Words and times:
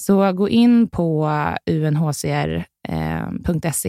Så 0.00 0.32
gå 0.32 0.48
in 0.48 0.88
på 0.88 1.30
unhcr.se 1.66 2.64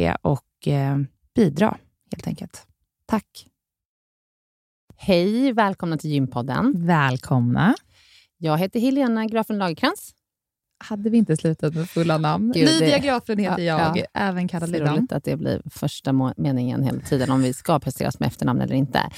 eh, 0.06 0.16
och 0.22 0.68
eh, 0.68 0.98
bidra 1.36 1.78
helt 2.12 2.28
enkelt. 2.28 2.68
Tack. 3.06 3.48
Hej, 4.98 5.54
välkomna 5.54 5.98
till 5.98 6.10
Gympodden. 6.10 6.74
Välkomna. 6.76 7.76
Jag 8.38 8.58
heter 8.58 8.80
Helena 8.80 9.26
Grafen 9.26 9.58
Lagerkrans. 9.58 10.14
Hade 10.84 11.10
vi 11.10 11.18
inte 11.18 11.38
slutat 11.38 11.76
med 11.76 11.90
fulla 11.90 12.18
namn? 12.18 12.52
Gud, 12.56 12.70
Lydia 12.70 12.98
Grafen 12.98 13.38
heter 13.40 13.64
ja, 13.64 13.80
jag, 13.80 13.98
ja. 13.98 14.06
även 14.14 14.48
kallad 14.48 14.70
Lidan. 14.70 14.96
Roligt 14.96 15.12
att 15.12 15.24
det 15.24 15.38
blir 15.38 15.62
första 15.70 16.34
meningen 16.38 16.84
hela 16.84 17.00
tiden, 17.00 17.32
om 17.32 17.42
vi 17.42 17.54
ska 17.54 17.80
presteras 17.80 18.20
med 18.20 18.28
efternamn 18.28 18.62
eller 18.62 18.76
inte. 18.76 19.10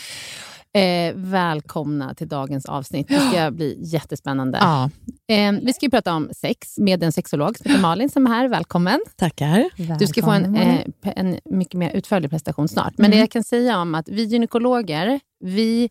Eh, 0.75 1.13
välkomna 1.15 2.13
till 2.13 2.27
dagens 2.27 2.65
avsnitt. 2.65 3.07
Det 3.07 3.19
ska 3.19 3.51
bli 3.51 3.77
jättespännande. 3.81 4.57
Ja. 4.61 4.89
Eh, 5.35 5.51
vi 5.51 5.73
ska 5.73 5.89
prata 5.89 6.13
om 6.13 6.29
sex 6.35 6.77
med 6.77 7.03
en 7.03 7.11
sexolog 7.11 7.57
som 7.57 7.71
heter 7.71 7.81
Malin 7.81 8.09
som 8.09 8.27
är 8.27 8.31
här. 8.31 8.47
Välkommen. 8.47 8.99
Tackar. 9.15 9.69
Du 9.99 10.07
ska 10.07 10.21
få 10.21 10.31
en, 10.31 10.55
eh, 10.55 10.79
en 11.03 11.39
mycket 11.45 11.73
mer 11.73 11.91
utförlig 11.91 12.29
presentation 12.29 12.67
snart. 12.67 12.93
Men 12.97 13.05
mm. 13.05 13.11
det 13.11 13.19
jag 13.19 13.31
kan 13.31 13.43
säga 13.43 13.79
om 13.79 13.95
att 13.95 14.09
vi 14.09 14.23
gynekologer, 14.23 15.19
vi 15.39 15.89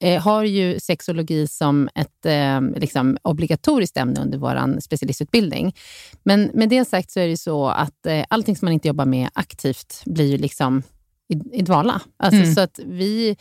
eh, 0.00 0.22
har 0.22 0.44
ju 0.44 0.80
sexologi 0.80 1.46
som 1.46 1.88
ett 1.94 2.26
eh, 2.26 2.60
liksom 2.80 3.18
obligatoriskt 3.22 3.96
ämne 3.96 4.20
under 4.20 4.38
vår 4.38 4.80
specialistutbildning. 4.80 5.74
Men 6.22 6.50
med 6.54 6.68
det 6.68 6.84
sagt 6.84 7.10
så 7.10 7.20
är 7.20 7.28
det 7.28 7.36
så 7.36 7.68
att 7.68 8.06
eh, 8.06 8.24
allting 8.28 8.56
som 8.56 8.66
man 8.66 8.72
inte 8.72 8.88
jobbar 8.88 9.06
med 9.06 9.28
aktivt 9.34 10.02
blir 10.04 10.26
ju 10.26 10.38
liksom 10.38 10.82
i, 11.28 11.58
i 11.58 11.62
dvala. 11.62 12.00
Alltså, 12.16 12.40
mm. 12.42 12.54
så 12.54 12.60
att 12.60 12.80
vi, 12.86 13.36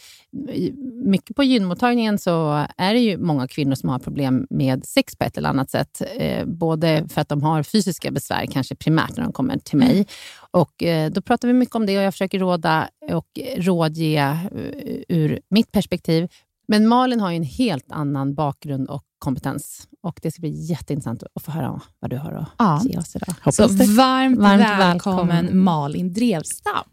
mycket 1.06 1.36
på 1.36 1.44
gynmottagningen 1.44 2.18
så 2.18 2.66
är 2.78 2.94
det 2.94 3.00
ju 3.00 3.18
många 3.18 3.48
kvinnor 3.48 3.76
som 3.76 3.90
har 3.90 4.00
problem 4.00 4.48
med 4.50 4.86
sex 4.86 5.16
på 5.16 5.24
ett 5.24 5.38
eller 5.38 5.50
annat 5.50 5.70
sätt. 5.70 6.02
Eh, 6.18 6.46
både 6.46 7.08
för 7.10 7.22
att 7.22 7.30
de 7.30 7.44
har 7.44 7.64
fysiska 7.64 8.12
besvär, 8.12 8.46
kanske 8.46 8.76
primärt 8.76 9.18
när 9.18 9.24
de 9.24 9.34
kommer 9.34 9.58
till 9.58 9.78
mig. 9.78 9.94
Mm. 9.94 10.06
Och 10.52 10.84
eh, 10.84 11.12
Då 11.12 11.22
pratar 11.22 11.48
vi 11.48 11.54
mycket 11.54 11.76
om 11.76 11.86
det 11.86 11.98
och 11.98 12.04
jag 12.04 12.14
försöker 12.14 12.40
råda 12.40 12.90
och 13.12 13.40
rådge 13.58 14.40
uh, 14.56 14.96
ur 15.08 15.40
mitt 15.50 15.72
perspektiv. 15.72 16.28
Men 16.68 16.88
Malin 16.88 17.20
har 17.20 17.32
en 17.32 17.44
helt 17.44 17.92
annan 17.92 18.36
bakgrund 18.36 18.90
och 18.90 19.04
kompetens. 19.20 19.88
Och 20.04 20.20
Det 20.22 20.32
ska 20.32 20.40
bli 20.40 20.66
jätteintressant 20.66 21.24
att 21.36 21.44
få 21.44 21.52
höra 21.52 21.82
vad 22.00 22.12
du 22.12 22.18
har 22.18 22.32
att 22.32 22.50
ja. 22.58 22.82
ge 22.84 22.98
oss 22.98 23.16
idag. 23.16 23.54
Så 23.54 23.68
varmt, 23.68 24.40
varmt 24.40 24.62
välkommen, 24.62 24.78
välkommen 24.78 25.64
Malin 25.64 26.14
Drevstam. 26.14 26.84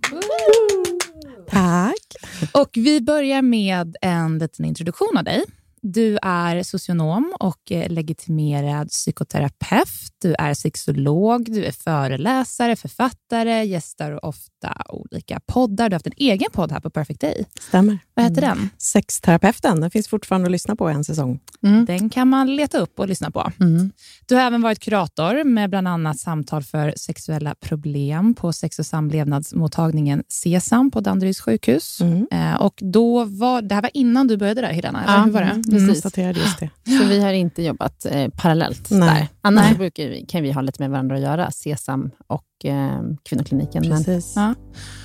Tack. 1.52 2.14
Och 2.52 2.70
Vi 2.72 3.00
börjar 3.00 3.42
med 3.42 3.96
en 4.00 4.38
liten 4.38 4.64
introduktion 4.64 5.16
av 5.18 5.24
dig. 5.24 5.44
Du 5.84 6.18
är 6.22 6.62
socionom 6.62 7.34
och 7.40 7.72
eh, 7.72 7.90
legitimerad 7.90 8.88
psykoterapeut. 8.88 9.88
Du 10.18 10.34
är 10.38 10.54
sexolog, 10.54 11.52
du 11.52 11.64
är 11.64 11.72
föreläsare, 11.72 12.76
författare, 12.76 13.64
gästar 13.64 14.24
ofta 14.24 14.76
olika 14.88 15.40
poddar. 15.46 15.88
Du 15.88 15.94
har 15.94 15.96
haft 15.96 16.06
en 16.06 16.12
egen 16.16 16.48
podd 16.52 16.72
här 16.72 16.80
på 16.80 16.90
Perfect 16.90 17.20
Day. 17.20 17.44
Stämmer. 17.60 17.98
Vad 18.14 18.24
heter 18.24 18.42
mm. 18.42 18.58
den? 18.58 18.70
Sexterapeuten. 18.78 19.80
Den 19.80 19.90
finns 19.90 20.08
fortfarande 20.08 20.46
att 20.46 20.52
lyssna 20.52 20.76
på 20.76 20.88
en 20.88 21.04
säsong. 21.04 21.40
Mm. 21.62 21.84
Den 21.84 22.10
kan 22.10 22.28
man 22.28 22.56
leta 22.56 22.78
upp 22.78 22.98
och 22.98 23.08
lyssna 23.08 23.30
på. 23.30 23.52
Mm. 23.60 23.92
Du 24.26 24.34
har 24.34 24.42
även 24.42 24.62
varit 24.62 24.78
kurator 24.78 25.44
med 25.44 25.70
bland 25.70 25.88
annat 25.88 26.18
samtal 26.18 26.62
för 26.62 26.94
sexuella 26.96 27.54
problem 27.54 28.34
på 28.34 28.52
sex 28.52 28.78
och 28.78 28.86
samlevnadsmottagningen 28.86 30.22
SESAM 30.28 30.90
på 30.90 31.00
Danderyds 31.00 31.40
sjukhus. 31.40 32.00
Mm. 32.00 32.26
Eh, 32.30 32.54
och 32.54 32.74
då 32.76 33.24
var, 33.24 33.62
det 33.62 33.74
här 33.74 33.82
var 33.82 33.90
innan 33.94 34.26
du 34.26 34.36
började 34.36 34.60
där, 34.60 34.72
Helena? 34.72 35.04
Ja. 35.06 35.22
Hur 35.22 35.32
var 35.32 35.40
det? 35.40 35.71
Precis. 35.72 35.88
konstaterade 35.88 36.40
just 36.40 36.58
det. 36.60 36.70
Så 36.98 37.04
vi 37.04 37.20
har 37.20 37.32
inte 37.32 37.62
jobbat 37.62 38.06
eh, 38.06 38.28
parallellt 38.28 38.90
Nej. 38.90 39.08
där. 39.08 39.28
Annars 39.40 39.64
Nej. 39.64 39.74
brukar 39.74 40.08
vi, 40.08 40.26
kan 40.26 40.42
vi 40.42 40.52
ha 40.52 40.60
lite 40.60 40.82
med 40.82 40.90
varandra 40.90 41.16
att 41.16 41.22
göra, 41.22 41.50
SESAM 41.50 42.10
och 42.26 42.44
eh, 42.64 43.00
kvinnokliniken. 43.22 43.82
Precis. 43.82 44.36
Men, 44.36 44.54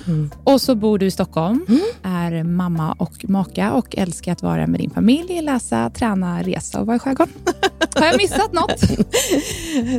ja. 0.06 0.12
mm. 0.12 0.30
Och 0.44 0.60
så 0.60 0.74
bor 0.74 0.98
du 0.98 1.06
i 1.06 1.10
Stockholm, 1.10 1.66
mm. 1.68 1.80
är 2.02 2.42
mamma 2.42 2.92
och 2.92 3.24
maka 3.28 3.72
och 3.72 3.98
älskar 3.98 4.32
att 4.32 4.42
vara 4.42 4.66
med 4.66 4.80
din 4.80 4.90
familj, 4.90 5.42
läsa, 5.42 5.90
träna, 5.90 6.42
resa 6.42 6.80
och 6.80 6.86
vara 6.86 6.96
i 6.96 6.98
skärgården. 6.98 7.34
Har 7.94 8.06
jag 8.06 8.16
missat 8.16 8.52
något? 8.52 8.82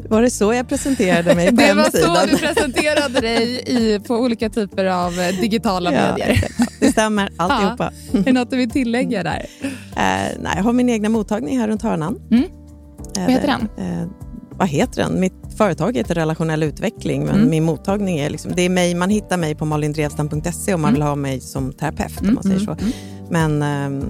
Var 0.10 0.22
det 0.22 0.30
så 0.30 0.54
jag 0.54 0.70
presenterade 0.70 1.36
mig 1.36 1.48
på 1.50 1.56
Det 1.56 1.64
hemsidan? 1.64 2.10
var 2.10 2.22
så 2.22 2.28
du 2.28 2.38
presenterade 2.38 3.22
dig 3.22 3.64
i, 3.66 4.00
på 4.00 4.16
olika 4.16 4.50
typer 4.50 4.86
av 4.86 5.20
eh, 5.20 5.42
digitala 5.42 5.94
ja, 5.94 6.02
medier. 6.02 6.44
Det 6.80 6.92
stämmer, 6.92 7.30
alltihopa. 7.38 7.92
Ja. 8.12 8.20
Är 8.20 8.24
det 8.24 8.32
något 8.34 8.50
du 8.50 8.58
vill 8.58 8.70
tillägga 8.70 9.24
där? 9.24 9.46
Uh, 9.62 9.70
nej, 10.40 10.54
jag 10.56 10.64
har 10.64 10.74
min 10.74 10.90
egna 10.90 11.10
mottagning 11.10 11.60
här 11.60 11.68
runt 11.68 11.82
hörnan. 11.82 12.20
Mm. 12.32 12.44
Uh, 12.44 12.50
Vad 13.16 13.32
heter 13.32 13.48
den? 13.48 13.86
Uh, 13.86 14.08
vad 14.52 14.68
heter 14.68 15.04
den? 15.04 15.20
Mitt 15.20 15.39
företag 15.60 15.98
heter 15.98 16.16
Relationell 16.16 16.64
utveckling, 16.64 17.26
men 17.26 17.36
mm. 17.36 17.50
min 17.50 17.64
mottagning 17.64 18.20
är 18.20 18.30
liksom, 18.30 18.52
det 18.56 18.62
är 18.62 18.70
mig, 18.70 18.96
man 18.96 19.10
hittar 19.10 19.38
mig 19.38 19.56
på 19.56 19.66
malindrevstam.se 19.66 20.74
om 20.74 20.82
man 20.82 20.90
mm. 20.90 20.94
vill 20.94 21.02
ha 21.02 21.16
mig 21.16 21.40
som 21.40 21.74
terapeut, 21.74 22.22
om 22.22 22.34
man 22.34 22.44
säger 22.44 22.60
så. 22.60 22.72
Mm. 22.72 22.92
Men, 23.30 23.62
ehm, 23.62 24.04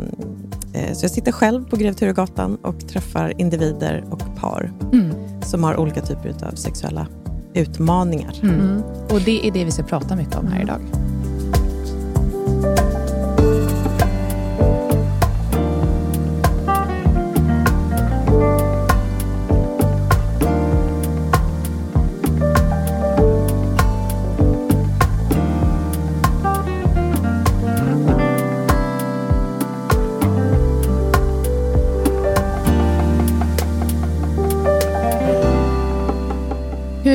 eh, 0.73 0.93
så 0.93 1.03
jag 1.03 1.11
sitter 1.11 1.31
själv 1.31 1.69
på 1.69 1.75
Grev 1.75 1.93
Turegatan 1.93 2.55
och 2.55 2.87
träffar 2.87 3.33
individer 3.41 4.03
och 4.09 4.35
par 4.35 4.71
mm. 4.93 5.11
som 5.41 5.63
har 5.63 5.77
olika 5.77 6.01
typer 6.01 6.35
av 6.51 6.55
sexuella 6.55 7.07
utmaningar. 7.53 8.33
Mm. 8.43 8.83
Och 9.09 9.21
det 9.21 9.47
är 9.47 9.51
det 9.51 9.65
vi 9.65 9.71
ska 9.71 9.83
prata 9.83 10.15
mycket 10.15 10.35
om 10.35 10.47
här 10.47 10.61
idag. 10.61 10.81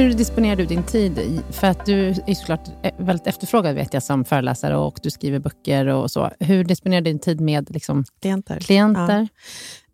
Disponerar 0.03 0.57
du 0.57 0.67
din 0.67 0.83
tid? 0.83 1.43
För 1.51 1.67
att 1.67 1.87
du 1.87 2.09
är 2.09 2.35
såklart 2.35 2.69
väldigt 2.99 3.27
efterfrågad 3.27 3.75
vet 3.75 3.95
jag 3.95 4.03
som 4.03 4.25
föreläsare 4.25 4.77
och 4.77 4.99
du 5.03 5.11
skriver 5.11 5.39
böcker 5.39 5.87
och 5.87 6.11
så. 6.11 6.31
Hur 6.41 6.65
disponerar 6.65 7.01
du 7.01 7.11
din 7.11 7.19
tid 7.19 7.41
med 7.41 7.71
liksom, 7.71 8.05
klienter? 8.21 8.61
klienter? 8.61 9.21
Ja. 9.21 9.29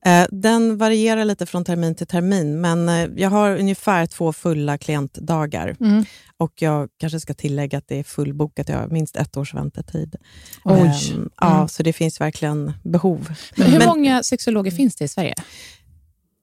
Eh, 0.07 0.27
den 0.31 0.79
varierar 0.79 1.25
lite 1.25 1.47
från 1.47 1.65
termin 1.65 1.95
till 1.95 2.07
termin, 2.07 2.61
men 2.61 2.89
eh, 2.89 3.09
jag 3.17 3.31
har 3.31 3.57
ungefär 3.57 4.07
två 4.07 4.33
fulla 4.33 4.79
klientdagar. 4.79 5.77
Mm. 5.81 6.05
Och 6.37 6.53
jag 6.55 6.89
kanske 7.01 7.21
ska 7.21 7.35
tillägga 7.35 7.79
att 7.79 7.89
det 7.89 7.99
är 7.99 8.05
fullbokat. 8.05 8.69
Jag 8.69 8.79
har 8.79 8.89
minst 8.89 9.17
ett 9.17 9.37
års 9.37 9.55
väntetid. 9.55 10.17
Oj. 10.65 10.81
Um, 10.81 11.17
mm. 11.17 11.31
Ja, 11.41 11.69
så 11.69 11.83
det 11.83 11.93
finns 11.93 12.21
verkligen 12.21 12.73
behov. 12.83 13.33
Men 13.57 13.67
hur 13.67 13.79
men, 13.79 13.89
många 13.89 14.23
sexologer 14.23 14.71
finns 14.71 14.97
det 14.97 15.05
i 15.05 15.09
Sverige? 15.09 15.35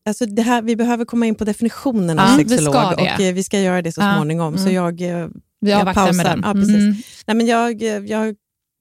Alltså 0.08 0.26
det 0.26 0.42
här, 0.42 0.62
vi 0.62 0.76
behöver 0.76 1.06
komma 1.06 1.26
in 1.26 1.36
på 1.36 1.44
definitionen 1.44 2.20
av 2.20 2.38
sexolog 2.38 2.76
vi 2.98 3.04
och 3.04 3.22
eh, 3.22 3.34
vi 3.34 3.44
ska 3.44 3.60
göra 3.60 3.82
det 3.82 3.92
så 3.92 4.02
ja. 4.02 4.16
småningom. 4.16 4.54
Mm. 4.54 4.66
Så 4.66 4.72
jag, 4.72 5.02
eh, 5.02 5.28
vi 5.62 5.72
jag 5.72 5.94
pausar. 5.94 6.14
Med 6.14 6.26
den. 6.26 6.42
Ja, 6.46 6.54
precis. 6.54 6.76
Mm. 6.76 6.96
Nej, 7.26 7.36
men 7.36 7.46
jag, 7.46 7.82
eh, 7.82 7.90
jag 7.90 8.18
har 8.18 8.36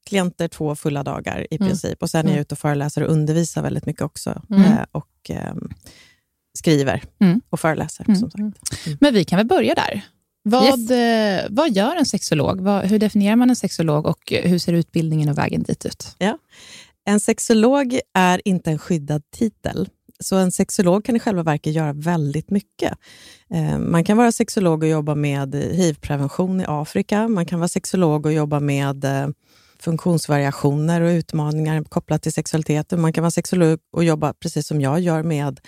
klienter 0.06 0.48
två 0.48 0.76
fulla 0.76 1.02
dagar 1.02 1.46
i 1.50 1.56
mm. 1.56 1.68
princip 1.68 2.02
och 2.02 2.10
sen 2.10 2.20
är 2.20 2.24
jag 2.24 2.32
mm. 2.32 2.40
ute 2.42 2.54
och 2.54 2.58
föreläser 2.58 3.02
och 3.02 3.12
undervisar 3.12 3.62
väldigt 3.62 3.86
mycket 3.86 4.02
också. 4.02 4.42
Mm. 4.50 4.72
och 4.92 5.30
eh, 5.30 5.54
skriver 6.58 7.02
mm. 7.20 7.40
och 7.50 7.60
föreläser. 7.60 8.04
Som 8.04 8.30
sagt. 8.30 9.00
Men 9.00 9.14
vi 9.14 9.24
kan 9.24 9.36
väl 9.36 9.46
börja 9.46 9.74
där. 9.74 10.00
Vad, 10.42 10.90
yes. 10.90 11.46
vad 11.50 11.70
gör 11.70 11.96
en 11.96 12.06
sexolog? 12.06 12.60
Vad, 12.60 12.84
hur 12.84 12.98
definierar 12.98 13.36
man 13.36 13.50
en 13.50 13.56
sexolog 13.56 14.06
och 14.06 14.32
hur 14.42 14.58
ser 14.58 14.72
utbildningen 14.72 15.28
och 15.28 15.38
vägen 15.38 15.62
dit 15.62 15.86
ut? 15.86 16.14
Ja. 16.18 16.38
En 17.08 17.20
sexolog 17.20 18.00
är 18.14 18.48
inte 18.48 18.70
en 18.70 18.78
skyddad 18.78 19.22
titel. 19.30 19.88
Så 20.20 20.36
en 20.36 20.52
sexolog 20.52 21.04
kan 21.04 21.16
i 21.16 21.20
själva 21.20 21.42
verket 21.42 21.72
göra 21.72 21.92
väldigt 21.92 22.50
mycket. 22.50 22.92
Eh, 23.50 23.78
man 23.78 24.04
kan 24.04 24.16
vara 24.16 24.32
sexolog 24.32 24.82
och 24.82 24.88
jobba 24.88 25.14
med 25.14 25.54
hiv-prevention 25.54 26.60
i 26.60 26.64
Afrika. 26.68 27.28
Man 27.28 27.46
kan 27.46 27.58
vara 27.60 27.68
sexolog 27.68 28.26
och 28.26 28.32
jobba 28.32 28.60
med 28.60 29.04
eh, 29.04 29.28
funktionsvariationer 29.78 31.00
och 31.00 31.08
utmaningar 31.08 31.84
kopplat 31.84 32.22
till 32.22 32.32
sexualiteten. 32.32 33.00
Man 33.00 33.12
kan 33.12 33.22
vara 33.22 33.30
sexolog 33.30 33.78
och 33.92 34.04
jobba, 34.04 34.32
precis 34.32 34.66
som 34.66 34.80
jag 34.80 35.00
gör, 35.00 35.22
med 35.22 35.60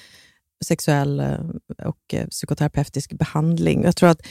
sexuell 0.65 1.21
eh, 1.21 1.39
och 1.85 2.15
eh, 2.15 2.27
psykoterapeutisk 2.27 3.13
behandling. 3.13 3.83
Jag 3.83 3.97
tror 3.97 4.09
att 4.09 4.27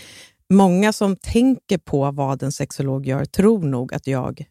många 0.53 0.93
som 0.93 1.15
tänker 1.15 1.77
på 1.77 2.11
vad 2.11 2.43
en 2.43 2.51
sexolog 2.51 3.05
gör 3.05 3.25
tror 3.25 3.63
nog 3.63 3.93
att 3.93 4.07
jag 4.07 4.45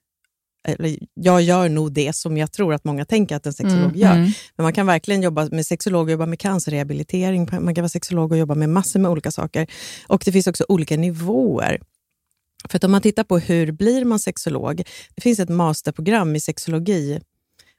eller 0.66 0.98
jag 1.14 1.42
gör 1.42 1.68
nog 1.68 1.92
det 1.92 2.16
som 2.16 2.36
jag 2.36 2.52
tror 2.52 2.74
att 2.74 2.84
många 2.84 3.04
tänker 3.04 3.36
att 3.36 3.46
en 3.46 3.52
sexolog 3.52 3.84
mm, 3.84 3.98
gör. 3.98 4.14
Mm. 4.14 4.30
Men 4.56 4.64
man 4.64 4.72
kan 4.72 4.86
verkligen 4.86 5.22
jobba 5.22 5.48
med 5.52 5.66
sexolog, 5.66 6.10
jobba 6.10 6.26
med 6.26 6.38
cancerrehabilitering, 6.38 7.48
man 7.52 7.74
kan 7.74 7.82
vara 7.82 7.88
sexolog 7.88 8.32
och 8.32 8.38
jobba 8.38 8.54
med 8.54 8.68
massor 8.68 9.00
med 9.00 9.10
olika 9.10 9.30
saker. 9.30 9.66
Och 10.06 10.22
det 10.24 10.32
finns 10.32 10.46
också 10.46 10.64
olika 10.68 10.96
nivåer. 10.96 11.80
För 12.68 12.76
att 12.76 12.84
om 12.84 12.90
man 12.92 13.00
tittar 13.00 13.24
på 13.24 13.38
hur 13.38 13.72
blir 13.72 14.04
man 14.04 14.18
sexolog? 14.18 14.82
Det 15.14 15.22
finns 15.22 15.38
ett 15.38 15.48
masterprogram 15.48 16.36
i 16.36 16.40
sexologi 16.40 17.20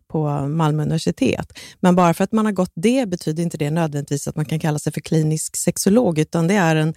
på 0.08 0.48
Malmö 0.48 0.84
universitet. 0.84 1.60
Men 1.80 1.96
bara 1.96 2.14
för 2.14 2.24
att 2.24 2.32
man 2.32 2.46
har 2.46 2.52
gått 2.52 2.72
det 2.76 3.10
betyder 3.10 3.44
inte 3.44 3.58
det 3.58 3.70
nödvändigtvis 3.70 4.28
att 4.28 4.36
man 4.36 4.46
kan 4.46 4.60
kalla 4.60 4.80
sig 4.80 4.94
för 4.94 5.02
klinisk 5.02 5.56
sexolog, 5.56 6.20
utan 6.20 6.48
det 6.48 6.54
är 6.54 6.76
en 6.76 6.94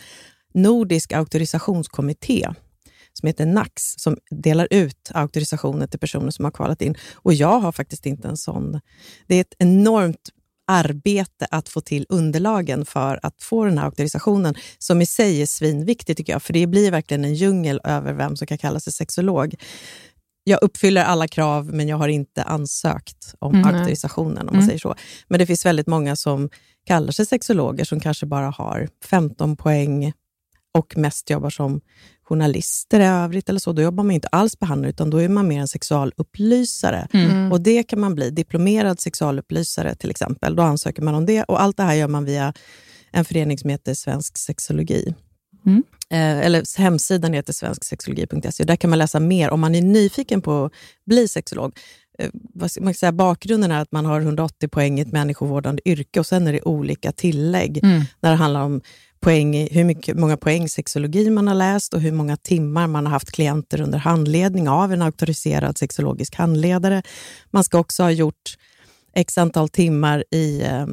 nordisk 0.54 1.12
auktorisationskommitté 1.12 2.48
som 3.20 3.26
heter 3.26 3.46
NAX, 3.46 3.94
som 3.96 4.16
delar 4.30 4.68
ut 4.70 5.10
auktorisationer 5.14 5.86
till 5.86 6.00
personer 6.00 6.30
som 6.30 6.44
har 6.44 6.52
kvalat 6.52 6.82
in. 6.82 6.94
Och 7.14 7.34
jag 7.34 7.60
har 7.60 7.72
faktiskt 7.72 8.06
inte 8.06 8.28
en 8.28 8.36
sån. 8.36 8.80
Det 9.26 9.34
är 9.34 9.40
ett 9.40 9.54
enormt 9.58 10.30
arbete 10.70 11.46
att 11.50 11.68
få 11.68 11.80
till 11.80 12.06
underlagen 12.08 12.84
för 12.84 13.20
att 13.22 13.42
få 13.42 13.64
den 13.64 13.78
här 13.78 13.84
auktorisationen, 13.84 14.54
som 14.78 15.02
i 15.02 15.06
sig 15.06 15.42
är 15.42 15.46
svinviktig 15.46 16.16
tycker 16.16 16.32
jag, 16.32 16.42
för 16.42 16.52
det 16.52 16.66
blir 16.66 16.90
verkligen 16.90 17.24
en 17.24 17.34
djungel 17.34 17.80
över 17.84 18.12
vem 18.12 18.36
som 18.36 18.46
kan 18.46 18.58
kalla 18.58 18.80
sig 18.80 18.92
sexolog. 18.92 19.54
Jag 20.44 20.62
uppfyller 20.62 21.04
alla 21.04 21.28
krav, 21.28 21.74
men 21.74 21.88
jag 21.88 21.96
har 21.96 22.08
inte 22.08 22.42
ansökt 22.42 23.34
om 23.38 23.54
mm. 23.54 23.74
auktorisationen, 23.74 24.38
om 24.38 24.46
man 24.46 24.54
mm. 24.54 24.66
säger 24.66 24.78
så. 24.78 24.94
Men 25.28 25.38
det 25.38 25.46
finns 25.46 25.66
väldigt 25.66 25.86
många 25.86 26.16
som 26.16 26.50
kallar 26.86 27.12
sig 27.12 27.26
sexologer, 27.26 27.84
som 27.84 28.00
kanske 28.00 28.26
bara 28.26 28.50
har 28.50 28.88
15 29.04 29.56
poäng 29.56 30.12
och 30.78 30.96
mest 30.96 31.30
jobbar 31.30 31.50
som 31.50 31.80
journalister 32.30 33.00
i 33.00 33.04
övrigt 33.04 33.48
eller 33.48 33.60
så, 33.60 33.72
då 33.72 33.82
jobbar 33.82 34.04
man 34.04 34.14
inte 34.14 34.28
alls 34.28 34.58
behandlare, 34.58 34.90
utan 34.90 35.10
då 35.10 35.18
är 35.18 35.28
man 35.28 35.48
mer 35.48 35.60
en 35.60 35.68
sexualupplysare. 35.68 37.08
Mm. 37.12 37.52
Och 37.52 37.60
det 37.60 37.82
kan 37.82 38.00
man 38.00 38.14
bli, 38.14 38.30
diplomerad 38.30 39.00
sexualupplysare 39.00 39.94
till 39.94 40.10
exempel. 40.10 40.56
Då 40.56 40.62
ansöker 40.62 41.02
man 41.02 41.14
om 41.14 41.26
det 41.26 41.42
och 41.42 41.62
allt 41.62 41.76
det 41.76 41.82
här 41.82 41.94
gör 41.94 42.08
man 42.08 42.24
via 42.24 42.52
en 43.12 43.24
förening 43.24 43.58
som 43.58 43.70
heter 43.70 43.94
Svensk 43.94 44.38
sexologi. 44.38 45.14
Mm. 45.66 45.82
Eh, 46.10 46.46
eller 46.46 46.78
hemsidan 46.78 47.32
heter 47.32 47.52
svensksexologi.se. 47.52 48.64
Där 48.64 48.76
kan 48.76 48.90
man 48.90 48.98
läsa 48.98 49.20
mer 49.20 49.50
om 49.50 49.60
man 49.60 49.74
är 49.74 49.82
nyfiken 49.82 50.42
på 50.42 50.64
att 50.64 50.72
bli 51.06 51.28
sexolog. 51.28 51.78
Eh, 52.18 52.30
man 52.80 52.94
säga, 52.94 53.12
bakgrunden 53.12 53.70
är 53.70 53.80
att 53.80 53.92
man 53.92 54.06
har 54.06 54.20
180 54.20 54.68
poäng 54.68 54.98
i 54.98 55.02
ett 55.02 55.12
människovårdande 55.12 55.88
yrke 55.88 56.20
och 56.20 56.26
sen 56.26 56.46
är 56.46 56.52
det 56.52 56.62
olika 56.62 57.12
tillägg 57.12 57.80
Mm. 57.82 58.02
när 58.20 58.30
det 58.30 58.36
handlar 58.36 58.60
om 58.60 58.80
poäng, 59.20 59.56
i- 59.56 59.68
hur 59.74 59.84
mycket, 59.84 60.16
många 60.18 60.36
poäng 60.36 60.68
sexologi 60.68 61.30
man 61.30 61.48
har 61.48 61.54
läst 61.54 61.94
och 61.94 62.00
hur 62.00 62.12
många 62.12 62.36
timmar 62.36 62.86
man 62.86 63.06
har 63.06 63.12
haft 63.12 63.30
klienter 63.30 63.80
under 63.80 63.98
handledning 63.98 64.68
av 64.68 64.92
en 64.92 65.02
auktoriserad 65.02 65.78
sexologisk 65.78 66.34
handledare. 66.34 67.02
Man 67.50 67.64
ska 67.64 67.78
också 67.78 68.02
ha 68.02 68.10
gjort 68.10 68.56
x 69.14 69.38
antal 69.38 69.68
timmar 69.68 70.24
i 70.30 70.62
eh, 70.62 70.86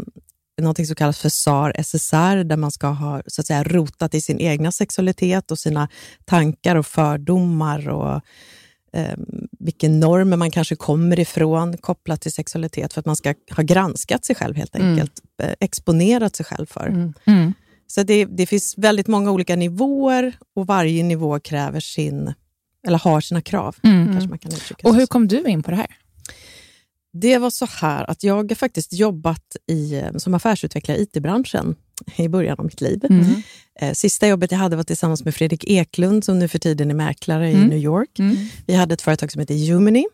något 0.62 0.88
som 0.88 0.96
kallas 0.96 1.20
för 1.20 1.30
SAR 1.30 1.74
SSR, 1.84 2.44
där 2.44 2.58
man 2.58 2.72
ska 2.72 2.88
ha 2.88 3.22
så 3.28 3.42
att 3.42 3.48
säga, 3.48 3.64
rotat 3.64 4.14
i 4.14 4.22
sin 4.22 4.40
egna 4.40 4.72
sexualitet 4.72 5.52
och 5.52 5.60
sina 5.60 5.90
tankar 6.26 6.76
och 6.76 6.86
fördomar 6.86 7.90
och 7.90 8.22
eh, 8.94 9.18
vilken 9.60 10.00
normer 10.00 10.38
man 10.38 10.52
kanske 10.52 10.76
kommer 10.76 11.20
ifrån 11.20 11.78
kopplat 11.78 12.22
till 12.22 12.32
sexualitet, 12.32 12.94
för 12.94 13.00
att 13.00 13.06
man 13.06 13.16
ska 13.16 13.34
ha 13.56 13.64
granskat 13.64 14.26
sig 14.26 14.36
själv 14.36 14.56
helt 14.56 14.76
Mm. 14.76 14.92
enkelt, 14.92 15.14
eh, 15.44 15.54
exponerat 15.60 16.36
sig 16.36 16.46
själv 16.46 16.66
för. 16.66 16.88
Mm. 16.88 17.14
Mm. 17.26 17.54
Så 17.88 18.04
det, 18.04 18.26
det 18.26 18.46
finns 18.46 18.74
väldigt 18.78 19.08
många 19.08 19.32
olika 19.32 19.56
nivåer 19.56 20.38
och 20.56 20.68
varje 20.68 21.04
nivå 21.04 21.40
kräver 21.40 21.80
sin, 21.80 22.34
eller 22.88 22.98
har 22.98 23.22
sina 23.22 23.42
krav. 23.42 23.76
Mm. 23.84 24.12
Kanske 24.12 24.30
man 24.30 24.40
kan 24.40 24.52
uttrycka 24.52 24.88
Och 24.88 24.96
hur 24.96 25.06
kom 25.06 25.28
du 25.28 25.44
in 25.44 25.64
på 25.64 25.72
det 25.72 25.78
här? 25.78 25.98
Det 27.14 27.38
var 27.38 27.50
så 27.50 27.66
här 27.66 28.10
att 28.10 28.24
jag 28.24 28.50
har 28.50 28.56
faktiskt 28.56 28.94
jobbat 28.94 29.56
i, 29.68 29.96
eh, 29.96 30.12
som 30.18 30.34
affärsutvecklare 30.34 30.98
i 30.98 31.02
IT-branschen 31.02 31.76
i 32.16 32.28
början 32.28 32.56
av 32.60 32.66
mitt 32.66 32.82
liv. 32.82 33.06
Mm. 33.10 33.26
Eh, 33.80 33.94
Sista 33.94 34.28
jobbet 34.28 34.52
jag 34.52 34.60
hade 34.60 34.76
var 34.76 34.84
tillsammans 34.84 35.26
med 35.26 35.36
Fredrik 35.36 35.64
Eklund 35.64 36.24
som 36.26 36.40
nu 36.40 36.48
för 36.48 36.60
tiden 36.60 36.90
är 36.92 36.96
mäklare 36.96 37.50
i 37.52 37.54
Mm. 37.54 37.68
New 37.68 37.78
York. 37.80 38.20
Mm. 38.20 38.36
Vi 38.66 38.74
hade 38.74 38.94
ett 38.94 39.02
företag 39.02 39.32
som 39.32 39.40
heter 39.40 39.72
Humany. 39.74 40.06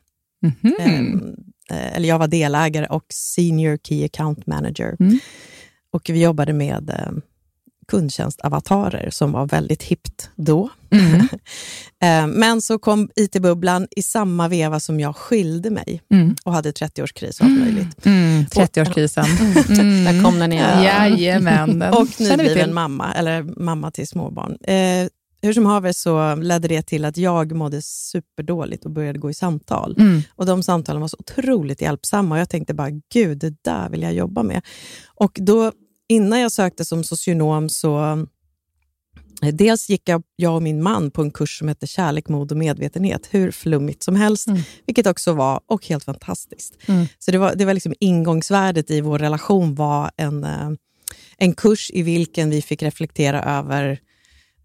Mhm. 0.42 0.76
Ehm, 0.80 1.36
eh, 1.70 1.96
eller 1.96 2.10
jag 2.10 2.20
var 2.20 2.28
delägare 2.28 2.86
och 2.88 3.06
senior 3.10 3.78
key 3.84 4.06
account 4.06 4.48
manager. 4.48 4.96
Mm. 5.00 5.20
Och 5.92 6.10
vi 6.10 6.22
jobbade 6.22 6.54
med 6.54 7.14
kundtjänstavatarer 7.88 9.10
som 9.10 9.32
var 9.32 9.46
väldigt 9.48 9.84
hippt 9.84 10.30
då. 10.36 10.70
Mm. 10.92 11.28
Eh, 12.04 12.28
Men 12.28 12.62
så 12.62 12.80
kom 12.80 13.10
IT-bubblan 13.16 13.88
i 13.92 14.02
samma 14.02 14.48
veva 14.48 14.80
som 14.80 15.00
jag 15.00 15.16
skilde 15.16 15.70
mig 15.70 16.02
Mm. 16.14 16.36
och 16.44 16.54
hade 16.54 16.72
30-årskris 16.72 17.40
och 17.40 17.46
allt 17.46 17.60
möjligt. 17.60 18.06
Mm. 18.06 18.46
30-årskrisen. 18.46 19.26
Där 20.06 20.24
kom 20.24 20.40
den 20.40 20.54
igen. 20.54 20.84
Jajamän. 20.84 21.82
Och 21.94 22.08
nybliven 22.20 22.74
mamma, 22.74 23.14
eller 23.14 23.44
mamma 23.64 23.92
till 23.92 24.08
småbarn. 24.08 24.58
Eh, 24.64 25.08
hur 25.42 25.54
som 25.54 25.66
haver 25.66 25.92
så 25.92 26.36
ledde 26.36 26.68
det 26.68 26.82
till 26.82 27.06
att 27.06 27.18
jag 27.18 27.52
mådde 27.52 27.82
superdåligt 27.82 28.86
och 28.86 28.92
började 28.92 29.20
gå 29.20 29.30
i 29.30 29.34
samtal. 29.34 29.96
Mm. 30.00 30.22
Och 30.36 30.46
De 30.46 30.64
samtalen 30.64 31.02
var 31.02 31.08
så 31.08 31.18
otroligt 31.20 31.82
hjälpsamma 31.82 32.36
och 32.36 32.42
jag 32.42 32.50
tänkte 32.50 32.74
bara, 32.74 32.90
gud, 33.14 33.38
det 33.38 33.54
där 33.64 33.90
vill 33.90 34.02
jag 34.02 34.14
jobba 34.14 34.44
med. 34.44 34.62
Och 35.16 35.32
då, 35.42 35.72
innan 36.14 36.40
jag 36.40 36.52
sökte 36.52 36.86
som 36.86 37.04
socionom 37.04 37.70
så 37.70 38.04
eh, 38.04 38.18
Dels 39.54 39.90
gick 39.90 40.10
jag, 40.10 40.24
jag 40.36 40.56
och 40.56 40.64
min 40.64 40.84
man 40.84 41.12
på 41.12 41.22
en 41.22 41.32
kurs 41.32 41.60
som 41.60 41.68
hette 41.68 41.88
Kärlek, 41.88 42.30
mod 42.30 42.52
och 42.52 42.58
medvetenhet. 42.58 43.28
Hur 43.32 43.52
flummigt 43.52 44.04
som 44.04 44.16
helst, 44.16 44.48
Mm. 44.48 44.62
vilket 44.86 45.08
också 45.08 45.34
var 45.34 45.62
och 45.66 45.88
helt 45.88 46.04
fantastiskt. 46.04 46.78
Mm. 46.88 47.06
Så 47.20 47.32
det 47.32 47.38
var, 47.38 47.56
det 47.56 47.66
var 47.66 47.74
liksom 47.74 47.94
ingångsvärdet 48.00 48.92
i 48.92 49.02
vår 49.02 49.20
relation 49.20 49.76
var 49.76 50.12
en, 50.18 50.44
eh, 50.44 50.70
en 51.38 51.54
kurs 51.54 51.92
i 51.94 52.02
vilken 52.02 52.50
vi 52.50 52.62
fick 52.62 52.84
reflektera 52.84 53.44
över 53.44 54.00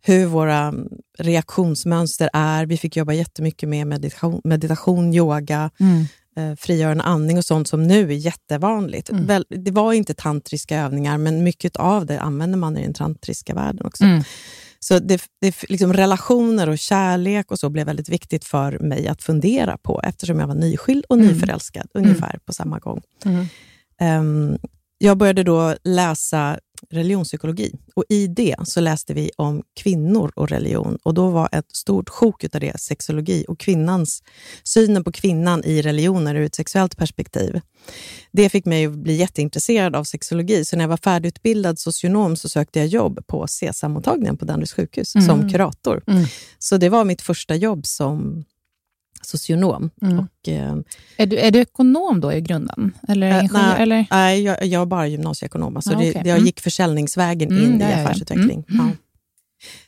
hur 0.00 0.26
våra 0.26 0.74
reaktionsmönster 1.18 2.30
är. 2.32 2.66
Vi 2.66 2.76
fick 2.76 2.96
jobba 2.96 3.12
jättemycket 3.12 3.68
med 3.68 3.86
meditation, 3.86 4.40
meditation 4.44 5.14
yoga, 5.14 5.70
Mm. 5.80 6.04
Eh, 6.38 6.54
frigörande 6.57 7.04
andning 7.04 7.38
och 7.38 7.45
sånt 7.45 7.68
som 7.68 7.83
nu 7.83 8.11
är 8.12 8.16
jättevanligt. 8.16 9.11
Mm. 9.11 9.26
Väl, 9.26 9.45
det 9.49 9.71
var 9.71 9.92
inte 9.92 10.14
tantriska 10.14 10.80
övningar, 10.80 11.18
men 11.18 11.45
mycket 11.45 11.76
av 11.76 12.07
det 12.07 12.21
använder 12.21 12.59
man 12.59 12.76
i 12.78 12.83
den 12.83 12.95
tantriska 12.95 13.54
världen 13.54 13.87
också. 13.87 14.04
Mm. 14.04 14.23
Så 14.80 14.99
det, 14.99 15.23
det, 15.40 15.62
liksom 15.68 15.92
relationer 15.92 16.68
och 16.68 16.78
kärlek 16.78 17.50
och 17.50 17.59
så 17.59 17.71
blev 17.71 17.87
väldigt 17.87 18.09
viktigt 18.09 18.45
för 18.45 18.78
mig 18.78 19.09
att 19.09 19.23
fundera 19.23 19.78
på, 19.78 20.00
eftersom 20.04 20.40
jag 20.40 20.47
var 20.47 20.54
nyskild 20.54 21.04
och 21.09 21.16
Mm. 21.16 21.28
nyförälskad 21.28 21.87
ungefär 21.95 22.38
på 22.45 22.52
samma 22.52 22.78
gång. 22.78 23.02
Mm. 23.25 23.47
Ehm, 24.00 24.59
jag 24.99 25.16
började 25.18 25.42
då 25.42 25.75
läsa 25.85 26.59
religionspsykologi 26.90 27.73
och 27.94 28.04
i 28.08 28.26
det 28.26 28.56
så 28.64 28.80
läste 28.80 29.14
vi 29.14 29.30
om 29.37 29.62
kvinnor 29.80 30.32
och 30.37 30.49
religion 30.49 30.99
och 31.02 31.14
då 31.14 31.28
var 31.28 31.49
ett 31.52 31.76
stort 31.76 32.08
sjok 32.08 32.44
utav 32.44 32.61
det 32.61 32.80
sexologi 32.80 33.44
och 33.49 33.58
kvinnans, 33.58 34.23
synen 34.64 35.04
på 35.04 35.12
kvinnan 35.12 35.64
i 35.64 35.82
religioner 35.82 36.35
ur 36.35 36.42
ett 36.44 36.54
sexuellt 36.54 36.97
perspektiv. 36.97 37.61
Det 38.32 38.49
fick 38.49 38.64
mig 38.64 38.87
att 38.87 38.94
bli 38.94 39.14
jätteintresserad 39.14 39.97
av 39.97 40.04
sexologi, 40.04 40.64
så 40.64 40.76
när 40.76 40.85
jag 40.85 40.88
var 40.88 40.97
färdigutbildad 40.97 41.78
socionom 41.78 42.37
så 42.37 42.49
sökte 42.49 42.78
jag 42.78 42.88
jobb 42.88 43.26
på 43.26 43.47
CSAM-mottagningen 43.47 44.37
på 44.37 44.44
Danderyds 44.44 44.73
sjukhus 44.73 45.14
Mm. 45.14 45.26
som 45.26 45.50
kurator. 45.50 46.02
Mm. 46.06 46.25
Så 46.58 46.76
det 46.76 46.88
var 46.88 47.04
mitt 47.04 47.23
första 47.23 47.54
jobb 47.54 47.87
som 47.87 48.44
socionom. 49.26 49.90
Mm. 50.02 50.18
Och, 50.18 50.48
eh, 50.48 50.76
Är, 51.16 51.26
du, 51.26 51.37
är 51.38 51.50
du 51.50 51.58
ekonom 51.60 52.20
då 52.20 52.32
i 52.32 52.40
grunden? 52.40 52.92
Eller 53.08 53.30
Eh, 53.30 53.34
ingenjör? 53.44 53.62
nej. 53.75 53.82
eller? 53.82 54.06
Nej, 54.10 54.42
jag, 54.42 54.64
jag 54.66 54.82
är 54.82 54.87
bara 54.87 55.06
gymnasieekonom. 55.06 55.76
Alltså 55.76 55.90
Ah, 55.90 55.98
det, 55.98 56.10
okej. 56.10 56.22
Jag 56.25 56.34
Mm. 56.37 56.46
gick 56.46 56.60
försäljningsvägen 56.60 57.50
Mm, 57.52 57.64
in 57.64 57.80
ja, 57.80 57.88
i 57.88 57.92
ja. 57.92 57.98
affärsutveckling. 57.98 58.64
Mm. 58.70 58.87
Ja. 58.87 58.92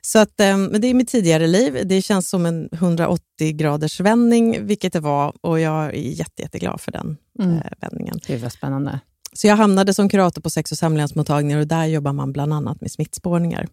Så 0.00 0.18
att, 0.18 0.40
eh, 0.40 0.56
men 0.56 0.80
det 0.80 0.86
är 0.86 0.94
mitt 0.94 1.08
tidigare 1.08 1.46
liv. 1.46 1.78
Det 1.84 2.02
känns 2.02 2.28
som 2.30 2.46
en 2.46 2.68
180 2.72 3.52
graders 3.52 4.00
vändning, 4.00 4.66
vilket 4.66 4.92
det 4.92 5.00
var. 5.00 5.32
Och 5.40 5.60
jag 5.60 5.84
är 5.84 5.92
jätte, 5.92 6.42
jätteglad 6.42 6.80
för 6.80 6.92
den 6.92 7.16
Mm. 7.40 7.56
eh, 7.56 7.62
vändningen. 7.80 8.18
Gud 8.26 8.40
vad 8.40 8.52
spännande. 8.52 9.00
Så 9.32 9.46
jag 9.46 9.56
hamnade 9.56 9.94
som 9.94 10.08
kurator 10.08 10.42
på 10.42 10.50
sex 10.50 10.72
och 10.72 10.78
samlevnadsmottagningar 10.78 11.58
och 11.58 11.66
där 11.66 11.84
jobbar 11.86 12.12
man 12.12 12.32
bland 12.32 12.52
annat 12.54 12.80
med 12.80 12.92
smittspårningar. 12.92 13.68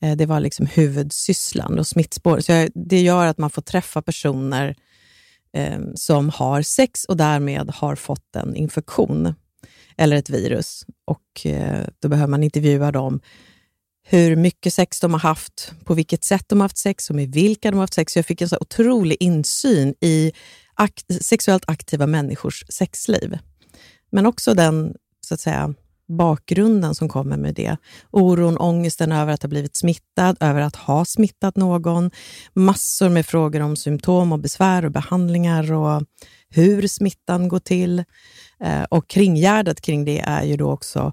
Mm. 0.00 0.16
Det 0.18 0.26
var 0.26 0.40
liksom 0.40 0.66
huvudsysslan 0.66 1.78
och 1.78 1.86
smittspår. 1.86 2.40
Så 2.40 2.52
jag, 2.52 2.70
det 2.74 3.00
gör 3.00 3.26
att 3.26 3.38
man 3.38 3.50
får 3.50 3.62
träffa 3.62 4.02
personer 4.02 4.76
eh, 5.52 5.78
som 5.94 6.30
har 6.30 6.62
sex 6.62 7.04
och 7.04 7.16
därmed 7.16 7.70
har 7.70 7.96
fått 7.96 8.36
en 8.36 8.56
infektion 8.56 9.34
eller 9.96 10.16
ett 10.16 10.30
virus. 10.30 10.84
Och 11.04 11.46
eh, 11.46 11.86
Då 12.02 12.08
behöver 12.08 12.30
man 12.30 12.42
intervjua 12.44 12.92
dem 12.92 13.20
hur 14.10 14.36
mycket 14.36 14.74
sex 14.74 15.00
de 15.00 15.12
har 15.12 15.20
haft, 15.20 15.72
på 15.84 15.94
vilket 15.94 16.24
sätt 16.24 16.44
de 16.48 16.60
har 16.60 16.64
haft 16.64 16.78
sex 16.78 17.10
och 17.10 17.16
med 17.16 17.32
vilka 17.32 17.70
de 17.70 17.76
har 17.76 17.82
haft 17.82 17.94
sex. 17.94 18.12
Så 18.12 18.18
jag 18.18 18.26
fick 18.26 18.40
en 18.40 18.48
så 18.48 18.56
otrolig 18.60 19.16
insyn 19.20 19.94
i 20.00 20.32
akt- 20.74 21.22
sexuellt 21.22 21.64
aktiva 21.66 22.06
människors 22.06 22.64
sexliv. 22.68 23.38
Men 24.10 24.26
också 24.26 24.54
den 24.54 24.94
så 25.26 25.34
att 25.34 25.40
säga, 25.40 25.74
bakgrunden 26.08 26.94
som 26.94 27.08
kommer 27.08 27.36
med 27.36 27.54
det. 27.54 27.76
Oron, 28.10 28.58
ångesten 28.58 29.12
över 29.12 29.32
att 29.32 29.42
ha 29.42 29.48
blivit 29.48 29.76
smittad, 29.76 30.36
över 30.40 30.60
att 30.60 30.76
ha 30.76 31.04
smittat 31.04 31.56
någon. 31.56 32.10
Massor 32.54 33.08
med 33.08 33.26
frågor 33.26 33.60
om 33.60 33.76
symptom 33.76 34.32
och 34.32 34.38
besvär 34.38 34.84
och 34.84 34.92
behandlingar 34.92 35.72
och 35.72 36.02
hur 36.50 36.88
smittan 36.88 37.48
går 37.48 37.58
till. 37.58 38.04
Eh, 38.64 38.82
och 38.82 39.08
kringgärdet 39.08 39.80
kring 39.80 40.04
det 40.04 40.20
är 40.20 40.42
ju 40.42 40.56
då 40.56 40.70
också 40.70 41.12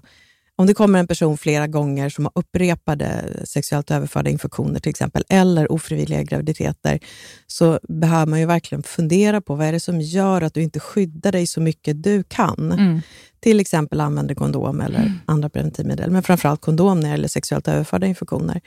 om 0.58 0.66
det 0.66 0.74
kommer 0.74 0.98
en 0.98 1.06
person 1.06 1.38
flera 1.38 1.66
gånger 1.66 2.08
som 2.08 2.24
har 2.24 2.32
upprepade 2.34 3.24
sexuellt 3.44 3.90
överförda 3.90 4.30
infektioner 4.30 4.80
till 4.80 4.90
exempel, 4.90 5.24
eller 5.28 5.72
ofrivilliga 5.72 6.22
graviditeter, 6.22 6.98
så 7.46 7.80
behöver 7.88 8.26
man 8.26 8.40
ju 8.40 8.46
verkligen 8.46 8.82
fundera 8.82 9.40
på 9.40 9.54
vad 9.54 9.66
är 9.66 9.72
det 9.72 9.80
som 9.80 10.00
gör 10.00 10.42
att 10.42 10.54
du 10.54 10.62
inte 10.62 10.80
skyddar 10.80 11.32
dig 11.32 11.46
så 11.46 11.60
mycket 11.60 12.02
du 12.02 12.22
kan. 12.22 12.72
Mm. 12.72 13.00
Till 13.46 13.60
exempel 13.60 14.00
använder 14.00 14.34
kondom 14.34 14.80
eller 14.80 15.12
andra 15.26 15.48
preventivmedel, 15.48 16.10
men 16.10 16.22
framförallt 16.22 16.60
kondom 16.60 17.00
när 17.00 17.08
det 17.08 17.10
gäller 17.10 17.28
sexuellt 17.28 17.68
överförda 17.68 18.06
infektioner. 18.06 18.60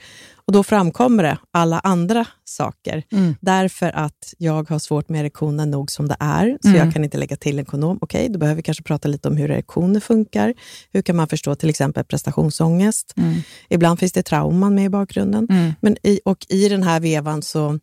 Och 0.46 0.52
Då 0.52 0.62
framkommer 0.62 1.22
det 1.22 1.38
alla 1.52 1.78
andra 1.80 2.26
saker, 2.44 3.02
Mm. 3.12 3.34
därför 3.40 3.90
att 3.90 4.34
jag 4.38 4.68
har 4.70 4.78
svårt 4.78 5.08
med 5.08 5.20
erektionen 5.20 5.70
nog 5.70 5.90
som 5.90 6.08
det 6.08 6.16
är, 6.20 6.58
så 6.62 6.68
Mm. 6.68 6.80
jag 6.80 6.92
kan 6.94 7.04
inte 7.04 7.18
lägga 7.18 7.36
till 7.36 7.58
en 7.58 7.64
kondom. 7.64 7.98
Okej, 8.00 8.28
då 8.28 8.38
behöver 8.38 8.56
vi 8.56 8.62
kanske 8.62 8.82
prata 8.84 9.08
lite 9.08 9.28
om 9.28 9.36
hur 9.36 9.50
erektioner 9.50 10.00
funkar. 10.00 10.54
Hur 10.92 11.02
kan 11.02 11.16
man 11.16 11.28
förstå 11.28 11.54
till 11.54 11.70
exempel 11.70 12.04
prestationsångest? 12.04 13.12
Mm. 13.16 13.34
Ibland 13.68 13.98
finns 13.98 14.12
det 14.12 14.22
trauman 14.22 14.74
med 14.74 14.84
i 14.84 14.88
bakgrunden. 14.88 15.46
Mm. 15.50 15.72
Men 15.80 15.96
i, 16.02 16.20
och 16.24 16.46
i 16.48 16.68
den 16.68 16.82
här 16.82 17.00
vevan 17.00 17.42
så, 17.42 17.78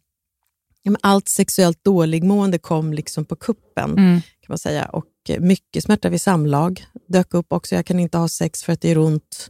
allt 1.02 1.30
sexuellt 1.30 1.84
dåligmående 1.84 2.58
kom 2.60 2.94
liksom 2.94 3.26
på 3.26 3.36
kuppen 3.36 3.92
Mm. 3.92 4.22
kan 4.22 4.48
man 4.50 4.58
säga. 4.58 4.86
Och 4.86 5.06
mycket 5.40 5.84
smärta 5.84 6.10
vid 6.10 6.22
samlag 6.22 6.86
dök 7.10 7.34
upp 7.34 7.46
också. 7.54 7.76
Jag 7.76 7.86
kan 7.86 8.00
inte 8.00 8.18
ha 8.18 8.28
sex 8.30 8.64
för 8.64 8.74
att 8.74 8.82
det 8.82 8.90
gör 8.90 8.98
ont. 8.98 9.50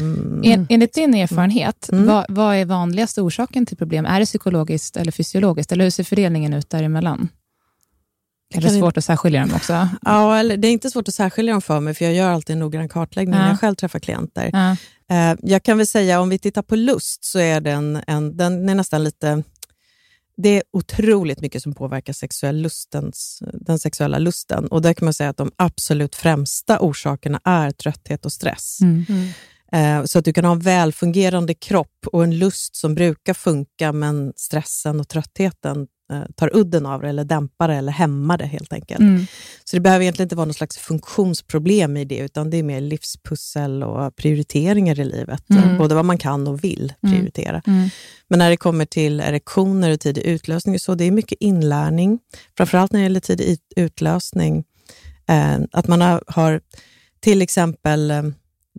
Um, 0.00 0.42
en, 0.44 0.66
enligt 0.70 0.94
din 0.94 1.14
erfarenhet, 1.14 1.88
Mm. 1.92 2.06
vad, 2.06 2.24
vad 2.28 2.56
är 2.56 2.64
vanligaste 2.64 3.22
orsaken 3.22 3.66
till 3.66 3.76
problem? 3.76 4.06
Är 4.06 4.20
det 4.20 4.26
psykologiskt 4.26 4.96
eller 4.96 5.12
fysiologiskt? 5.12 5.72
Eller 5.72 5.84
hur 5.84 5.90
ser 5.90 6.04
fördelningen 6.04 6.52
ut 6.52 6.70
däremellan? 6.70 7.28
Är 8.54 8.60
det 8.60 8.70
svårt 8.70 8.96
att 8.96 9.04
särskilja 9.04 9.40
dem 9.40 9.54
också? 9.54 9.88
Ja, 10.02 10.36
eller, 10.38 10.56
det 10.56 10.68
är 10.68 10.72
inte 10.72 10.90
svårt 10.90 11.08
att 11.08 11.14
särskilja 11.14 11.52
dem 11.52 11.62
för 11.62 11.80
mig, 11.80 11.94
för 11.94 12.04
jag 12.04 12.14
gör 12.14 12.30
alltid 12.30 12.54
en 12.54 12.60
noggrann 12.60 12.88
kartläggning 12.88 13.34
när 13.38 13.42
Ja. 13.44 13.48
jag 13.48 13.60
själv 13.60 13.74
träffar 13.74 13.98
klienter. 13.98 14.50
Ja. 14.52 14.76
Eh, 15.32 15.38
jag 15.42 15.62
kan 15.62 15.76
väl 15.78 15.86
säga, 15.86 16.20
om 16.20 16.28
vi 16.28 16.38
tittar 16.38 16.62
på 16.62 16.76
lust, 16.76 17.24
så 17.24 17.38
är 17.38 17.60
den, 17.60 18.00
en, 18.06 18.36
den 18.36 18.68
är 18.68 18.74
nästan 18.74 19.04
lite... 19.04 19.42
Det 20.36 20.48
är 20.48 20.62
otroligt 20.72 21.40
mycket 21.40 21.62
som 21.62 21.74
påverkar 21.74 22.12
sexuell 22.12 22.62
lustens, 22.62 23.42
den 23.52 23.78
sexuella 23.78 24.18
lusten. 24.18 24.66
Och 24.66 24.82
där 24.82 24.92
kan 24.94 25.06
man 25.06 25.14
säga 25.14 25.30
att 25.30 25.36
de 25.36 25.50
absolut 25.56 26.14
främsta 26.14 26.80
orsakerna 26.80 27.40
är 27.44 27.70
trötthet 27.70 28.24
och 28.24 28.32
stress. 28.32 28.78
Mm. 28.80 29.04
Eh, 29.72 30.04
Så 30.04 30.18
att 30.18 30.24
du 30.24 30.32
kan 30.32 30.44
ha 30.44 30.52
en 30.52 30.58
välfungerande 30.60 31.54
kropp 31.54 32.06
och 32.12 32.24
en 32.24 32.38
lust 32.38 32.76
som 32.76 32.94
brukar 32.94 33.34
funka, 33.34 33.92
men 33.92 34.32
stressen 34.36 35.00
och 35.00 35.08
tröttheten 35.08 35.86
tar 36.34 36.56
udden 36.56 36.86
av 36.86 37.02
det, 37.02 37.08
eller 37.08 37.24
dämpar 37.24 37.68
det, 37.68 37.74
eller 37.74 37.92
hämmar 37.92 38.38
det 38.38 38.46
helt 38.46 38.72
enkelt. 38.72 39.00
Mm. 39.00 39.26
Så 39.64 39.76
det 39.76 39.80
behöver 39.80 40.02
egentligen 40.02 40.26
inte 40.26 40.36
vara 40.36 40.44
något 40.46 40.56
slags 40.56 40.76
funktionsproblem 40.78 41.96
i 41.96 42.04
det, 42.04 42.18
utan 42.18 42.50
det 42.50 42.56
är 42.56 42.62
mer 42.62 42.80
livspussel 42.80 43.82
och 43.82 44.16
prioriteringar 44.16 45.00
i 45.00 45.04
livet. 45.04 45.50
Mm. 45.50 45.78
Både 45.78 45.94
vad 45.94 46.04
man 46.04 46.18
kan 46.18 46.46
och 46.48 46.64
vill 46.64 46.92
Mm. 47.02 47.14
prioritera. 47.16 47.62
Mm. 47.66 47.88
Men 48.28 48.38
när 48.38 48.50
det 48.50 48.56
kommer 48.56 48.84
till 48.84 49.20
erektioner 49.20 49.90
och 49.92 50.00
tidig 50.00 50.22
utlösning, 50.22 50.78
så 50.78 50.94
det 50.94 51.04
är 51.04 51.10
mycket 51.10 51.38
inlärning. 51.40 52.18
Framförallt 52.56 52.92
när 52.92 53.00
det 53.00 53.04
gäller 53.04 53.20
tidig 53.20 53.44
ut- 53.44 53.72
utlösning. 53.76 54.64
Eh, 55.28 55.58
att 55.72 55.88
man 55.88 56.00
har, 56.00 56.22
har 56.26 56.60
till 57.20 57.42
exempel 57.42 58.10
eh, 58.10 58.22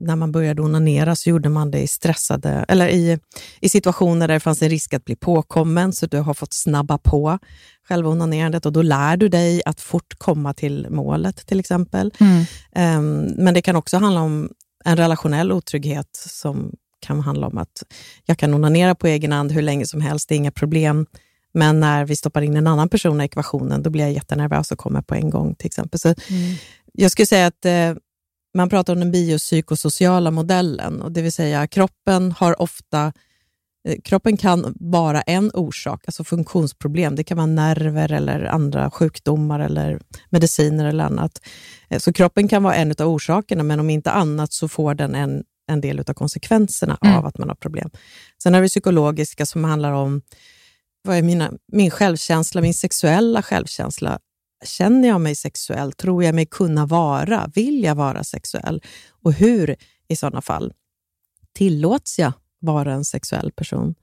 när 0.01 0.15
man 0.15 0.31
började 0.31 0.61
onanera 0.61 1.15
så 1.15 1.29
gjorde 1.29 1.49
man 1.49 1.71
det 1.71 1.79
i 1.79 1.87
stressade, 1.87 2.65
eller 2.67 2.87
i, 2.87 3.19
i 3.59 3.69
situationer 3.69 4.27
där 4.27 4.33
det 4.33 4.39
fanns 4.39 4.61
en 4.61 4.69
risk 4.69 4.93
att 4.93 5.05
bli 5.05 5.15
påkommen, 5.15 5.93
så 5.93 6.05
du 6.05 6.17
har 6.17 6.33
fått 6.33 6.53
snabba 6.53 6.97
på 6.97 7.39
själva 7.87 8.09
onanerandet 8.09 8.65
och 8.65 8.73
då 8.73 8.81
lär 8.81 9.17
du 9.17 9.29
dig 9.29 9.61
att 9.65 9.81
fort 9.81 10.13
komma 10.17 10.53
till 10.53 10.87
målet 10.89 11.47
till 11.47 11.59
exempel. 11.59 12.13
Mm. 12.19 12.45
Ehm, 12.75 13.33
men 13.37 13.53
det 13.53 13.61
kan 13.61 13.75
också 13.75 13.97
handla 13.97 14.21
om 14.21 14.49
en 14.85 14.97
relationell 14.97 15.51
otrygghet 15.51 16.09
som 16.13 16.71
kan 16.99 17.19
handla 17.19 17.47
om 17.47 17.57
att 17.57 17.83
jag 18.25 18.37
kan 18.37 18.53
onanera 18.53 18.95
på 18.95 19.07
egen 19.07 19.31
hand 19.31 19.51
hur 19.51 19.61
länge 19.61 19.85
som 19.85 20.01
helst, 20.01 20.29
det 20.29 20.35
är 20.35 20.37
inga 20.37 20.51
problem. 20.51 21.05
Men 21.53 21.79
när 21.79 22.05
vi 22.05 22.15
stoppar 22.15 22.41
in 22.41 22.55
en 22.55 22.67
annan 22.67 22.89
person 22.89 23.21
i 23.21 23.23
ekvationen, 23.23 23.83
då 23.83 23.89
blir 23.89 24.03
jag 24.03 24.13
jättenervös 24.13 24.71
och 24.71 24.77
kommer 24.77 25.01
på 25.01 25.15
en 25.15 25.29
gång 25.29 25.55
till 25.55 25.67
exempel. 25.67 25.99
Så 25.99 26.15
Jag 26.93 27.11
skulle 27.11 27.25
säga 27.25 27.47
att 27.47 27.65
eh, 27.65 27.93
man 28.57 28.69
pratar 28.69 28.93
om 28.93 28.99
den 28.99 29.11
biopsykosociala 29.11 30.31
modellen, 30.31 31.01
och 31.01 31.11
det 31.11 31.21
vill 31.21 31.31
säga 31.31 31.67
kroppen 31.67 32.31
har 32.31 32.61
ofta 32.61 33.13
eh, 33.87 33.95
Kroppen 34.03 34.37
kan 34.37 34.73
vara 34.79 35.21
en 35.21 35.51
orsak, 35.53 36.03
alltså 36.07 36.23
funktionsproblem. 36.23 37.15
Det 37.15 37.23
kan 37.23 37.37
vara 37.37 37.45
nerver 37.47 38.11
eller 38.11 38.45
andra 38.45 38.91
sjukdomar 38.91 39.59
eller 39.59 39.99
mediciner 40.29 40.85
eller 40.85 41.03
annat. 41.03 41.41
Eh, 41.89 41.99
Så 41.99 42.13
kroppen 42.13 42.47
kan 42.47 42.63
vara 42.63 42.75
en 42.75 42.91
av 42.99 43.07
orsakerna, 43.07 43.63
men 43.63 43.79
om 43.79 43.89
inte 43.89 44.11
annat 44.11 44.53
så 44.53 44.67
får 44.67 44.93
den 44.95 45.15
en, 45.15 45.43
en 45.71 45.81
del 45.81 45.99
av 45.99 46.13
konsekvenserna 46.13 46.97
Mm. 47.01 47.17
av 47.17 47.25
att 47.25 47.37
man 47.37 47.47
har 47.49 47.55
problem. 47.55 47.89
Sen 48.43 48.53
har 48.53 48.61
vi 48.61 48.67
psykologiska 48.69 49.45
som 49.45 49.63
handlar 49.63 49.91
om 49.91 50.21
vad 51.03 51.17
är 51.17 51.21
mina, 51.21 51.51
min 51.71 51.91
självkänsla, 51.91 52.61
min 52.61 52.73
sexuella 52.73 53.41
självkänsla. 53.41 54.19
Känner 54.65 55.07
jag 55.07 55.21
mig 55.21 55.35
sexuell? 55.35 55.91
Tror 55.91 56.23
jag 56.23 56.35
mig 56.35 56.45
kunna 56.45 56.85
vara? 56.85 57.51
Vill 57.55 57.83
jag 57.83 57.95
vara 57.95 58.23
sexuell? 58.23 58.81
Och 59.23 59.33
hur 59.33 59.75
i 60.07 60.15
sådana 60.15 60.41
fall? 60.41 60.73
Tillåts 61.53 62.19
jag 62.19 62.31
vara 62.59 62.93
en 62.93 63.05
sexuell 63.05 63.51
person? 63.51 63.95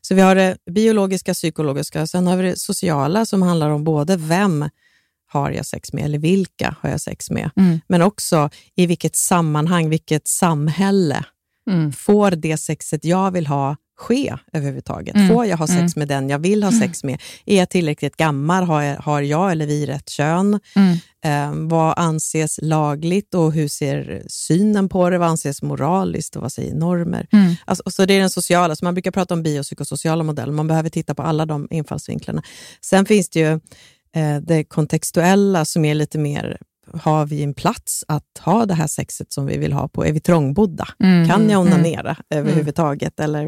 Så 0.00 0.14
vi 0.14 0.20
har 0.20 0.34
det 0.34 0.56
biologiska, 0.70 1.34
psykologiska, 1.34 2.06
sen 2.06 2.26
har 2.26 2.36
vi 2.36 2.42
det 2.50 2.58
sociala 2.58 3.26
som 3.26 3.42
handlar 3.42 3.70
om 3.70 3.84
både 3.84 4.16
vem 4.16 4.68
har 5.26 5.50
jag 5.50 5.66
sex 5.66 5.92
med 5.92 6.04
eller 6.04 6.18
vilka 6.18 6.76
har 6.80 6.90
jag 6.90 7.00
sex 7.00 7.30
med? 7.30 7.50
Mm. 7.56 7.80
Men 7.86 8.02
också 8.02 8.50
i 8.74 8.86
vilket 8.86 9.16
sammanhang, 9.16 9.88
vilket 9.90 10.28
samhälle 10.28 11.24
Mm. 11.70 11.92
får 11.92 12.30
det 12.30 12.56
sexet 12.56 13.04
jag 13.04 13.30
vill 13.30 13.46
ha 13.46 13.76
ske 14.00 14.36
överhuvudtaget? 14.52 15.14
Mm. 15.14 15.28
Får 15.28 15.46
jag 15.46 15.56
ha 15.56 15.66
sex 15.66 15.78
Mm. 15.78 15.92
med 15.94 16.08
den 16.08 16.28
jag 16.28 16.38
vill 16.38 16.62
ha 16.62 16.72
sex 16.72 17.04
med? 17.04 17.22
Är 17.46 17.58
jag 17.58 17.68
tillräckligt 17.68 18.16
gammal? 18.16 18.64
Har 18.64 18.82
jag, 18.82 18.96
har 18.96 19.22
jag 19.22 19.52
eller 19.52 19.66
vi 19.66 19.86
rätt 19.86 20.08
kön? 20.08 20.60
Mm. 20.76 20.96
Eh, 21.24 21.68
vad 21.68 21.98
anses 21.98 22.58
lagligt 22.62 23.34
och 23.34 23.52
hur 23.52 23.68
ser 23.68 24.22
synen 24.28 24.88
på 24.88 25.10
det? 25.10 25.18
Vad 25.18 25.28
anses 25.28 25.62
moraliskt 25.62 26.36
och 26.36 26.42
vad 26.42 26.52
säger 26.52 26.74
normer? 26.74 27.26
Mm. 27.32 27.54
Alltså, 27.64 27.82
och 27.86 27.92
så 27.92 28.06
det 28.06 28.14
är 28.14 28.20
den 28.20 28.30
sociala, 28.30 28.76
så 28.76 28.84
man 28.84 28.94
brukar 28.94 29.10
prata 29.10 29.34
om 29.34 29.42
biopsykosociala 29.42 30.24
modeller. 30.24 30.52
Man 30.52 30.66
behöver 30.66 30.90
titta 30.90 31.14
på 31.14 31.22
alla 31.22 31.46
de 31.46 31.68
infallsvinklarna. 31.70 32.42
Sen 32.84 33.06
finns 33.06 33.28
det 33.30 33.40
ju 33.40 33.52
eh, 34.16 34.36
det 34.42 34.64
kontextuella 34.64 35.64
som 35.64 35.84
är 35.84 35.94
lite 35.94 36.18
mer, 36.18 36.58
har 37.02 37.26
vi 37.26 37.42
en 37.42 37.54
plats 37.54 38.04
att 38.08 38.24
ha 38.40 38.66
det 38.66 38.74
här 38.74 38.86
sexet 38.86 39.32
som 39.32 39.46
vi 39.46 39.58
vill 39.58 39.72
ha 39.72 39.88
på? 39.88 40.06
Är 40.06 40.12
vi 40.12 40.20
trångbodda? 40.20 40.88
Mm. 41.04 41.28
Kan 41.28 41.50
jag 41.50 41.60
Mm. 41.60 41.72
onanera 41.74 42.16
överhuvudtaget? 42.30 43.20
Eller, 43.20 43.44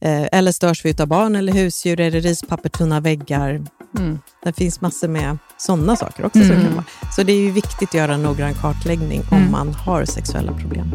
eh, 0.00 0.26
eller 0.32 0.52
störs 0.52 0.84
vi 0.84 0.94
av 1.00 1.06
barn 1.06 1.36
eller 1.36 1.52
husdjur? 1.52 2.00
Är 2.00 2.10
det 2.10 2.20
rispapper, 2.20 2.68
tunna 2.68 3.00
väggar? 3.00 3.62
Mm. 3.98 4.18
Det 4.44 4.52
finns 4.52 4.80
massor 4.80 5.08
med 5.08 5.38
sådana 5.58 5.96
saker 5.96 6.24
också. 6.24 6.38
Som 6.40 6.50
Mm. 6.50 6.64
kan 6.64 6.74
vara. 6.74 6.84
Så 7.16 7.22
det 7.22 7.32
är 7.32 7.40
ju 7.40 7.50
viktigt 7.50 7.88
att 7.88 7.94
göra 7.94 8.14
en 8.14 8.22
noggrann 8.22 8.54
kartläggning 8.54 9.22
om 9.30 9.38
Mm. 9.38 9.50
man 9.52 9.74
har 9.74 10.04
sexuella 10.04 10.52
problem. 10.52 10.92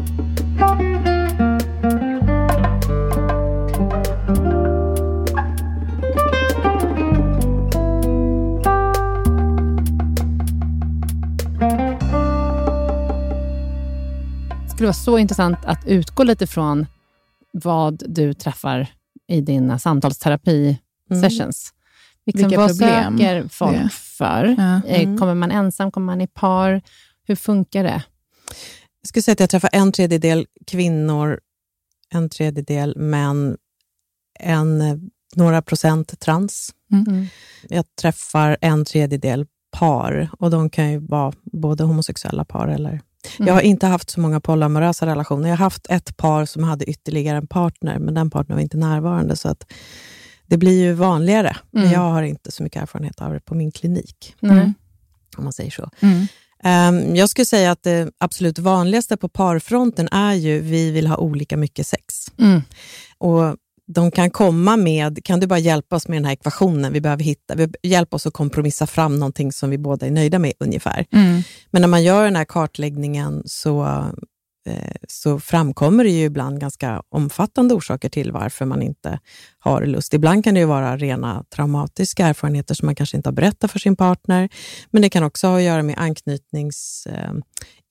Skulle 14.82 14.88
vara 14.88 14.94
så 14.94 15.18
intressant 15.18 15.58
att 15.64 15.86
utgå 15.86 16.24
lite 16.24 16.46
från 16.46 16.86
vad 17.52 18.02
du 18.06 18.34
träffar 18.34 18.86
i 19.28 19.40
dina 19.40 19.78
samtalsterapi-sessions. 19.78 21.72
Liksom, 22.26 22.48
Vilka 22.48 22.56
vad 22.56 22.68
problem 22.68 23.18
söker 23.18 23.48
folk 23.48 23.76
det 23.76 23.88
för? 23.92 24.54
Ja. 24.58 24.80
Eh, 24.88 25.02
Mm. 25.02 25.18
Kommer 25.18 25.34
man 25.34 25.50
ensam? 25.50 25.90
Kommer 25.90 26.06
man 26.06 26.20
i 26.20 26.26
par? 26.26 26.82
Hur 27.26 27.36
funkar 27.36 27.84
det? 27.84 28.02
Jag 29.00 29.08
skulle 29.08 29.22
säga 29.22 29.32
att 29.32 29.40
jag 29.40 29.50
träffar 29.50 29.70
en 29.72 29.92
tredjedel 29.92 30.46
kvinnor, 30.66 31.40
en 32.10 32.28
tredjedel 32.28 32.96
män, 32.96 33.56
en, 34.40 35.00
några 35.36 35.62
procent 35.62 36.20
trans. 36.20 36.70
Mm. 36.92 37.26
Jag 37.68 37.84
träffar 38.00 38.56
en 38.60 38.84
tredjedel 38.84 39.46
par 39.72 40.30
och 40.38 40.50
de 40.50 40.70
kan 40.70 40.90
ju 40.90 40.98
vara 40.98 41.32
både 41.42 41.84
homosexuella 41.84 42.44
par 42.44 42.68
eller... 42.68 43.00
Mm. 43.38 43.46
Jag 43.48 43.54
har 43.54 43.60
inte 43.60 43.86
haft 43.86 44.10
så 44.10 44.20
många 44.20 44.40
polyamorösa 44.40 45.06
relationer. 45.06 45.48
Jag 45.48 45.56
har 45.56 45.64
haft 45.64 45.86
ett 45.90 46.16
par 46.16 46.44
som 46.44 46.64
hade 46.64 46.84
ytterligare 46.84 47.36
en 47.38 47.46
partner, 47.46 47.98
men 47.98 48.14
den 48.14 48.30
partnern 48.30 48.56
var 48.56 48.62
inte 48.62 48.76
närvarande. 48.76 49.36
Så 49.36 49.48
att 49.48 49.72
det 50.46 50.56
blir 50.56 50.80
ju 50.82 50.92
vanligare, 50.92 51.56
men 51.70 51.82
Mm. 51.82 51.92
jag 51.94 52.00
har 52.00 52.22
inte 52.22 52.52
så 52.52 52.62
mycket 52.62 52.82
erfarenhet 52.82 53.20
av 53.20 53.32
det 53.32 53.40
på 53.40 53.54
min 53.54 53.72
klinik. 53.72 54.34
Mm. 54.42 54.74
om 55.36 55.44
man 55.44 55.52
säger 55.52 55.70
så. 55.70 55.90
Mm. 56.00 56.26
Ehm, 56.64 57.16
jag 57.16 57.28
skulle 57.28 57.44
säga 57.44 57.70
att 57.70 57.82
det 57.82 58.10
absolut 58.18 58.58
vanligaste 58.58 59.16
på 59.16 59.28
parfronten 59.28 60.08
är 60.12 60.34
ju 60.34 60.60
vi 60.60 60.90
vill 60.90 61.06
ha 61.06 61.16
olika 61.16 61.56
mycket 61.56 61.86
sex. 61.86 62.26
Mm. 62.38 62.62
Och 63.18 63.56
de 63.92 64.10
kan 64.10 64.30
komma 64.30 64.76
med, 64.76 65.24
kan 65.24 65.40
du 65.40 65.46
bara 65.46 65.58
hjälpa 65.58 65.96
oss 65.96 66.08
med 66.08 66.16
den 66.16 66.24
här 66.24 66.32
ekvationen 66.32 66.92
vi 66.92 67.00
behöver 67.00 67.24
hitta? 67.24 67.54
Vi 67.54 67.68
hjälp 67.82 68.14
oss 68.14 68.26
att 68.26 68.32
kompromissa 68.32 68.86
fram 68.86 69.18
någonting 69.18 69.52
som 69.52 69.70
vi 69.70 69.78
båda 69.78 70.06
är 70.06 70.10
nöjda 70.10 70.38
med 70.38 70.52
ungefär. 70.58 71.06
Mm. 71.12 71.42
Men 71.70 71.82
när 71.82 71.88
man 71.88 72.02
gör 72.02 72.24
den 72.24 72.36
här 72.36 72.44
kartläggningen 72.44 73.42
så, 73.46 73.84
eh, 74.66 74.94
så 75.08 75.40
framkommer 75.40 76.04
det 76.04 76.10
ju 76.10 76.24
ibland 76.24 76.60
ganska 76.60 77.02
omfattande 77.08 77.74
orsaker 77.74 78.08
till 78.08 78.32
varför 78.32 78.64
man 78.64 78.82
inte 78.82 79.18
har 79.58 79.86
lust. 79.86 80.14
Ibland 80.14 80.44
kan 80.44 80.54
det 80.54 80.60
ju 80.60 80.66
vara 80.66 80.96
rena 80.96 81.44
traumatiska 81.54 82.26
erfarenheter 82.26 82.74
som 82.74 82.86
man 82.86 82.94
kanske 82.94 83.16
inte 83.16 83.28
har 83.28 83.34
berättat 83.34 83.70
för 83.70 83.78
sin 83.78 83.96
partner. 83.96 84.48
Men 84.90 85.02
det 85.02 85.08
kan 85.08 85.24
också 85.24 85.46
ha 85.46 85.56
att 85.56 85.62
göra 85.62 85.82
med 85.82 85.94
anknytnings 85.98 87.06
eh, 87.10 87.32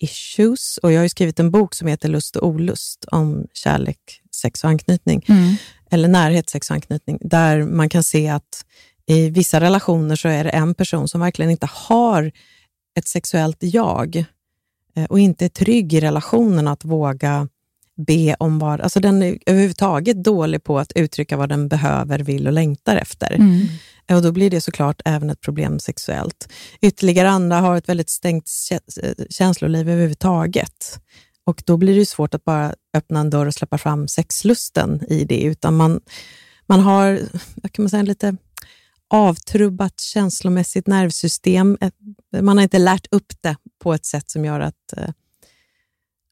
issues. 0.04 0.78
Och 0.78 0.92
jag 0.92 1.02
har 1.02 1.08
skrivit 1.08 1.40
en 1.40 1.52
bok 1.52 1.76
som 1.76 1.88
heter 1.88 2.10
Lust 2.10 2.36
och 2.36 2.48
olust 2.48 3.06
om 3.12 3.48
kärlek, 3.54 4.22
sex 4.36 4.64
och 4.64 4.70
anknytning 4.70 5.26
Mm. 5.28 5.56
eller 5.92 6.08
närhet, 6.08 6.50
sex 6.50 6.70
och 6.70 6.74
anknytning, 6.74 7.18
där 7.22 7.64
man 7.64 7.90
kan 7.90 8.04
se 8.04 8.30
att 8.30 8.66
i 9.06 9.30
vissa 9.30 9.60
relationer 9.60 10.16
så 10.16 10.28
är 10.28 10.44
det 10.44 10.50
en 10.50 10.74
person 10.74 11.08
som 11.08 11.22
verkligen 11.22 11.52
inte 11.52 11.70
har 11.72 12.32
ett 12.98 13.08
sexuellt 13.08 13.58
jag 13.60 14.26
eh, 14.96 15.04
och 15.04 15.20
inte 15.20 15.46
är 15.46 15.50
trygg 15.50 15.94
i 15.94 16.00
relationen 16.00 16.68
att 16.68 16.86
våga 16.86 17.48
be 18.06 18.36
om 18.40 18.60
vad... 18.60 18.82
Alltså 18.82 19.00
den 19.00 19.24
är 19.24 19.38
överhuvudtaget 19.46 20.24
dålig 20.24 20.64
på 20.64 20.80
att 20.80 20.92
uttrycka 20.96 21.38
vad 21.38 21.50
den 21.50 21.68
behöver, 21.68 22.20
vill 22.20 22.48
och 22.48 22.54
längtar 22.54 22.96
efter. 22.96 23.34
Mm. 23.34 23.68
Och 24.12 24.22
Då 24.22 24.32
blir 24.32 24.50
det 24.50 24.62
såklart 24.62 25.02
även 25.06 25.30
ett 25.30 25.42
problem 25.42 25.80
sexuellt. 25.80 26.50
Ytterligare 26.82 27.30
andra 27.30 27.60
har 27.60 27.78
ett 27.78 27.90
väldigt 27.90 28.10
stängt 28.10 28.50
eh, 28.72 29.26
känsloliv 29.30 29.90
överhuvudtaget. 29.90 31.00
Och 31.46 31.64
då 31.66 31.78
blir 31.78 31.96
det 31.96 32.06
svårt 32.06 32.34
att 32.34 32.44
bara 32.44 32.76
öppna 32.94 33.20
en 33.20 33.30
dörr 33.30 33.46
och 33.46 33.54
släppa 33.54 33.78
fram 33.78 34.08
sexlusten 34.08 35.04
i 35.08 35.26
det, 35.26 35.42
utan 35.42 35.76
man, 35.76 36.02
man 36.68 36.80
har 36.80 37.20
kan 37.72 37.84
man 37.84 37.90
säga, 37.90 38.04
lite 38.04 38.36
avtrubbat 39.14 40.00
känslomässigt 40.00 40.88
nervsystem. 40.88 41.78
Man 42.42 42.58
har 42.58 42.64
inte 42.64 42.80
lärt 42.80 43.08
upp 43.12 43.34
det 43.42 43.56
på 43.84 43.94
ett 43.94 44.06
sätt 44.06 44.30
som 44.32 44.46
gör 44.46 44.60
att, 44.60 44.94
eh, 44.98 45.10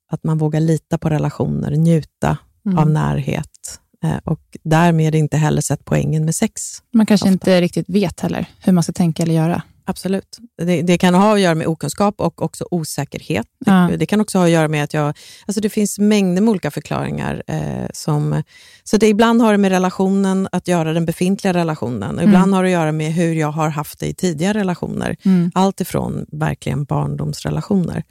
att 0.09 0.23
man 0.23 0.37
vågar 0.37 0.59
lita 0.59 0.97
på 0.97 1.09
relationer, 1.09 1.71
njuta 1.71 2.37
mm. 2.65 2.77
av 2.77 2.89
närhet 2.89 3.79
eh, 4.03 4.17
och 4.23 4.57
därmed 4.63 5.15
inte 5.15 5.37
heller 5.37 5.61
sett 5.61 5.85
poängen 5.85 6.25
med 6.25 6.35
sex. 6.35 6.61
Man 6.93 7.05
kanske 7.05 7.25
ofta. 7.25 7.33
inte 7.33 7.61
riktigt 7.61 7.89
vet 7.89 8.19
heller 8.19 8.45
hur 8.59 8.73
man 8.73 8.83
ska 8.83 8.93
tänka 8.93 9.23
eller 9.23 9.33
göra. 9.33 9.61
Absolut. 9.89 10.37
Det, 10.57 10.81
det, 10.81 10.97
kan 10.97 11.13
ha 11.15 11.33
att 11.33 11.39
göra 11.39 11.55
med 11.55 11.67
okunskap 11.67 12.21
och 12.21 12.41
också 12.41 12.65
osäkerhet. 12.71 13.47
Ja. 13.65 13.89
Det, 13.97 14.05
kan 14.05 14.21
också 14.21 14.37
ha 14.37 14.45
att 14.45 14.51
göra 14.51 14.67
med 14.67 14.83
att 14.83 14.93
jag... 14.93 15.13
Alltså 15.45 15.61
det 15.61 15.69
finns 15.69 15.99
mängder 15.99 16.41
med 16.41 16.51
olika 16.51 16.71
förklaringar. 16.71 17.43
Eh, 17.47 17.87
som, 17.93 18.43
så 18.83 18.97
det 18.97 19.07
ibland 19.07 19.41
har 19.41 19.51
det 19.51 19.57
med 19.57 19.71
relationen 19.71 20.47
att 20.51 20.67
göra, 20.67 20.93
den 20.93 21.05
befintliga 21.05 21.53
relationen. 21.53 22.11
Mm. 22.11 22.25
Ibland 22.25 22.53
har 22.53 22.63
det 22.63 22.69
att 22.69 22.73
göra 22.73 22.91
med 22.91 23.13
hur 23.13 23.33
jag 23.33 23.51
har 23.51 23.69
haft 23.69 23.99
det 23.99 24.07
i 24.07 24.13
tidigare 24.13 24.59
relationer. 24.59 25.15
Mm. 25.25 25.51
Allt 25.55 25.81
ifrån 25.81 26.25
verkligen 26.31 26.83
barndomsrelationer 26.83 28.03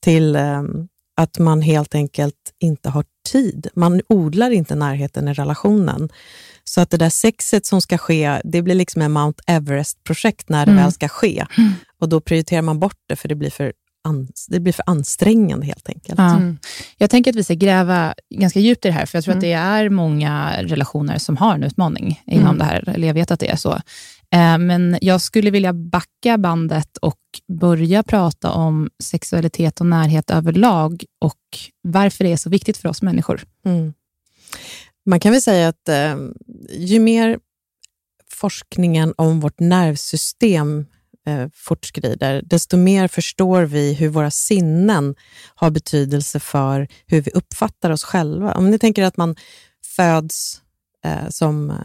till 0.00 0.36
eh, 0.36 0.62
att 1.20 1.38
man 1.38 1.62
helt 1.62 1.94
enkelt 1.94 2.34
inte 2.60 2.88
har 2.88 3.04
tid. 3.32 3.68
Man 3.74 4.00
odlar 4.08 4.50
inte 4.50 4.74
närheten 4.74 5.28
i 5.28 5.32
relationen. 5.32 6.08
Så 6.64 6.80
att 6.80 6.90
det 6.90 6.96
där 6.96 7.10
sexet 7.10 7.66
som 7.66 7.80
ska 7.80 7.98
ske, 7.98 8.40
det 8.44 8.62
blir 8.62 8.74
liksom 8.74 9.02
en 9.02 9.12
Mount 9.12 9.42
Everest-projekt 9.46 10.48
när 10.48 10.66
det 10.66 10.72
mm. 10.72 10.84
väl 10.84 10.92
ska 10.92 11.08
ske. 11.08 11.46
Mm. 11.58 11.72
Och 12.00 12.08
då 12.08 12.20
prioriterar 12.20 12.62
man 12.62 12.80
bort 12.80 12.98
det 13.08 13.16
för 13.16 13.28
det 13.28 13.34
blir 13.34 13.50
för 13.50 13.72
det 14.48 14.60
blir 14.60 14.72
för 14.72 14.84
ansträngande 14.86 15.66
helt 15.66 15.88
enkelt. 15.88 16.18
Ja. 16.18 16.36
Mm. 16.36 16.58
Jag 16.96 17.10
tänker 17.10 17.30
att 17.30 17.36
vi 17.36 17.44
ska 17.44 17.54
gräva 17.54 18.14
ganska 18.34 18.60
djupt 18.60 18.84
i 18.84 18.88
det 18.88 18.92
här, 18.92 19.06
för 19.06 19.18
jag 19.18 19.24
tror 19.24 19.32
mm. 19.32 19.38
att 19.38 19.42
det 19.42 19.52
är 19.52 19.88
många 19.88 20.62
relationer 20.62 21.18
som 21.18 21.36
har 21.36 21.54
en 21.54 21.62
utmaning 21.62 22.22
inom 22.26 22.44
mm. 22.44 22.58
det 22.58 22.64
här, 22.64 22.88
eller 22.88 23.06
jag 23.06 23.14
vet 23.14 23.30
att 23.30 23.40
det 23.40 23.48
är 23.48 23.56
så. 23.56 23.80
Eh, 24.32 24.58
men 24.58 24.98
jag 25.00 25.20
skulle 25.20 25.50
vilja 25.50 25.72
backa 25.72 26.38
bandet 26.38 26.96
och 26.96 27.18
börja 27.60 28.02
prata 28.02 28.50
om 28.50 28.90
sexualitet 29.02 29.80
och 29.80 29.86
närhet 29.86 30.30
överlag 30.30 31.04
och 31.20 31.36
varför 31.82 32.24
det 32.24 32.32
är 32.32 32.36
så 32.36 32.50
viktigt 32.50 32.76
för 32.76 32.88
oss 32.88 33.02
människor. 33.02 33.42
Mm. 33.64 33.92
Man 35.06 35.20
kan 35.20 35.32
väl 35.32 35.42
säga 35.42 35.68
att 35.68 35.88
eh, 35.88 36.16
ju 36.70 37.00
mer 37.00 37.38
forskningen 38.32 39.14
om 39.16 39.40
vårt 39.40 39.60
nervsystem 39.60 40.86
eh, 41.26 41.48
fortskrider, 41.54 42.42
desto 42.44 42.76
mer 42.76 43.08
förstår 43.08 43.62
vi 43.62 43.94
hur 43.94 44.08
våra 44.08 44.30
sinnen 44.30 45.14
har 45.54 45.70
betydelse 45.70 46.40
för 46.40 46.88
hur 47.06 47.20
vi 47.20 47.30
uppfattar 47.30 47.90
oss 47.90 48.04
själva. 48.04 48.54
Om 48.54 48.70
ni 48.70 48.78
tänker 48.78 49.02
att 49.02 49.16
man 49.16 49.36
föds 49.96 50.62
eh, 51.04 51.28
som 51.28 51.70
eh, 51.70 51.76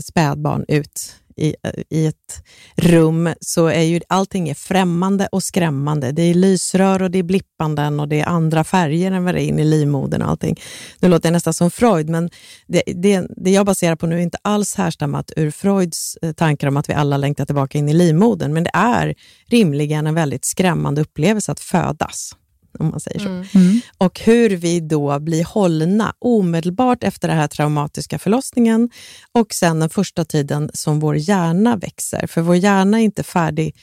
spädbarn 0.00 0.64
ut 0.68 1.14
i, 1.38 1.54
i 1.90 2.06
ett 2.06 2.44
rum 2.76 3.34
så 3.40 3.66
är 3.66 3.82
ju 3.82 4.00
allting 4.08 4.48
är 4.48 4.54
främmande 4.54 5.28
och 5.32 5.42
skrämmande. 5.42 6.12
Det 6.12 6.22
är 6.22 6.34
lysrör 6.34 7.02
och 7.02 7.10
det 7.10 7.18
är 7.18 7.22
blippanden 7.22 8.00
och 8.00 8.08
det 8.08 8.20
är 8.20 8.26
andra 8.26 8.64
färger 8.64 9.12
än 9.12 9.24
vad 9.24 9.34
det 9.34 9.42
är 9.42 9.46
in 9.46 9.58
i 9.58 9.64
livmodern 9.64 10.22
och 10.22 10.28
allting. 10.28 10.60
Nu 11.00 11.08
låter 11.08 11.26
jag 11.26 11.32
nästan 11.32 11.54
som 11.54 11.70
Freud, 11.70 12.08
men 12.08 12.30
det, 12.66 12.82
det, 12.86 13.26
det 13.36 13.50
jag 13.50 13.66
baserar 13.66 13.96
på 13.96 14.06
nu 14.06 14.16
är 14.16 14.22
inte 14.22 14.38
alls 14.42 14.74
härstammat 14.74 15.32
ur 15.36 15.50
Freuds 15.50 16.16
eh, 16.22 16.32
tankar 16.32 16.68
om 16.68 16.76
att 16.76 16.88
vi 16.88 16.92
alla 16.92 17.16
längtar 17.16 17.46
tillbaka 17.46 17.78
in 17.78 17.88
i 17.88 17.92
livmodern, 17.92 18.52
men 18.52 18.64
det 18.64 18.70
är 18.74 19.14
rimligen 19.50 20.06
en 20.06 20.14
väldigt 20.14 20.44
skrämmande 20.44 21.00
upplevelse 21.00 21.52
att 21.52 21.60
födas 21.60 22.34
om 22.80 22.90
man 22.90 23.00
säger 23.00 23.18
så. 23.18 23.28
Mm. 23.28 23.46
mm. 23.54 23.80
Och 23.98 24.20
hur 24.20 24.50
vi 24.50 24.80
då 24.80 25.18
blir 25.18 25.44
hållna 25.44 26.14
omedelbart 26.18 27.04
efter 27.04 27.28
den 27.28 27.36
här 27.36 27.48
traumatiska 27.48 28.18
förlossningen 28.18 28.90
och 29.32 29.54
sen 29.54 29.80
den 29.80 29.90
första 29.90 30.24
tiden 30.24 30.70
som 30.74 31.00
vår 31.00 31.16
hjärna 31.16 31.76
växer. 31.76 32.26
För 32.26 32.40
vår 32.40 32.56
hjärna 32.56 33.00
är 33.00 33.04
inte 33.04 33.22
färdig 33.22 33.76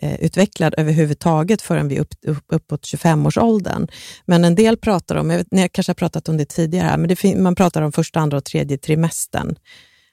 utvecklad 0.00 0.74
överhuvudtaget 0.78 1.62
förrän 1.62 1.88
vi 1.88 1.96
är 1.96 2.00
upp, 2.00 2.14
upp, 2.26 2.44
uppåt 2.48 2.82
25-årsåldern. 2.82 3.88
Men 4.24 4.44
en 4.44 4.54
del 4.54 4.76
pratar 4.76 5.16
om, 5.16 5.30
jag, 5.30 5.38
vet, 5.38 5.46
jag 5.50 5.72
kanske 5.72 5.90
har 5.90 5.94
pratat 5.94 6.28
om 6.28 6.36
det 6.36 6.44
tidigare, 6.44 6.86
här, 6.86 6.96
men 6.98 7.08
det, 7.08 7.36
man 7.36 7.54
pratar 7.54 7.82
om 7.82 7.92
första, 7.92 8.20
andra 8.20 8.36
och 8.36 8.44
tredje 8.44 8.78
trimestern 8.78 9.56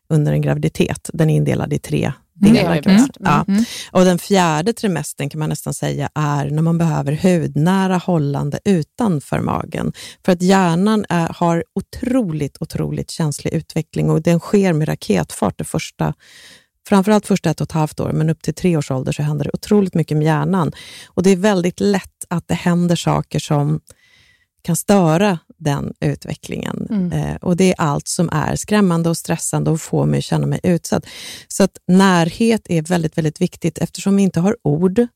under 0.10 0.34
en 0.34 0.42
graviditet. 0.42 1.10
Den 1.14 1.30
är 1.30 1.36
indelad 1.36 1.74
i 1.74 1.80
tre 1.80 2.12
delar. 2.44 2.78
Mm. 2.86 2.96
Mm. 2.96 3.10
Ja. 3.20 3.46
Mm. 3.48 3.64
Och 3.92 4.06
den 4.06 4.20
fjärde 4.20 4.74
trimestern 4.74 5.30
kan 5.30 5.40
man 5.40 5.50
nästan 5.50 5.74
säga 5.74 6.10
är 6.16 6.50
när 6.50 6.62
man 6.62 6.78
behöver 6.78 7.12
hudnära 7.12 7.98
hållande 7.98 8.60
utanför 8.66 9.40
magen. 9.40 9.94
För 10.26 10.32
att 10.32 10.42
hjärnan 10.42 11.06
är, 11.10 11.30
har 11.36 11.64
otroligt, 11.76 12.58
otroligt 12.60 13.12
känslig 13.12 13.54
utveckling 13.54 14.10
och 14.10 14.22
den 14.22 14.40
sker 14.40 14.74
med 14.74 14.88
raketfart 14.88 15.58
det 15.58 15.64
första 15.64 16.14
framförallt 16.88 17.28
första 17.28 17.50
ett 17.50 17.62
och 17.62 17.66
ett 17.66 17.72
halvt 17.72 18.00
år, 18.00 18.12
men 18.12 18.30
upp 18.30 18.42
till 18.42 18.54
tre 18.54 18.78
års 18.78 18.92
ålder 18.92 19.12
så 19.12 19.24
händer 19.24 19.46
det 19.46 19.52
otroligt 19.54 19.94
mycket 19.94 20.18
med 20.18 20.26
hjärnan. 20.26 20.72
Och 21.08 21.24
det 21.24 21.30
är 21.30 21.36
väldigt 21.36 21.80
lätt 21.80 22.26
att 22.30 22.48
det 22.48 22.54
händer 22.54 22.96
saker 22.96 23.40
som 23.40 23.80
kan 24.62 24.76
störa 24.76 25.40
den 25.64 25.94
utvecklingen. 26.00 26.88
Mm. 26.90 27.12
Eh, 27.12 27.36
och 27.36 27.58
Det 27.58 27.70
är 27.70 27.76
allt 27.78 28.08
som 28.08 28.30
är 28.32 28.56
skrämmande 28.56 29.10
och 29.10 29.18
stressande 29.18 29.72
och 29.72 29.82
får 29.82 30.06
mig 30.06 30.18
att 30.18 30.24
känna 30.24 30.48
mig 30.48 30.60
utsatt. 30.64 31.06
Så 31.48 31.64
att 31.64 31.78
närhet 31.88 32.62
är 32.70 32.82
väldigt, 32.82 33.18
väldigt 33.18 33.42
viktigt 33.42 33.78
eftersom 33.78 34.16
vi 34.16 34.24
inte 34.24 34.40
har 34.40 34.58
ord 34.64 35.08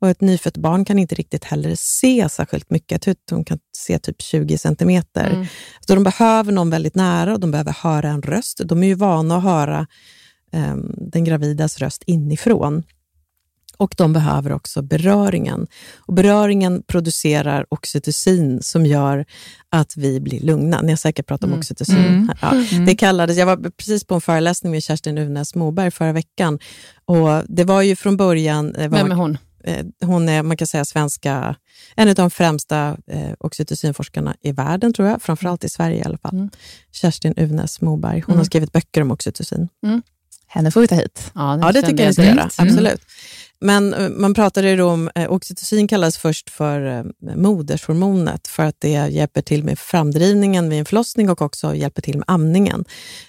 och 0.00 0.08
ett 0.08 0.20
nyfött 0.20 0.56
barn 0.56 0.84
kan 0.84 0.98
inte 0.98 1.14
riktigt 1.14 1.44
heller 1.44 1.74
se 1.76 2.28
särskilt 2.28 2.70
mycket. 2.70 3.06
De 3.24 3.44
kan 3.44 3.58
se 3.76 3.98
typ 3.98 4.22
20 4.22 4.58
centimeter. 4.58 5.30
Mm. 5.30 5.46
Så 5.86 5.94
de 5.94 6.04
behöver 6.04 6.52
någon 6.52 6.70
väldigt 6.70 6.94
nära 6.94 7.32
och 7.32 7.40
de 7.40 7.50
behöver 7.50 7.72
höra 7.72 8.08
en 8.08 8.22
röst. 8.22 8.60
De 8.64 8.82
är 8.82 8.86
ju 8.86 8.94
vana 8.94 9.36
att 9.36 9.42
höra 9.42 9.86
um, 10.52 10.94
den 10.96 11.24
gravidas 11.24 11.78
röst 11.78 12.02
inifrån 12.06 12.82
och 13.80 13.94
de 13.96 14.12
behöver 14.12 14.52
också 14.52 14.82
beröringen. 14.82 15.66
Och 15.98 16.14
beröringen 16.14 16.82
producerar 16.86 17.66
oxytocin 17.68 18.62
som 18.62 18.86
gör 18.86 19.24
att 19.70 19.96
vi 19.96 20.20
blir 20.20 20.40
lugna. 20.40 20.80
Ni 20.80 20.88
har 20.88 20.96
säkert 20.96 21.26
pratat 21.26 21.44
om 21.44 21.50
mm. 21.50 21.58
oxytocin. 21.58 21.96
Mm. 21.96 22.30
Ja, 22.42 22.50
mm. 22.50 22.86
det 22.86 22.94
kallades, 22.94 23.36
jag 23.36 23.46
var 23.46 23.70
precis 23.70 24.04
på 24.04 24.14
en 24.14 24.20
föreläsning 24.20 24.72
med 24.72 24.82
Kerstin 24.82 25.18
Uvnäs 25.18 25.54
Moberg 25.54 25.90
förra 25.90 26.12
veckan. 26.12 26.58
Och 27.04 27.42
det 27.48 27.64
var 27.64 27.82
ju 27.82 27.96
från 27.96 28.16
början... 28.16 28.74
Var, 28.78 28.88
Vem 28.88 29.10
är 29.10 29.14
hon? 29.14 29.38
Eh, 29.64 29.86
hon 30.04 30.28
är, 30.28 30.42
man 30.42 30.56
kan 30.56 30.66
säga, 30.66 30.84
svenska, 30.84 31.56
en 31.96 32.08
av 32.08 32.14
de 32.14 32.30
främsta 32.30 32.96
eh, 33.06 33.32
oxytocinforskarna 33.38 34.34
i 34.42 34.52
världen, 34.52 34.92
tror 34.92 35.08
jag. 35.08 35.22
Framförallt 35.22 35.64
i 35.64 35.68
Sverige 35.68 35.98
i 35.98 36.02
alla 36.02 36.18
fall. 36.18 36.34
Mm. 36.34 36.50
Kerstin 36.92 37.34
Uvnäs 37.36 37.80
Moberg. 37.80 38.20
Hon 38.20 38.32
har 38.32 38.34
mm. 38.34 38.44
skrivit 38.44 38.72
böcker 38.72 39.02
om 39.02 39.10
oxytocin. 39.10 39.68
Mm. 39.86 40.02
Henne 40.52 40.70
får 40.70 40.80
vi 40.80 40.88
ta 40.88 40.94
hit. 40.94 41.32
Ja, 41.34 41.56
det, 41.56 41.66
ja, 41.66 41.72
det 41.72 41.82
tycker 41.82 42.02
jag 42.02 42.08
ni 42.08 42.12
ska 42.12 42.24
göra. 42.24 42.50
Absolut. 42.56 43.00
Men 43.60 43.94
eh, 43.94 44.08
man 44.08 44.34
pratade 44.34 44.70
ju 44.70 44.82
om, 44.82 45.10
eh, 45.14 45.32
oxytocin 45.32 45.88
kallas 45.88 46.18
först 46.18 46.50
för 46.50 46.98
eh, 46.98 47.04
modershormonet 47.36 48.48
för 48.48 48.62
att 48.62 48.76
det 48.78 48.88
hjälper 48.88 49.42
till 49.42 49.64
med 49.64 49.78
framdrivningen 49.78 50.70
vid 50.70 50.78
en 50.78 50.84
förlossning 50.84 51.30
och 51.30 51.42
också 51.42 51.74
hjälper 51.74 52.02
till 52.02 52.18
med 52.18 52.24
amningen. 52.26 52.84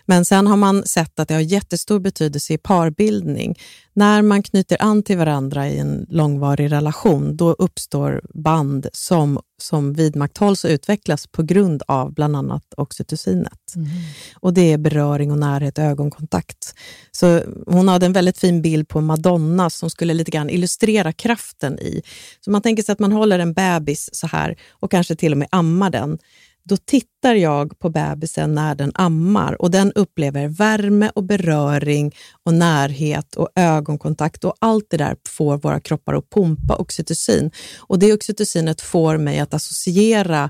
Men 0.05 0.25
sen 0.25 0.47
har 0.47 0.57
man 0.57 0.85
sett 0.85 1.19
att 1.19 1.27
det 1.27 1.33
har 1.33 1.41
jättestor 1.41 1.99
betydelse 1.99 2.53
i 2.53 2.57
parbildning. 2.57 3.59
När 3.93 4.21
man 4.21 4.43
knyter 4.43 4.77
an 4.79 5.03
till 5.03 5.17
varandra 5.17 5.69
i 5.69 5.79
en 5.79 6.05
långvarig 6.09 6.71
relation, 6.71 7.37
då 7.37 7.53
uppstår 7.53 8.21
band 8.33 8.87
som, 8.93 9.39
som 9.61 9.93
vidmakthålls 9.93 10.63
och 10.63 10.69
utvecklas 10.69 11.27
på 11.27 11.43
grund 11.43 11.83
av 11.87 12.13
bland 12.13 12.35
annat 12.35 12.73
oxytocinet. 12.77 13.75
Mm. 13.75 13.87
Och 14.35 14.53
det 14.53 14.73
är 14.73 14.77
beröring 14.77 15.31
och 15.31 15.37
närhet, 15.37 15.79
ögonkontakt. 15.79 16.75
Så 17.11 17.41
hon 17.67 17.87
hade 17.87 18.05
en 18.05 18.13
väldigt 18.13 18.37
fin 18.37 18.61
bild 18.61 18.87
på 18.87 19.01
Madonna 19.01 19.69
som 19.69 19.89
skulle 19.89 20.13
lite 20.13 20.31
grann 20.31 20.49
illustrera 20.49 21.13
kraften 21.13 21.79
i. 21.79 22.01
Så 22.45 22.51
man 22.51 22.61
tänker 22.61 22.83
sig 22.83 22.93
att 22.93 22.99
man 22.99 23.11
håller 23.11 23.39
en 23.39 23.53
bebis 23.53 24.09
så 24.13 24.27
här 24.27 24.57
och 24.71 24.91
kanske 24.91 25.15
till 25.15 25.31
och 25.31 25.37
med 25.37 25.47
ammar 25.51 25.89
den 25.89 26.17
då 26.63 26.77
tittar 26.77 27.35
jag 27.35 27.79
på 27.79 27.89
bebisen 27.89 28.55
när 28.55 28.75
den 28.75 28.91
ammar 28.95 29.61
och 29.61 29.71
den 29.71 29.91
upplever 29.91 30.47
värme 30.47 31.11
och 31.15 31.23
beröring 31.23 32.15
och 32.43 32.53
närhet 32.53 33.35
och 33.35 33.49
ögonkontakt 33.55 34.43
och 34.43 34.55
allt 34.59 34.85
det 34.89 34.97
där 34.97 35.15
får 35.27 35.57
våra 35.57 35.79
kroppar 35.79 36.13
att 36.13 36.29
pumpa 36.29 36.75
oxytocin. 36.75 37.51
Och 37.77 37.99
det 37.99 38.13
oxytocinet 38.13 38.81
får 38.81 39.17
mig 39.17 39.39
att 39.39 39.53
associera 39.53 40.49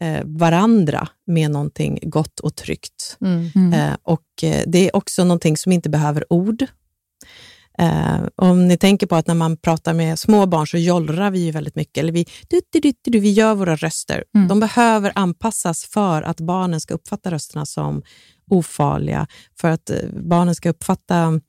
eh, 0.00 0.20
varandra 0.24 1.08
med 1.26 1.50
någonting 1.50 1.98
gott 2.02 2.40
och 2.40 2.56
tryggt. 2.56 3.16
Mm. 3.20 3.50
Mm. 3.54 3.72
Eh, 3.72 3.96
och 4.02 4.26
eh, 4.42 4.62
Det 4.66 4.88
är 4.88 4.96
också 4.96 5.24
någonting 5.24 5.56
som 5.56 5.72
inte 5.72 5.90
behöver 5.90 6.32
ord. 6.32 6.66
Eh, 7.78 8.20
om 8.36 8.68
ni 8.68 8.76
tänker 8.76 9.06
på 9.06 9.16
att 9.16 9.26
när 9.26 9.34
man 9.34 9.56
pratar 9.56 9.94
med 9.94 10.18
små 10.18 10.46
barn 10.46 10.66
så 10.66 10.78
jollrar 10.78 11.30
vi 11.30 11.38
ju 11.38 11.50
väldigt 11.50 11.74
mycket. 11.74 11.98
Eller 11.98 12.12
vi, 12.12 12.26
du, 12.48 12.60
du, 12.70 12.92
du, 13.04 13.20
vi 13.20 13.30
gör 13.30 13.54
våra 13.54 13.76
röster. 13.76 14.24
Mm. 14.34 14.48
De 14.48 14.60
behöver 14.60 15.12
anpassas 15.14 15.84
för 15.84 16.22
att 16.22 16.40
barnen 16.40 16.80
ska 16.80 16.94
uppfatta 16.94 17.30
rösterna 17.30 17.66
som 17.66 18.02
ofarliga. 18.50 19.26
För 19.60 19.68
att 19.68 19.90
eh, 19.90 19.96
barnen 20.12 20.54
ska 20.54 20.70
uppfatta 20.70 21.40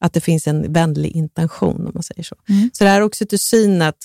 att 0.00 0.12
det 0.12 0.20
finns 0.20 0.46
en 0.46 0.72
vänlig 0.72 1.16
intention, 1.16 1.86
om 1.86 1.90
man 1.94 2.02
säger 2.02 2.22
så. 2.22 2.36
Mm. 2.48 2.70
Så 2.72 2.84
det 2.84 2.90
här 2.90 3.02
oxytocinet 3.02 3.96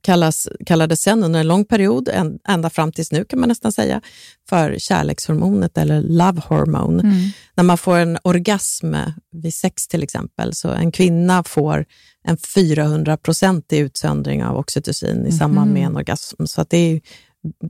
kallas, 0.00 0.48
kallades 0.66 1.02
sen 1.02 1.24
under 1.24 1.40
en 1.40 1.48
lång 1.48 1.64
period, 1.64 2.08
ända 2.48 2.70
fram 2.70 2.92
tills 2.92 3.12
nu 3.12 3.24
kan 3.24 3.40
man 3.40 3.48
nästan 3.48 3.72
säga, 3.72 4.00
för 4.48 4.78
kärlekshormonet 4.78 5.78
eller 5.78 6.00
love 6.00 6.40
hormone. 6.44 7.02
Mm. 7.02 7.30
När 7.54 7.64
man 7.64 7.78
får 7.78 7.96
en 7.96 8.18
orgasm 8.24 8.94
vid 9.32 9.54
sex 9.54 9.88
till 9.88 10.02
exempel, 10.02 10.54
så 10.54 10.68
en 10.68 10.92
kvinna 10.92 11.42
får 11.44 11.84
en 12.24 12.36
400% 12.36 13.62
i 13.70 13.78
utsöndring 13.78 14.44
av 14.44 14.56
oxytocin 14.56 15.26
i 15.26 15.32
samband 15.32 15.72
med 15.72 15.86
en 15.86 15.96
orgasm. 15.96 16.46
Så 16.46 16.64
det 16.70 16.76
är 16.76 17.00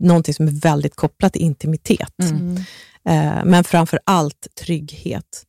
någonting 0.00 0.34
som 0.34 0.48
är 0.48 0.60
väldigt 0.60 0.96
kopplat 0.96 1.32
till 1.32 1.42
intimitet. 1.42 2.20
Mm. 2.20 2.56
Eh, 3.08 3.44
men 3.44 3.64
framför 3.64 4.00
allt 4.04 4.46
trygghet. 4.60 5.46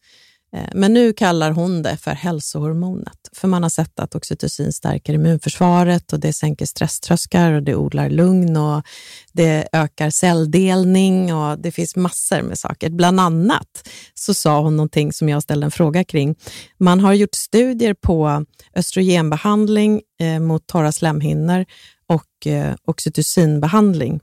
Eh, 0.56 0.70
men 0.74 0.94
nu 0.94 1.14
kallar 1.14 1.52
hon 1.52 1.82
det 1.82 1.98
för 1.98 2.12
hälsohormonet, 2.12 3.30
för 3.32 3.48
man 3.48 3.64
har 3.64 3.70
sett 3.70 4.00
att 4.00 4.16
oxytocin 4.16 4.74
stärker 4.74 5.14
immunförsvaret 5.14 6.14
och 6.14 6.20
det 6.20 6.34
sänker 6.34 6.66
stresströskar 6.66 7.52
och 7.52 7.64
det 7.64 7.76
odlar 7.76 8.10
lugn 8.10 8.58
och 8.58 8.84
det 9.32 9.68
ökar 9.72 10.10
celldelning 10.10 11.34
och 11.34 11.60
det 11.60 11.72
finns 11.72 11.96
massor 11.96 12.42
med 12.42 12.60
saker. 12.60 12.90
Bland 12.90 13.20
annat 13.20 13.90
så 14.14 14.34
sa 14.34 14.62
hon 14.62 14.78
någonting 14.78 15.14
som 15.14 15.30
jag 15.30 15.44
ställde 15.44 15.66
en 15.66 15.72
fråga 15.72 16.04
kring. 16.04 16.36
Man 16.78 17.00
har 17.00 17.14
gjort 17.14 17.36
studier 17.36 17.94
på 17.94 18.46
östrogenbehandling 18.76 20.02
eh, 20.20 20.40
mot 20.40 20.68
torra 20.68 20.92
slemhinnor 20.92 21.66
och 22.08 22.48
eh, 22.48 22.76
oxytocinbehandling 22.86 24.20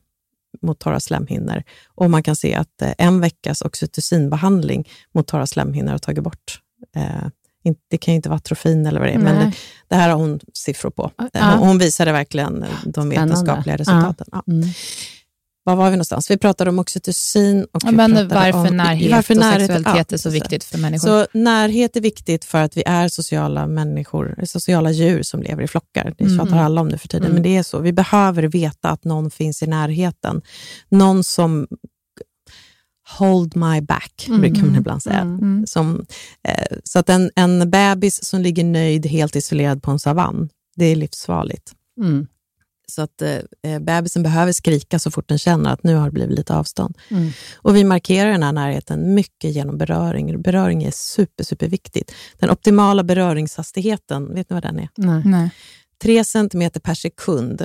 mot 0.63 0.79
torra 0.79 1.01
slemhinnor. 1.01 1.63
Och 1.95 2.11
man 2.11 2.23
kan 2.23 2.37
se 2.37 2.55
att 2.55 2.83
eh, 2.83 2.93
en 2.99 3.21
veckas 3.21 3.63
oxytocinbehandling 3.63 4.89
mot 5.15 5.27
torra 5.27 5.47
slemhinnor 5.47 5.91
har 5.93 5.99
tagit 5.99 6.25
bort 6.25 6.61
eh, 6.97 7.29
det 7.91 7.99
kan 7.99 8.15
ju 8.15 8.17
inte 8.17 8.29
vara 8.29 8.37
atrofin 8.37 8.87
eller 8.87 9.01
vad 9.01 9.09
det 9.09 9.13
är, 9.13 9.19
men 9.19 9.35
Nej. 9.35 9.47
det, 9.47 9.53
det 9.89 9.97
här 9.97 10.09
har 10.11 10.17
hon 10.17 10.41
siffror 10.55 10.91
på. 10.91 11.11
Ja. 11.17 11.29
Eh, 11.35 11.49
Hon, 11.59 11.69
hon 11.69 11.79
visade 11.79 12.13
verkligen 12.13 12.61
de 12.61 12.93
Spännande. 12.93 13.17
vetenskapliga 13.21 13.77
resultaten. 13.77 14.27
Ja. 14.33 14.43
Mm. 14.49 14.69
Var 15.65 15.77
var 15.77 15.85
vi 15.91 15.97
någonstans? 15.97 16.31
Vi 16.31 16.37
pratade 16.39 16.71
om 16.71 16.79
oxytocin 16.79 17.67
och 17.73 17.81
Ja, 17.85 17.91
men 17.91 18.29
varför 18.29 18.69
om, 18.69 18.77
närhet 18.77 19.13
varför 19.13 19.35
och 19.35 19.41
närhet- 19.41 19.61
sexualitet 19.67 20.07
ja, 20.11 20.15
är 20.15 20.19
så 20.19 20.31
viktigt 20.31 20.65
för 20.65 20.79
människor. 20.79 21.09
Så 21.09 21.27
närhet 21.39 21.97
är 21.97 22.01
viktigt 22.01 22.45
för 22.45 22.63
att 22.63 22.77
vi 22.77 22.83
är 22.87 23.09
sociala 23.09 23.67
människor, 23.67 24.39
sociala 24.45 24.91
djur 24.91 25.23
som 25.23 25.43
lever 25.43 25.63
i 25.63 25.67
flockar. 25.69 26.15
Det 26.19 26.29
tjatar 26.29 26.47
Mm. 26.53 26.59
alla 26.65 26.81
om 26.81 26.89
nu 26.89 26.99
för 26.99 27.09
tiden, 27.09 27.25
Mm. 27.25 27.35
men 27.35 27.43
det 27.43 27.57
är 27.57 27.63
så. 27.63 27.79
Vi 27.79 27.93
behöver 27.93 28.43
veta 28.43 28.89
att 28.91 29.05
någon 29.05 29.31
finns 29.31 29.63
i 29.63 29.67
närheten. 29.67 30.43
Någon 30.89 31.25
som 31.25 31.67
hold 33.19 33.57
my 33.57 33.81
back, 33.81 34.25
Mm. 34.29 34.41
brukar 34.41 34.63
man 34.63 34.77
ibland 34.77 35.03
säga. 35.03 35.19
Mm. 35.21 35.39
Mm. 35.39 35.67
Som, 35.67 36.07
eh, 36.49 36.77
så 36.85 36.99
att 36.99 37.09
en, 37.09 37.31
en 37.37 37.71
bebis 37.71 38.25
som 38.25 38.41
ligger 38.41 38.65
nöjd 38.65 39.07
helt 39.07 39.37
isolerad 39.37 39.83
på 39.83 39.91
en 39.91 39.99
savann, 39.99 40.49
det 40.77 40.85
är 40.85 40.97
livsfarligt. 40.97 41.73
Mm. 42.01 42.27
Så 42.91 43.03
att 43.03 43.23
eh, 43.23 43.79
bebisen 43.81 44.23
behöver 44.23 44.53
skrika 44.53 44.99
så 44.99 45.11
fort 45.11 45.29
den 45.29 45.39
känner 45.39 45.73
att 45.73 45.83
nu 45.85 45.95
har 45.95 46.05
det 46.05 46.11
blivit 46.13 46.37
lite 46.39 46.55
avstånd. 46.55 46.99
Mm. 47.11 47.31
Och 47.57 47.77
vi 47.77 47.85
markerar 47.85 48.31
den 48.31 48.43
här 48.43 48.53
närheten 48.53 49.15
mycket 49.15 49.51
genom 49.51 49.79
beröring. 49.79 50.43
Beröring 50.43 50.85
är 50.85 50.91
super, 50.95 51.45
super 51.45 51.69
viktigt. 51.69 52.13
Den 52.39 52.51
optimala 52.51 53.03
beröringshastigheten, 53.05 54.35
vet 54.35 54.51
ni 54.51 54.55
vad 54.55 54.63
den 54.63 54.79
är? 54.79 54.89
Nej. 54.97 55.23
Nej. 55.25 55.51
3 56.03 56.25
centimeter 56.25 56.81
per 56.81 56.95
sekund 56.95 57.61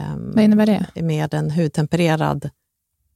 ehm, 0.00 0.32
Vad 0.34 0.44
innebär 0.44 0.66
det? 0.94 1.02
med 1.02 1.34
en 1.34 1.50
hudtempererad 1.50 2.50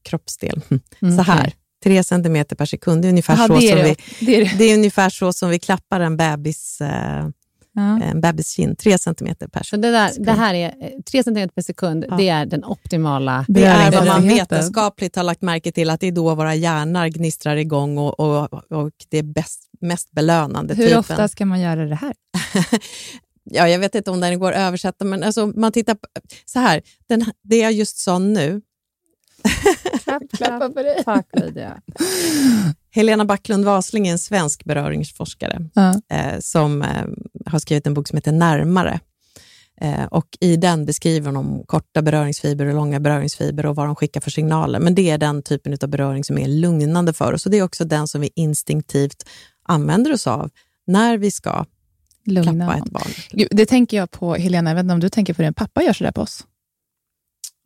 kroppsdel. 0.02 0.60
Mm, 1.02 1.16
Så 1.16 1.22
här. 1.22 1.52
3 1.84 2.04
centimeter 2.04 2.56
per 2.56 2.66
sekund. 2.66 3.02
Det 3.02 3.08
är 3.08 3.10
ungefär, 3.10 3.36
så, 3.36 3.58
det 3.58 3.68
är 3.70 3.76
som 3.76 3.78
det. 3.88 3.96
vi, 4.20 4.26
Det 4.26 4.36
är 4.36 4.44
det. 4.44 4.58
det 4.58 4.64
är 4.64 4.74
ungefär 4.76 5.10
så 5.10 5.32
som 5.32 5.50
vi 5.50 5.58
klappar 5.58 6.00
en 6.00 6.16
bebis, 6.16 6.80
eh, 6.80 7.28
Ja. 7.76 8.02
en 8.02 8.20
bebiskind. 8.20 8.78
3 8.78 8.98
centimeter 8.98 9.48
per 9.48 9.60
Så 9.60 9.64
sekund. 9.64 9.82
det, 9.82 9.90
där, 9.90 10.10
det 10.18 10.32
här 10.32 10.54
är 10.54 10.66
eh, 10.80 10.88
3 11.10 11.22
cm 11.24 11.48
per 11.48 11.62
sekund, 11.62 12.04
Ja. 12.10 12.16
det 12.16 12.28
är 12.28 12.46
den 12.46 12.64
optimala... 12.64 13.44
Det 13.48 13.64
är 13.64 13.92
vad 13.92 14.06
man 14.06 14.28
vetenskapligt 14.28 15.16
har 15.16 15.22
lagt 15.22 15.42
märke 15.42 15.72
till, 15.72 15.90
att 15.90 16.00
det 16.00 16.06
är 16.06 16.12
då 16.12 16.34
våra 16.34 16.54
hjärnor 16.54 17.06
gnistrar 17.08 17.56
igång 17.56 17.98
och, 17.98 18.20
och, 18.20 18.54
och 18.72 18.90
det 19.08 19.18
är 19.18 19.22
bäst, 19.22 19.60
mest 19.80 20.10
belönande. 20.12 20.74
Hur 20.74 20.84
typen. 20.84 20.98
ofta 20.98 21.28
ska 21.28 21.46
man 21.46 21.60
göra 21.60 21.84
det 21.87 21.94
här? 21.94 22.14
ja, 23.50 23.68
jag 23.68 23.78
vet 23.78 23.94
inte 23.94 24.10
om 24.10 24.20
den 24.20 24.38
går 24.38 24.52
att 24.52 24.58
översätta, 24.58 25.04
men 25.04 25.22
alltså, 25.22 25.46
man 25.46 25.72
tittar 25.72 25.94
på, 25.94 26.06
så 26.44 26.58
här, 26.58 26.82
den, 27.08 27.24
det 27.42 27.56
jag 27.58 27.72
just 27.72 27.98
sa 27.98 28.18
nu, 28.18 28.60
Klappa 30.37 30.70
på 30.70 30.83
dig. 30.83 31.02
Tack 31.04 31.26
Lydia. 31.33 31.80
Helena 32.90 33.24
Backlund 33.24 33.64
Wasling 33.64 34.09
är 34.09 34.12
en 34.12 34.18
svensk 34.18 34.64
beröringsforskare 34.64 35.68
Ja. 35.74 35.94
eh, 36.16 36.38
som 36.40 36.83
eh, 36.83 36.88
har 37.46 37.59
skrivit 37.59 37.87
en 37.87 37.94
bok 37.94 38.09
som 38.09 38.16
heter 38.16 38.33
Närmare. 38.33 39.00
Eh, 39.80 40.04
och 40.04 40.26
I 40.40 40.57
den 40.57 40.85
beskriver 40.87 41.26
hon 41.26 41.37
om 41.37 41.62
korta 41.66 42.02
beröringsfiber 42.02 42.66
och 42.66 42.74
långa 42.74 43.00
beröringsfiber 43.00 43.66
och 43.66 43.76
vad 43.76 43.87
de 43.87 43.96
skickar 43.96 44.20
för 44.20 44.30
signaler. 44.30 44.80
Men 44.80 44.94
det 44.94 45.11
är 45.11 45.18
den 45.18 45.42
typen 45.42 45.76
av 45.83 45.88
beröring 45.88 46.24
som 46.24 46.38
är 46.38 46.48
lugnande 46.48 47.12
för 47.12 47.33
oss 47.33 47.44
och 47.46 47.50
det 47.52 47.59
är 47.59 47.62
också 47.62 47.85
den 47.85 48.09
som 48.09 48.20
vi 48.20 48.30
instinktivt 48.35 49.24
använder 49.68 50.12
oss 50.12 50.26
av 50.26 50.50
när 50.87 51.18
vi 51.18 51.30
ska 51.30 51.64
Lugna 52.26 52.52
klappa 52.52 52.76
någon. 52.76 52.87
ett 52.87 52.92
barn. 52.92 53.09
Gud, 53.30 53.48
det 53.50 53.66
tänker 53.66 53.96
jag 53.96 54.11
på, 54.11 54.35
Helena, 54.35 54.70
jag 54.70 54.74
vet 54.74 54.83
inte 54.83 54.94
om 54.94 55.00
du 55.00 55.09
tänker 55.09 55.35
på 55.35 55.42
det, 55.42 55.52
pappa 55.52 55.83
gör 55.83 55.92
sådär 55.92 56.12
på 56.12 56.20
oss. 56.20 56.44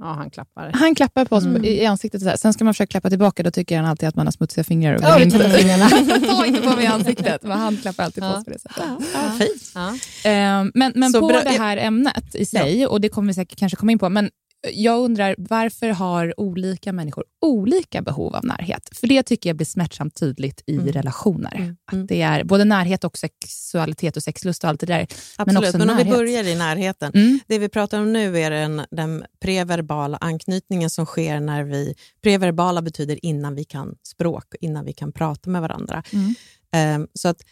Ja, 0.00 0.06
han 0.12 0.30
klappar. 0.30 0.70
Han 0.74 0.94
klappar 0.94 1.24
på 1.24 1.36
oss 1.36 1.44
Mm. 1.44 1.64
i 1.64 1.86
ansiktet, 1.86 2.22
så 2.22 2.28
här. 2.28 2.36
sen 2.36 2.52
ska 2.52 2.64
man 2.64 2.74
försöka 2.74 2.90
klappa 2.90 3.08
tillbaka, 3.10 3.42
då 3.42 3.50
tycker 3.50 3.76
han 3.76 3.86
alltid 3.86 4.08
att 4.08 4.14
man 4.16 4.26
har 4.26 4.32
smutsiga 4.32 4.64
fingrar. 4.64 4.94
Och 4.94 5.02
Ja, 5.02 5.20
inte- 5.22 5.50
fingrarna. 5.50 5.88
Ta 6.36 6.46
inte 6.46 6.60
på 6.62 6.70
mig 6.76 6.84
i 6.84 6.86
ansiktet, 6.86 7.42
men 7.42 7.58
han 7.58 7.76
klappar 7.76 8.04
alltid 8.04 8.22
på 8.22 8.28
Ja. 8.28 8.38
oss 8.38 8.44
på 8.44 8.50
det 8.50 8.58
sättet. 8.58 8.82
Ja, 9.14 9.30
fint. 9.38 9.72
Ja. 9.74 9.88
Eh, 10.30 10.64
Men, 10.74 10.92
men 10.94 11.10
Så 11.12 11.20
på 11.20 11.26
bra- 11.28 11.40
det 11.44 11.50
här 11.50 11.76
ämnet 11.76 12.34
i 12.34 12.46
sig, 12.46 12.86
och 12.86 13.00
det 13.00 13.08
kommer 13.08 13.26
vi 13.28 13.34
säkert 13.34 13.58
kanske 13.58 13.76
komma 13.76 13.92
in 13.92 13.98
på, 13.98 14.08
men 14.08 14.30
jag 14.72 15.00
undrar 15.00 15.34
varför 15.38 15.88
har 15.88 16.40
olika 16.40 16.92
människor 16.92 17.24
olika 17.40 18.02
behov 18.02 18.34
av 18.34 18.44
närhet? 18.44 18.88
För 18.92 19.06
det 19.06 19.22
tycker 19.22 19.50
jag 19.50 19.56
blir 19.56 19.66
smärtsamt 19.66 20.14
tydligt 20.14 20.62
i 20.66 20.74
Mm. 20.74 20.92
relationer. 20.92 21.54
Mm, 21.54 21.64
mm. 21.92 22.02
Att 22.02 22.08
det 22.08 22.22
är 22.22 22.44
både 22.44 22.64
närhet 22.64 23.04
och 23.04 23.18
sexualitet 23.18 24.16
och 24.16 24.22
sexlust 24.22 24.64
och 24.64 24.70
allt 24.70 24.80
det 24.80 24.86
där. 24.86 25.06
Absolut, 25.36 25.64
också 25.64 25.78
men, 25.78 25.90
om 25.90 25.96
vi 25.96 26.04
närhet. 26.04 26.18
börjar 26.18 26.44
i 26.44 26.54
närheten. 26.54 27.12
Mm. 27.14 27.40
Det 27.46 27.58
vi 27.58 27.68
pratar 27.68 28.00
om 28.00 28.12
nu 28.12 28.38
är 28.38 28.50
den, 28.50 28.82
den 28.90 29.24
preverbala 29.40 30.16
anknytningen 30.16 30.90
som 30.90 31.06
sker 31.06 31.40
när 31.40 31.64
vi... 31.64 31.94
Preverbala 32.22 32.82
betyder 32.82 33.24
innan 33.24 33.54
vi 33.54 33.64
kan 33.64 33.94
språk, 34.02 34.44
innan 34.60 34.84
vi 34.84 34.92
kan 34.92 35.12
prata 35.12 35.50
med 35.50 35.62
varandra. 35.62 36.02
Mm. 36.12 36.34
Ehm, 36.72 37.08
så 37.14 37.28
att 37.28 37.42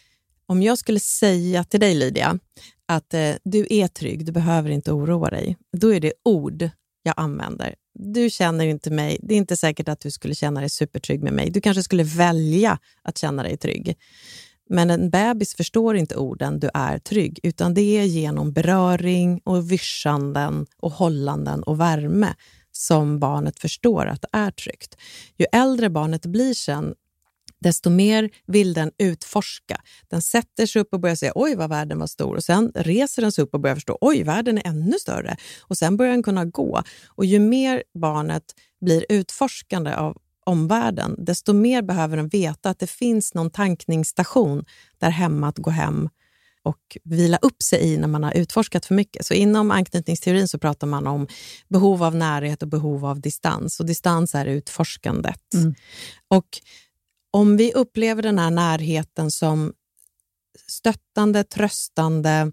om 0.45 0.63
jag 0.63 0.77
skulle 0.77 0.99
säga 0.99 1.63
till 1.63 1.79
dig, 1.79 1.95
Lydia, 1.95 2.39
att 2.85 3.13
eh, 3.13 3.31
du 3.43 3.67
är 3.69 3.87
trygg, 3.87 4.25
du 4.25 4.31
behöver 4.31 4.69
inte 4.69 4.91
oroa 4.91 5.29
dig, 5.29 5.57
då 5.77 5.93
är 5.93 5.99
det 5.99 6.13
ord 6.25 6.69
jag 7.07 7.15
använder. 7.17 7.75
Du 7.93 8.29
känner 8.29 8.65
inte 8.65 8.91
mig, 8.91 9.17
det 9.21 9.33
är 9.33 9.37
inte 9.37 9.57
säkert 9.57 9.89
att 9.89 9.99
du 9.99 10.11
skulle 10.11 10.35
känna 10.35 10.59
dig 10.59 10.69
supertrygg 10.69 11.23
med 11.23 11.33
mig. 11.33 11.49
Du 11.49 11.61
kanske 11.61 11.83
skulle 11.83 12.03
välja 12.03 12.79
att 13.01 13.17
känna 13.17 13.43
dig 13.43 13.57
trygg. 13.57 13.97
Men 14.69 14.89
en 14.89 15.09
bebis 15.09 15.55
förstår 15.55 15.95
inte 15.95 16.15
orden 16.15 16.59
du 16.59 16.69
är 16.73 16.99
trygg, 16.99 17.39
utan 17.43 17.73
det 17.73 17.97
är 17.97 18.03
genom 18.03 18.53
beröring 18.53 19.41
och 19.43 19.71
vyssjanden 19.71 20.65
och 20.77 20.91
hållanden 20.91 21.63
och 21.63 21.79
värme 21.79 22.33
som 22.71 23.19
barnet 23.19 23.59
förstår 23.59 24.05
att 24.05 24.21
det 24.21 24.29
är 24.31 24.51
tryggt. 24.51 24.97
Ju 25.37 25.45
äldre 25.51 25.89
barnet 25.89 26.25
blir 26.25 26.53
sen, 26.53 26.93
desto 27.59 27.89
mer 27.89 28.29
vill 28.45 28.73
den 28.73 28.91
utforska. 28.97 29.81
Den 30.07 30.21
sätter 30.21 30.65
sig 30.65 30.81
upp 30.81 30.93
och 30.93 30.99
börjar 30.99 31.15
säga 31.15 31.31
oj 31.35 31.55
vad 31.55 31.69
världen 31.69 31.99
var 31.99 32.07
stor 32.07 32.35
och 32.35 32.43
sen 32.43 32.71
reser 32.75 33.21
den 33.21 33.31
sig 33.31 33.43
upp 33.43 33.53
och 33.53 33.59
börjar 33.59 33.75
förstå 33.75 33.97
oj 34.01 34.23
världen 34.23 34.57
är 34.57 34.67
ännu 34.67 34.99
större 34.99 35.37
och 35.61 35.77
sen 35.77 35.97
börjar 35.97 36.11
den 36.11 36.23
kunna 36.23 36.45
gå. 36.45 36.83
Och 37.07 37.25
ju 37.25 37.39
mer 37.39 37.83
barnet 37.93 38.43
blir 38.81 39.05
utforskande 39.09 39.93
av 39.95 40.17
omvärlden, 40.45 41.15
desto 41.17 41.53
mer 41.53 41.81
behöver 41.81 42.17
den 42.17 42.27
veta 42.27 42.69
att 42.69 42.79
det 42.79 42.87
finns 42.87 43.33
någon 43.33 43.51
tankningsstation 43.51 44.65
där 44.97 45.09
hemma 45.09 45.47
att 45.47 45.57
gå 45.57 45.69
hem 45.69 46.09
och 46.63 46.97
vila 47.03 47.37
upp 47.41 47.63
sig 47.63 47.79
i 47.79 47.97
när 47.97 48.07
man 48.07 48.23
har 48.23 48.37
utforskat 48.37 48.85
för 48.85 48.95
mycket. 48.95 49.25
Så 49.25 49.33
inom 49.33 49.71
anknytningsteorin 49.71 50.47
så 50.47 50.59
pratar 50.59 50.87
man 50.87 51.07
om 51.07 51.27
behov 51.67 52.03
av 52.03 52.15
närhet 52.15 52.61
och 52.61 52.67
behov 52.67 53.05
av 53.05 53.21
distans. 53.21 53.79
Och 53.79 53.85
distans 53.85 54.35
är 54.35 54.45
utforskandet. 54.45 55.53
Mm. 55.53 55.75
Och 56.27 56.47
om 57.37 57.57
vi 57.57 57.73
upplever 57.73 58.23
den 58.23 58.39
här 58.39 58.51
närheten 58.51 59.31
som 59.31 59.73
stöttande, 60.67 61.43
tröstande, 61.43 62.51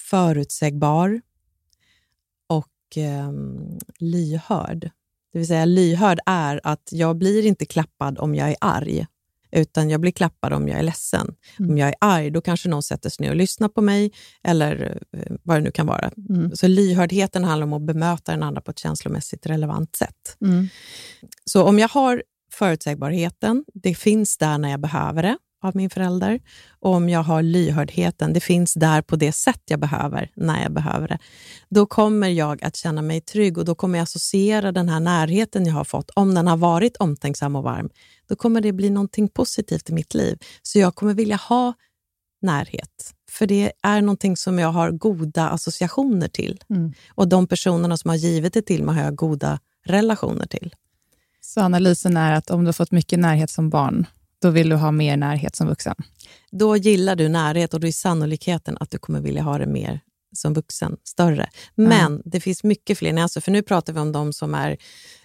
förutsägbar 0.00 1.20
och 2.46 2.96
eh, 2.96 3.32
lyhörd. 3.98 4.90
Det 5.32 5.38
vill 5.38 5.48
säga 5.48 5.64
lyhörd 5.64 6.18
är 6.26 6.60
att 6.64 6.88
jag 6.92 7.16
blir 7.16 7.46
inte 7.46 7.66
klappad 7.66 8.18
om 8.18 8.34
jag 8.34 8.48
är 8.50 8.56
arg, 8.60 9.06
utan 9.50 9.90
jag 9.90 10.00
blir 10.00 10.12
klappad 10.12 10.52
om 10.52 10.68
jag 10.68 10.78
är 10.78 10.82
ledsen. 10.82 11.34
Mm. 11.58 11.70
Om 11.70 11.78
jag 11.78 11.88
är 11.88 11.96
arg, 12.00 12.30
då 12.30 12.40
kanske 12.40 12.68
någon 12.68 12.82
sätter 12.82 13.10
sig 13.10 13.24
ner 13.24 13.30
och 13.30 13.36
lyssnar 13.36 13.68
på 13.68 13.80
mig, 13.80 14.12
eller 14.42 15.02
eh, 15.12 15.36
vad 15.42 15.56
det 15.56 15.60
nu 15.60 15.70
kan 15.70 15.86
vara. 15.86 16.10
Mm. 16.28 16.56
Så 16.56 16.66
lyhördheten 16.66 17.44
handlar 17.44 17.66
om 17.66 17.72
att 17.72 17.82
bemöta 17.82 18.32
den 18.32 18.42
andra 18.42 18.60
på 18.60 18.70
ett 18.70 18.78
känslomässigt 18.78 19.46
relevant 19.46 19.96
sätt. 19.96 20.36
Mm. 20.40 20.68
Så 21.44 21.62
om 21.62 21.78
jag 21.78 21.88
har 21.88 22.22
förutsägbarheten, 22.58 23.64
det 23.74 23.94
finns 23.94 24.38
där 24.38 24.58
när 24.58 24.70
jag 24.70 24.80
behöver 24.80 25.22
det, 25.22 25.38
av 25.62 25.76
min 25.76 25.90
förälder 25.90 26.40
och 26.80 26.94
om 26.94 27.08
jag 27.08 27.22
har 27.22 27.42
lyhördheten, 27.42 28.32
det 28.32 28.40
finns 28.40 28.74
där 28.74 29.02
på 29.02 29.16
det 29.16 29.32
sätt 29.32 29.62
jag 29.64 29.80
behöver, 29.80 30.30
när 30.34 30.62
jag 30.62 30.72
behöver 30.72 31.08
det, 31.08 31.18
då 31.68 31.86
kommer 31.86 32.28
jag 32.28 32.64
att 32.64 32.76
känna 32.76 33.02
mig 33.02 33.20
trygg 33.20 33.58
och 33.58 33.64
då 33.64 33.74
kommer 33.74 33.98
jag 33.98 34.02
associera 34.02 34.72
den 34.72 34.88
här 34.88 35.00
närheten 35.00 35.66
jag 35.66 35.74
har 35.74 35.84
fått, 35.84 36.10
om 36.10 36.34
den 36.34 36.46
har 36.46 36.56
varit 36.56 36.96
omtänksam 36.96 37.56
och 37.56 37.62
varm, 37.62 37.88
då 38.28 38.36
kommer 38.36 38.60
det 38.60 38.72
bli 38.72 38.90
någonting 38.90 39.28
positivt 39.28 39.90
i 39.90 39.92
mitt 39.92 40.14
liv. 40.14 40.38
Så 40.62 40.78
jag 40.78 40.94
kommer 40.94 41.14
vilja 41.14 41.36
ha 41.36 41.72
närhet. 42.42 43.14
För 43.30 43.46
det 43.46 43.72
är 43.82 44.00
någonting 44.00 44.36
som 44.36 44.58
jag 44.58 44.68
har 44.68 44.90
goda 44.90 45.48
associationer 45.48 46.28
till. 46.28 46.60
Mm. 46.70 46.92
Och 47.14 47.28
de 47.28 47.46
personerna 47.46 47.96
som 47.96 48.08
har 48.08 48.16
givit 48.16 48.54
det 48.54 48.62
till 48.62 48.84
mig 48.84 48.94
har 48.94 49.02
jag 49.02 49.14
goda 49.14 49.60
relationer 49.86 50.46
till. 50.46 50.74
Så 51.48 51.60
analysen 51.60 52.16
är 52.16 52.32
att 52.32 52.50
om 52.50 52.60
du 52.60 52.68
har 52.68 52.72
fått 52.72 52.90
mycket 52.90 53.18
närhet 53.18 53.50
som 53.50 53.70
barn, 53.70 54.06
då 54.42 54.50
vill 54.50 54.68
du 54.68 54.76
ha 54.76 54.92
mer 54.92 55.16
närhet 55.16 55.56
som 55.56 55.66
vuxen? 55.66 55.94
Då 56.50 56.76
gillar 56.76 57.16
du 57.16 57.28
närhet 57.28 57.74
och 57.74 57.80
då 57.80 57.86
är 57.86 57.92
sannolikheten 57.92 58.76
att 58.80 58.90
du 58.90 58.98
kommer 58.98 59.20
vilja 59.20 59.42
ha 59.42 59.58
det 59.58 59.66
mer 59.66 60.00
som 60.36 60.54
vuxen 60.54 60.96
större. 61.04 61.48
Men 61.74 62.06
mm. 62.06 62.22
det 62.24 62.40
finns 62.40 62.64
mycket 62.64 62.98
fler 62.98 63.12
nyanser, 63.12 63.40
för 63.40 63.50
nu 63.50 63.62
pratar 63.62 63.92
vi 63.92 64.00
om 64.00 64.12
de 64.12 64.32
som, 64.32 64.54
är, 64.54 64.76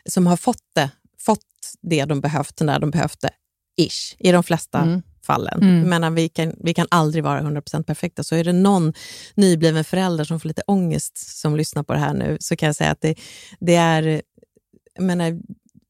som 0.10 0.28
har 0.28 0.38
fått 0.38 0.64
det, 0.76 0.90
fått 1.20 1.40
det 1.82 2.06
de 2.06 2.22
behövt 2.22 2.62
när 2.62 2.80
de 2.80 2.92
behövt 2.92 3.22
det, 3.22 3.32
ish, 3.78 4.16
i 4.20 4.32
de 4.32 4.44
flesta 4.44 4.80
mm. 4.80 5.02
fallen. 5.26 5.62
Mm. 5.62 5.90
menar, 5.90 6.12
vi, 6.12 6.30
kan, 6.30 6.56
vi 6.64 6.74
kan 6.74 6.88
aldrig 6.92 7.24
vara 7.24 7.42
100% 7.42 7.84
perfekta, 7.84 8.24
så 8.24 8.36
är 8.36 8.44
det 8.44 8.54
någon 8.54 8.94
nybliven 9.36 9.84
förälder 9.84 10.24
som 10.24 10.40
får 10.40 10.48
lite 10.48 10.64
ångest 10.68 11.40
som 11.40 11.56
lyssnar 11.56 11.84
på 11.84 11.94
det 11.94 12.00
här 12.00 12.14
nu, 12.14 12.38
så 12.40 12.56
kan 12.56 12.68
jag 12.68 12.76
säga 12.76 12.92
att 12.92 13.02
det, 13.02 13.16
det 13.60 13.76
är... 13.76 14.22
Menar, 15.00 15.40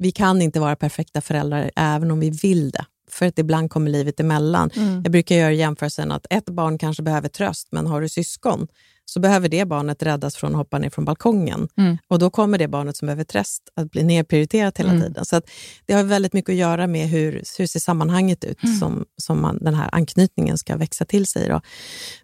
vi 0.03 0.11
kan 0.11 0.41
inte 0.41 0.59
vara 0.59 0.75
perfekta 0.75 1.21
föräldrar 1.21 1.71
även 1.75 2.11
om 2.11 2.19
vi 2.19 2.29
vill 2.29 2.71
det. 2.71 2.85
För 3.09 3.25
att 3.25 3.39
ibland 3.39 3.69
kommer 3.69 3.91
livet 3.91 4.19
emellan. 4.19 4.69
Mm. 4.75 5.01
Jag 5.03 5.11
brukar 5.11 5.35
göra 5.35 5.51
jämförelsen 5.51 6.11
att 6.11 6.25
ett 6.29 6.49
barn 6.49 6.77
kanske 6.77 7.03
behöver 7.03 7.29
tröst, 7.29 7.67
men 7.71 7.87
har 7.87 8.01
du 8.01 8.09
syskon 8.09 8.67
så 9.05 9.19
behöver 9.19 9.49
det 9.49 9.65
barnet 9.65 10.03
räddas 10.03 10.35
från 10.35 10.51
att 10.51 10.57
hoppa 10.57 10.79
ner 10.79 10.89
från 10.89 11.05
balkongen. 11.05 11.67
Mm. 11.77 11.97
Och 12.07 12.19
då 12.19 12.29
kommer 12.29 12.57
det 12.57 12.67
barnet 12.67 12.97
som 12.97 13.05
behöver 13.05 13.23
tröst 13.23 13.63
att 13.75 13.91
bli 13.91 14.03
nedprioriterat 14.03 14.77
hela 14.77 14.89
mm. 14.89 15.01
tiden. 15.01 15.25
Så 15.25 15.41
det 15.85 15.93
har 15.93 16.03
väldigt 16.03 16.33
mycket 16.33 16.49
att 16.49 16.57
göra 16.57 16.87
med 16.87 17.07
hur, 17.07 17.43
hur 17.57 17.67
ser 17.67 17.79
sammanhanget 17.79 18.43
ut 18.43 18.63
mm. 18.63 18.75
som, 18.75 19.05
som 19.17 19.41
man, 19.41 19.59
den 19.61 19.73
här 19.73 19.89
anknytningen 19.91 20.57
ska 20.57 20.77
växa 20.77 21.05
till 21.05 21.25
sig. 21.25 21.49
Då. 21.49 21.61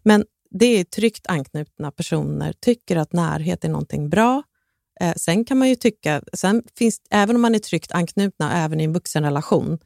Men 0.04 0.24
det 0.52 0.66
är 0.66 0.84
tryggt 0.84 1.28
anknutna 1.28 1.92
personer 1.92 2.54
tycker 2.60 2.98
att 2.98 3.14
närhet 3.14 3.66
är 3.66 3.70
någonting 3.70 4.10
bra. 4.10 4.44
Eh, 5.00 5.14
sen 5.16 5.46
kan 5.46 5.58
man 5.58 5.70
ju 5.70 5.76
tycka, 5.76 6.22
sen 6.34 6.64
finns, 6.78 7.02
även 7.10 7.36
om 7.36 7.42
man 7.42 7.56
är 7.56 7.60
tryggt 7.60 7.92
anknutna, 7.92 8.64
även 8.64 8.80
i 8.80 8.84
en 8.84 8.94
vuxenrelation, 8.94 9.80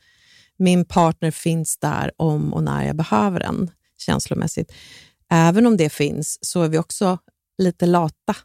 min 0.58 0.86
partner 0.86 1.32
finns 1.32 1.78
där 1.78 2.12
om 2.18 2.54
och 2.54 2.64
när 2.64 2.86
jag 2.86 2.96
behöver 2.96 3.40
den 3.40 3.72
känslomässigt. 3.98 4.74
Även 5.30 5.66
om 5.66 5.78
det 5.78 5.90
finns 5.90 6.38
så 6.42 6.62
är 6.62 6.70
vi 6.70 6.78
också 6.78 7.18
lite 7.58 7.86
lata 7.86 8.36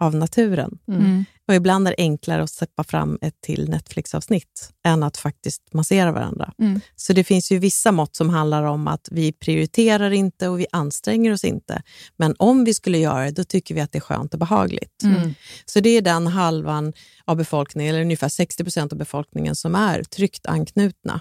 av 0.00 0.14
naturen. 0.14 0.78
Mm. 0.88 1.00
mm. 1.00 1.24
Och 1.48 1.54
ibland 1.54 1.88
är 1.88 1.90
det 1.90 2.02
enklare 2.02 2.42
att 2.42 2.50
släppa 2.50 2.84
fram 2.84 3.18
ett 3.20 3.40
till 3.40 3.68
Netflix-avsnitt 3.68 4.70
än 4.84 5.02
att 5.02 5.16
faktiskt 5.16 5.72
massera 5.72 6.12
varandra. 6.12 6.52
Mm. 6.58 6.80
Så 6.96 7.12
det 7.12 7.24
finns 7.24 7.52
ju 7.52 7.58
vissa 7.58 7.92
mått 7.92 8.16
som 8.16 8.30
handlar 8.30 8.62
om 8.62 8.88
att 8.88 9.08
vi 9.10 9.32
prioriterar 9.32 10.10
inte 10.10 10.48
och 10.48 10.60
vi 10.60 10.66
anstränger 10.72 11.32
oss 11.32 11.44
inte. 11.44 11.82
Men 12.16 12.34
om 12.38 12.64
vi 12.64 12.74
skulle 12.74 12.98
göra 12.98 13.24
det, 13.24 13.30
då 13.30 13.44
tycker 13.44 13.74
vi 13.74 13.80
att 13.80 13.92
det 13.92 13.98
är 13.98 14.00
skönt 14.00 14.32
och 14.32 14.40
behagligt. 14.40 15.02
Mm. 15.02 15.34
Så 15.66 15.80
det 15.80 15.90
är 15.90 16.02
den 16.02 16.26
halvan 16.26 16.92
av 17.24 17.36
befolkningen, 17.36 17.94
eller 17.94 18.02
ungefär 18.02 18.28
60 18.28 18.64
procent 18.64 18.92
av 18.92 18.98
befolkningen, 18.98 19.56
som 19.56 19.74
är 19.74 20.02
tryggt 20.02 20.46
anknutna. 20.46 21.20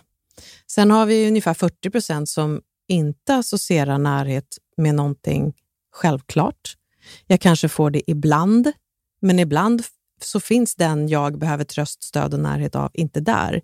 Sen 0.68 0.92
har 0.92 1.06
vi 1.06 1.28
ungefär 1.28 1.54
40 1.54 1.90
procent 1.90 2.30
som 2.30 2.62
inte 2.88 3.36
associerar 3.36 3.98
närhet 3.98 4.58
med 4.78 4.96
någonting 4.96 5.54
självklart. 5.92 6.76
Jag 7.28 7.42
kanske 7.42 7.70
får 7.70 7.92
det 7.92 8.12
ibland, 8.12 8.72
men 9.22 9.40
ibland 9.40 9.84
så 10.22 10.40
finns 10.40 10.76
den 10.76 11.08
jag 11.08 11.40
behöver 11.40 11.64
tröst, 11.64 12.04
stöd 12.04 12.34
och 12.34 12.40
närhet 12.40 12.76
av 12.76 12.92
inte 12.94 13.20
där. 13.20 13.62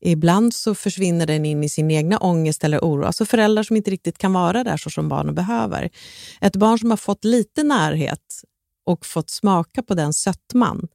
Ibland 0.00 0.54
så 0.54 0.74
försvinner 0.74 1.26
den 1.26 1.44
in 1.44 1.64
i 1.64 1.68
sin 1.68 1.90
egna 1.90 2.18
ångest 2.18 2.64
eller 2.64 2.78
oro. 2.78 3.04
Alltså 3.04 3.24
föräldrar 3.24 3.62
som 3.62 3.76
inte 3.76 3.90
riktigt 3.90 4.18
kan 4.18 4.32
vara 4.32 4.64
där 4.64 4.76
så 4.76 4.90
som 4.90 5.08
barnen 5.08 5.34
behöver. 5.34 5.90
Ett 6.40 6.56
barn 6.56 6.78
som 6.78 6.90
har 6.90 6.96
fått 6.96 7.24
lite 7.24 7.62
närhet 7.62 8.42
och 8.86 9.06
fått 9.06 9.30
smaka 9.30 9.82
på 9.82 9.94
den 9.94 10.12
sötman 10.12 10.88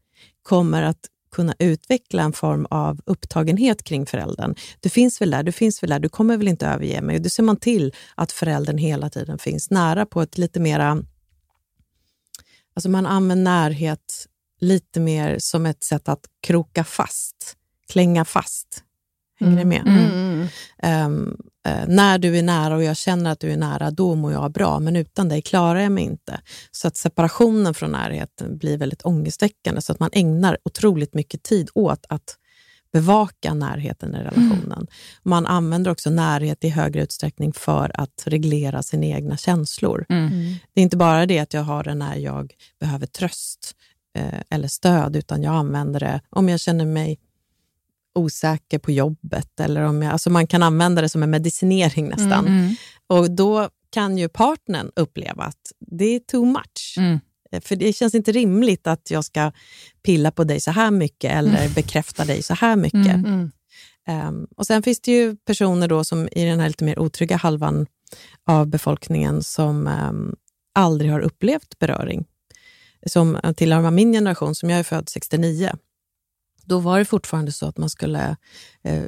kommer 0.43 0.83
att 0.83 1.09
kunna 1.31 1.55
utveckla 1.59 2.23
en 2.23 2.33
form 2.33 2.67
av 2.69 3.01
upptagenhet 3.05 3.83
kring 3.83 4.05
föräldern. 4.05 4.55
Du 4.79 4.89
finns 4.89 5.21
väl 5.21 5.31
där, 5.31 5.43
du 5.43 5.51
finns 5.51 5.83
väl 5.83 5.89
där, 5.89 5.99
du 5.99 6.09
kommer 6.09 6.37
väl 6.37 6.47
inte 6.47 6.67
överge 6.67 7.01
mig. 7.01 7.19
Då 7.19 7.29
ser 7.29 7.43
man 7.43 7.57
till 7.57 7.93
att 8.15 8.31
föräldern 8.31 8.77
hela 8.77 9.09
tiden 9.09 9.37
finns 9.37 9.69
nära 9.69 10.05
på 10.05 10.21
ett 10.21 10.37
lite 10.37 10.59
mera... 10.59 11.03
Alltså 12.75 12.89
man 12.89 13.05
använder 13.05 13.51
närhet 13.51 14.27
lite 14.59 14.99
mer 14.99 15.35
som 15.39 15.65
ett 15.65 15.83
sätt 15.83 16.09
att 16.09 16.25
kroka 16.41 16.83
fast, 16.83 17.57
klänga 17.87 18.25
fast. 18.25 18.83
Hänger 19.39 19.61
mm. 19.61 19.69
ni 19.69 19.81
med? 19.83 19.87
Mm. 19.87 20.47
Um, 21.07 21.37
uh, 21.67 21.87
när 21.87 22.17
du 22.17 22.37
är 22.37 22.43
nära 22.43 22.75
och 22.75 22.83
jag 22.83 22.97
känner 22.97 23.31
att 23.31 23.39
du 23.39 23.51
är 23.51 23.57
nära, 23.57 23.91
då 23.91 24.15
mår 24.15 24.31
jag 24.31 24.51
bra, 24.51 24.79
men 24.79 24.95
utan 24.95 25.29
dig 25.29 25.41
klarar 25.41 25.79
jag 25.79 25.91
mig 25.91 26.03
inte. 26.03 26.41
Så 26.71 26.87
att 26.87 26.97
separationen 26.97 27.73
från 27.73 27.91
närheten 27.91 28.57
blir 28.57 28.77
väldigt 28.77 29.05
ångestväckande, 29.05 29.81
så 29.81 29.91
att 29.91 29.99
man 29.99 30.09
ägnar 30.13 30.57
otroligt 30.63 31.13
mycket 31.13 31.43
tid 31.43 31.69
åt 31.73 32.05
att 32.09 32.37
bevaka 32.95 33.53
närheten 33.53 34.15
i 34.15 34.17
relationen. 34.17 34.71
Mm. 34.71 34.87
Man 35.23 35.45
använder 35.45 35.91
också 35.91 36.09
närhet 36.09 36.63
i 36.63 36.69
högre 36.69 37.03
utsträckning 37.03 37.53
för 37.53 37.91
att 37.93 38.23
reglera 38.25 38.83
sina 38.83 39.05
egna 39.05 39.37
känslor. 39.37 40.05
Mm. 40.09 40.55
Det 40.73 40.81
är 40.81 40.83
inte 40.83 40.97
bara 40.97 41.25
det 41.25 41.39
att 41.39 41.53
jag 41.53 41.61
har 41.61 41.83
det 41.83 41.95
när 41.95 42.15
jag 42.15 42.53
behöver 42.79 43.05
tröst 43.05 43.75
eh, 44.17 44.39
eller 44.49 44.67
stöd, 44.67 45.15
utan 45.15 45.43
jag 45.43 45.55
använder 45.55 45.99
det 45.99 46.21
om 46.29 46.49
jag 46.49 46.59
känner 46.59 46.85
mig 46.85 47.19
osäker 48.13 48.79
på 48.79 48.91
jobbet. 48.91 49.59
Eller 49.59 49.81
om 49.81 50.01
jag, 50.01 50.11
alltså 50.11 50.29
man 50.29 50.47
kan 50.47 50.63
använda 50.63 51.01
det 51.01 51.09
som 51.09 51.23
en 51.23 51.29
medicinering 51.29 52.09
nästan. 52.09 52.47
Mm. 52.47 52.59
mm. 52.59 52.75
Och 53.07 53.31
då 53.31 53.69
kan 53.89 54.17
ju 54.17 54.29
partnern 54.29 54.91
uppleva 54.95 55.43
att 55.43 55.71
det 55.79 56.15
är 56.15 56.19
too 56.19 56.45
much. 56.45 56.95
Mm. 56.97 57.19
Eh, 57.55 57.61
för 57.61 57.75
det 57.75 57.93
känns 57.93 58.15
inte 58.15 58.31
rimligt 58.31 58.87
att 58.87 59.11
jag 59.11 59.25
ska 59.25 59.51
pilla 60.03 60.31
på 60.31 60.43
dig 60.43 60.59
så 60.59 60.71
här 60.71 60.91
mycket 60.91 61.31
eller 61.31 61.61
mm. 61.61 61.73
bekräfta 61.73 62.25
dig 62.25 62.43
så 62.43 62.53
här 62.53 62.75
mycket. 62.75 63.15
Um, 64.07 64.47
och 64.57 64.67
Sen 64.67 64.83
finns 64.83 65.01
det 65.01 65.11
ju 65.11 65.35
personer 65.35 65.87
då 65.87 66.03
som 66.03 66.29
i 66.31 66.45
den 66.45 66.59
här 66.59 66.67
lite 66.67 66.83
mer 66.83 66.99
otrygga 66.99 67.37
halvan 67.37 67.85
av 68.47 68.67
befolkningen 68.67 69.43
som 69.43 69.87
um, 69.87 70.35
aldrig 70.75 71.11
har 71.11 71.19
upplevt 71.19 71.79
beröring. 71.79 72.25
Som 73.05 73.39
tillhör 73.57 73.91
min 73.91 74.13
generation, 74.13 74.55
som 74.55 74.69
jag 74.69 74.79
är 74.79 74.83
född 74.83 75.09
69 75.09 75.71
då 76.65 76.79
var 76.79 76.99
det 76.99 77.05
fortfarande 77.05 77.51
så 77.51 77.65
att 77.65 77.77
man 77.77 77.89
skulle 77.89 78.35
eh, 78.83 79.03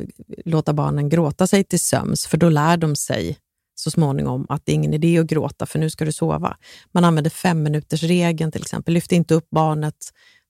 låta 0.46 0.74
barnen 0.74 1.10
gråta 1.10 1.48
sig 1.48 1.64
till 1.64 1.80
söms, 1.80 2.28
för 2.28 2.38
då 2.38 2.50
lär 2.50 2.78
de 2.78 2.96
sig 2.96 3.38
så 3.80 3.92
småningom 3.92 4.46
att 4.50 4.66
det 4.66 4.72
är 4.72 4.74
ingen 4.74 4.94
idé 4.94 5.20
att 5.20 5.28
gråta, 5.28 5.66
för 5.66 5.80
nu 5.80 5.90
ska 5.90 6.06
du 6.06 6.12
sova. 6.12 6.58
Man 6.92 7.04
använder 7.04 7.32
fem 7.32 7.64
minuters 7.64 8.04
regeln 8.04 8.52
till 8.52 8.62
exempel. 8.62 8.94
Lyft 8.94 9.12
inte 9.12 9.34
upp 9.34 9.50
barnet 9.50 9.96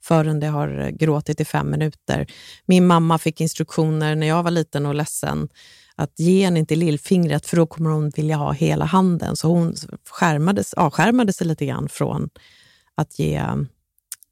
förrän 0.04 0.40
det 0.40 0.48
har 0.48 0.90
gråtit 0.90 1.42
i 1.42 1.46
fem 1.46 1.72
minuter. 1.72 2.28
Min 2.66 2.88
mamma 2.88 3.18
fick 3.18 3.42
instruktioner 3.42 4.16
när 4.16 4.28
jag 4.28 4.44
var 4.44 4.52
liten 4.52 4.86
och 4.86 4.96
ledsen 4.96 5.50
att 5.96 6.20
ge 6.20 6.46
henne 6.46 6.60
inte 6.60 6.76
lillfingret, 6.76 7.46
för 7.46 7.58
då 7.58 7.68
kommer 7.68 7.90
hon 7.90 8.10
vilja 8.10 8.36
ha 8.36 8.52
hela 8.52 8.86
handen. 8.86 9.36
Så 9.36 9.48
hon 9.48 9.76
skärmades, 10.10 10.74
avskärmade 10.74 11.34
sig 11.34 11.48
lite 11.48 11.66
grann 11.66 11.90
från 11.90 12.30
att 12.96 13.20
ge 13.20 13.44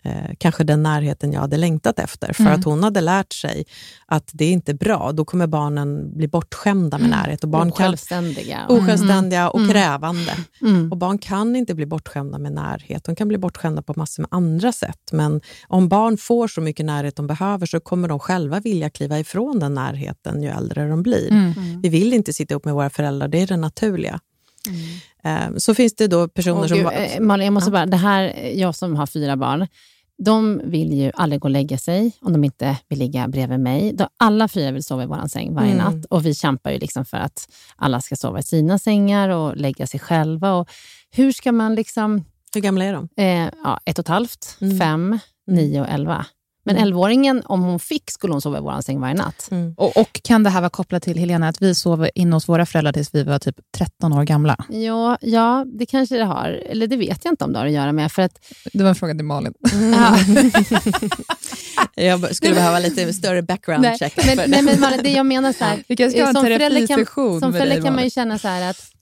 eh, 0.05 0.35
kanske 0.37 0.63
den 0.63 0.83
närheten 0.83 1.33
jag 1.33 1.41
hade 1.41 1.57
längtat 1.57 1.99
efter. 1.99 2.33
För 2.33 2.43
mm. 2.43 2.59
att 2.59 2.65
hon 2.65 2.83
hade 2.83 3.01
lärt 3.01 3.33
sig 3.33 3.65
att 4.05 4.29
det 4.33 4.45
är 4.45 4.51
inte 4.51 4.73
bra. 4.73 5.11
Då 5.11 5.25
kommer 5.25 5.47
barnen 5.47 6.17
bli 6.17 6.27
bortskämda 6.27 6.97
med 6.97 7.07
mm. 7.07 7.19
närhet. 7.19 7.43
Och 7.43 7.49
barn 7.49 7.71
osjälvständiga. 7.71 8.65
Kan, 8.67 8.77
osjälvständiga 8.77 9.49
och 9.49 9.59
mm. 9.59 9.71
krävande. 9.71 10.31
Mm. 10.61 10.91
Och 10.91 10.97
barn 10.97 11.17
kan 11.17 11.55
inte 11.55 11.75
bli 11.75 11.85
bortskämda 11.85 12.37
med 12.37 12.51
närhet. 12.51 13.03
De 13.03 13.15
kan 13.15 13.27
bli 13.27 13.37
bortskämda 13.37 13.81
på 13.81 13.93
massor 13.95 14.21
med 14.23 14.29
andra 14.31 14.71
sätt. 14.71 15.09
Men 15.11 15.41
om 15.67 15.89
barn 15.89 16.17
får 16.17 16.47
så 16.47 16.61
mycket 16.61 16.85
närhet 16.85 17.15
de 17.15 17.27
behöver 17.27 17.65
så 17.65 17.79
kommer 17.79 18.07
de 18.07 18.19
själva 18.19 18.59
vilja 18.59 18.89
kliva 18.89 19.19
ifrån 19.19 19.59
den 19.59 19.73
närheten 19.73 20.43
ju 20.43 20.49
äldre 20.49 20.87
de 20.87 21.03
blir. 21.03 21.31
Mm. 21.31 21.81
Vi 21.81 21.89
vill 21.89 22.13
inte 22.13 22.33
sitta 22.33 22.55
upp 22.55 22.65
med 22.65 22.73
våra 22.73 22.89
föräldrar, 22.89 23.27
det 23.27 23.41
är 23.41 23.47
det 23.47 23.57
naturliga. 23.57 24.19
Mm. 24.67 25.59
Så 25.59 25.75
finns 25.75 25.95
det 25.95 26.07
då 26.07 26.27
personer 26.27 26.61
Åh, 26.61 26.67
som... 26.67 26.77
Gud, 26.77 26.87
eh, 26.93 27.19
Malin, 27.19 27.45
jag 27.45 27.53
måste 27.53 27.69
ja. 27.69 27.71
bara, 27.71 27.85
det 27.85 27.97
här, 27.97 28.51
jag 28.55 28.75
som 28.75 28.95
har 28.95 29.07
fyra 29.07 29.37
barn, 29.37 29.67
de 30.17 30.61
vill 30.63 30.93
ju 30.93 31.11
aldrig 31.13 31.41
gå 31.41 31.45
och 31.45 31.51
lägga 31.51 31.77
sig 31.77 32.11
om 32.21 32.33
de 32.33 32.43
inte 32.43 32.77
vill 32.87 32.99
ligga 32.99 33.27
bredvid 33.27 33.59
mig. 33.59 33.97
Alla 34.17 34.47
fyra 34.47 34.71
vill 34.71 34.83
sova 34.83 35.03
i 35.03 35.05
vår 35.05 35.27
säng 35.27 35.53
varje 35.53 35.71
mm. 35.71 35.85
natt 35.85 36.05
och 36.05 36.25
vi 36.25 36.35
kämpar 36.35 36.71
ju 36.71 36.79
liksom 36.79 37.05
för 37.05 37.17
att 37.17 37.49
alla 37.75 38.01
ska 38.01 38.15
sova 38.15 38.39
i 38.39 38.43
sina 38.43 38.79
sängar 38.79 39.29
och 39.29 39.57
lägga 39.57 39.87
sig 39.87 39.99
själva. 39.99 40.53
Och 40.53 40.69
hur 41.11 41.31
ska 41.31 41.51
man 41.51 41.75
liksom... 41.75 42.23
Hur 42.53 42.61
gamla 42.61 42.85
är 42.85 42.93
de? 42.93 43.09
Eh, 43.17 43.49
ja, 43.63 43.79
ett 43.85 43.99
och 43.99 44.03
ett 44.03 44.09
halvt, 44.09 44.57
mm. 44.61 44.79
fem, 44.79 45.05
mm. 45.05 45.19
nio 45.47 45.81
och 45.81 45.87
elva. 45.87 46.25
Men 46.65 46.75
Mm. 46.77 46.87
11-åringen, 46.93 47.41
om 47.45 47.61
hon 47.63 47.79
fick, 47.79 48.11
skulle 48.11 48.33
hon 48.33 48.41
sova 48.41 48.57
i 48.57 48.61
vår 48.61 48.81
säng 48.81 48.99
varje 48.99 49.13
natt. 49.13 49.47
Mm. 49.51 49.73
Och, 49.77 49.97
och 49.97 50.19
kan 50.23 50.43
det 50.43 50.49
här 50.49 50.61
vara 50.61 50.69
kopplat 50.69 51.03
till, 51.03 51.17
Helena, 51.17 51.47
att 51.47 51.61
vi 51.61 51.75
sov 51.75 52.07
inne 52.15 52.35
hos 52.35 52.49
våra 52.49 52.65
föräldrar 52.65 52.93
tills 52.93 53.09
vi 53.15 53.23
var 53.23 53.39
typ 53.39 53.55
13 53.77 54.13
år 54.13 54.23
gamla? 54.23 54.57
Ja, 54.69 55.17
ja, 55.21 55.65
det 55.79 55.85
kanske 55.85 56.17
det 56.17 56.25
har. 56.25 56.49
Eller 56.49 56.87
det 56.87 56.97
vet 56.97 57.19
jag 57.25 57.31
inte 57.31 57.43
om 57.43 57.53
det 57.53 57.59
har 57.59 57.65
att 57.65 57.71
göra 57.71 57.91
med. 57.91 58.11
För 58.11 58.21
att, 58.21 58.31
Det 58.73 58.83
var 58.83 58.89
en 58.89 58.95
fråga 58.95 59.13
till 59.13 59.25
Malin. 59.25 59.53
ja, 59.93 60.17
Jag 62.03 62.35
skulle 62.35 62.55
behöva 62.55 62.79
lite 62.79 63.13
större 63.13 63.41
background 63.41 63.81
nej, 63.81 63.97
check. 63.97 64.13
men, 64.25 64.51
det. 64.51 64.61
men 64.61 64.79
Malin, 64.79 64.99
det 65.03 65.11
jag 65.11 65.25
menar 65.25 65.53
så 65.53 65.63
här, 65.63 65.75
som 66.33 66.43
förälder 66.43 66.87
kan, 66.87 67.05
som 67.39 67.53
förälder 67.53 67.75
dig, 67.75 67.83
kan 67.83 67.95
man 67.95 68.03
ju 68.03 68.09
känna 68.09 68.39
så 68.39 68.47
här 68.47 68.69
att 68.69 68.94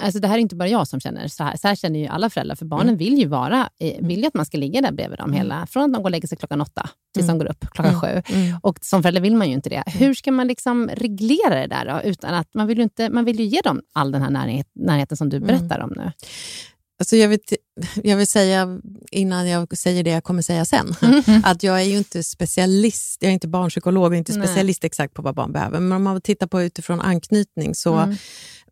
Alltså 0.00 0.20
det 0.20 0.28
här 0.28 0.34
är 0.34 0.38
inte 0.38 0.56
bara 0.56 0.68
jag 0.68 0.88
som 0.88 1.00
känner 1.00 1.28
så 1.28 1.44
här. 1.44 1.56
Så 1.56 1.68
här 1.68 1.74
känner 1.74 1.98
ju 2.00 2.06
alla 2.06 2.30
föräldrar. 2.30 2.56
För 2.56 2.64
barnen 2.64 2.86
Mm. 2.88 2.98
vill 2.98 3.18
ju 3.18 3.26
vara, 3.26 3.68
eh, 3.80 4.06
vill 4.06 4.20
ju 4.20 4.26
att 4.26 4.34
man 4.34 4.46
ska 4.46 4.58
ligga 4.58 4.80
där 4.80 4.92
bredvid 4.92 5.18
dem 5.18 5.32
hela, 5.32 5.66
från 5.66 5.82
att 5.84 5.92
de 5.92 5.98
går 6.02 6.04
och 6.04 6.10
lägger 6.10 6.28
sig 6.28 6.38
klockan 6.38 6.60
åtta 6.60 6.88
tills 7.14 7.24
Mm. 7.24 7.38
de 7.38 7.44
går 7.44 7.50
upp 7.50 7.64
klockan 7.70 8.00
sju. 8.00 8.22
Mm. 8.34 8.58
Och 8.62 8.78
som 8.82 9.02
förälder 9.02 9.20
vill 9.20 9.36
man 9.36 9.48
ju 9.48 9.54
inte 9.54 9.68
det. 9.70 9.82
Hur 9.86 10.14
ska 10.14 10.32
man 10.32 10.46
liksom 10.46 10.88
reglera 10.96 11.54
det 11.60 11.66
där 11.66 11.84
då? 11.86 12.08
Utan 12.08 12.34
att 12.34 12.54
man 12.54 12.66
vill 12.66 12.76
ju, 12.78 12.82
inte, 12.84 13.08
man 13.10 13.24
vill 13.24 13.38
ju 13.40 13.44
ge 13.44 13.60
dem 13.60 13.80
all 13.92 14.12
den 14.12 14.22
här 14.22 14.30
närhet, 14.30 14.66
närheten 14.74 15.16
som 15.16 15.28
du 15.28 15.36
Mm. 15.36 15.46
berättar 15.46 15.80
om 15.80 15.92
nu. 15.96 16.12
Alltså 16.98 17.16
jag, 17.16 17.28
vet, 17.28 17.52
jag 18.02 18.16
vill 18.16 18.26
säga, 18.26 18.80
innan 19.10 19.48
jag 19.48 19.78
säger 19.78 20.04
det 20.04 20.10
jag 20.10 20.24
kommer 20.24 20.42
säga 20.42 20.64
sen, 20.64 20.94
att 21.44 21.62
jag 21.62 21.80
är 21.80 21.84
ju 21.84 21.96
inte 21.98 22.22
specialist, 22.22 23.16
jag 23.22 23.28
är 23.28 23.32
inte 23.32 23.48
barnpsykolog 23.48 24.04
och 24.12 24.16
inte 24.16 24.38
Nej. 24.38 24.46
specialist 24.46 24.84
exakt 24.84 25.14
på 25.14 25.22
vad 25.22 25.34
barn 25.34 25.52
behöver. 25.52 25.80
Men 25.80 25.92
om 25.96 26.02
man 26.02 26.20
tittar 26.20 26.46
på 26.46 26.62
utifrån 26.62 27.00
anknytning, 27.00 27.74
så 27.74 27.94
Mm. 27.94 28.16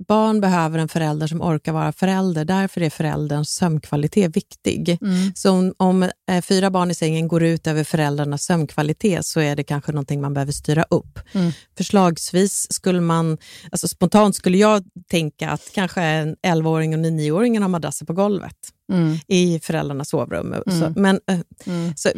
Barn 0.09 0.41
behöver 0.41 0.79
en 0.79 0.89
förälder 0.89 1.27
som 1.27 1.43
orkar 1.43 1.73
vara 1.73 1.93
förälder. 1.93 2.45
Därför 2.45 2.81
är 2.81 2.91
förälderns 2.91 3.51
sömnkvalitet 3.51 4.37
viktig. 4.37 4.99
Mm. 5.03 5.33
Så 5.35 5.51
om, 5.51 5.75
om 5.77 6.03
eh, 6.31 6.43
fyra 6.43 6.71
barn 6.71 6.91
i 6.91 6.95
sängen 6.95 7.29
går 7.29 7.43
ut 7.43 7.67
över 7.67 7.85
föräldrarnas 7.85 8.43
sömnkvalitet 8.43 9.27
så 9.27 9.41
är 9.41 9.57
det 9.57 9.65
kanske 9.65 9.93
någonting 9.93 10.21
man 10.21 10.35
behöver 10.35 10.53
styra 10.53 10.85
upp. 10.91 11.19
Mm. 11.33 11.53
Förslagsvis 11.77 12.73
skulle 12.73 13.01
man, 13.01 13.39
alltså 13.73 13.89
spontant 13.89 14.37
skulle 14.37 14.59
jag 14.59 14.85
tänka 15.11 15.51
att 15.51 15.71
kanske 15.75 16.03
en 16.03 16.37
11-åring 16.37 16.95
och 16.95 17.07
en 17.07 17.21
9-åring 17.21 17.63
har 17.63 17.69
madrasser 17.69 18.07
på 18.07 18.13
golvet 18.13 18.57
Mm. 18.93 19.19
i 19.29 19.61
föräldrarnas 19.63 20.09
sovrum. 20.09 20.55
Mm. 20.67 20.81
Så, 20.81 21.01
men, 21.01 21.21
eh, 21.27 21.41
Mm. 21.67 21.93
så, 21.97 22.09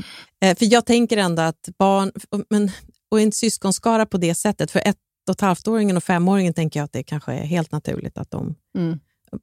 eh, 0.41 0.57
för 0.59 0.73
jag 0.73 0.87
tänker 0.87 1.17
ändå 1.17 1.43
att 1.43 1.69
barn, 1.79 2.13
men, 2.51 2.71
och 3.11 3.21
en 3.21 3.33
syskonskara 3.33 4.07
på 4.07 4.17
det 4.17 4.35
sättet, 4.35 4.71
för 4.71 4.81
ett 4.85 4.97
och 5.29 5.35
ett 5.35 5.41
halvt-åringen 5.41 5.97
och 5.97 6.05
femåringen 6.05 6.55
tänker 6.55 6.81
jag 6.81 6.85
att 6.85 6.93
det 6.93 7.03
kanske 7.03 7.33
är 7.33 7.45
helt 7.45 7.73
naturligt 7.73 8.19
att 8.19 8.31
de 8.31 8.55
Mm. 8.75 9.01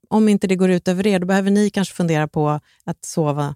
om 0.10 0.30
inte 0.30 0.48
det 0.48 0.56
går 0.56 0.70
ut 0.70 0.88
över 0.88 1.08
er, 1.08 1.20
då 1.20 1.28
behöver 1.28 1.52
ni 1.52 1.70
kanske 1.70 1.96
fundera 1.96 2.28
på 2.28 2.60
att 2.86 3.06
sova 3.06 3.56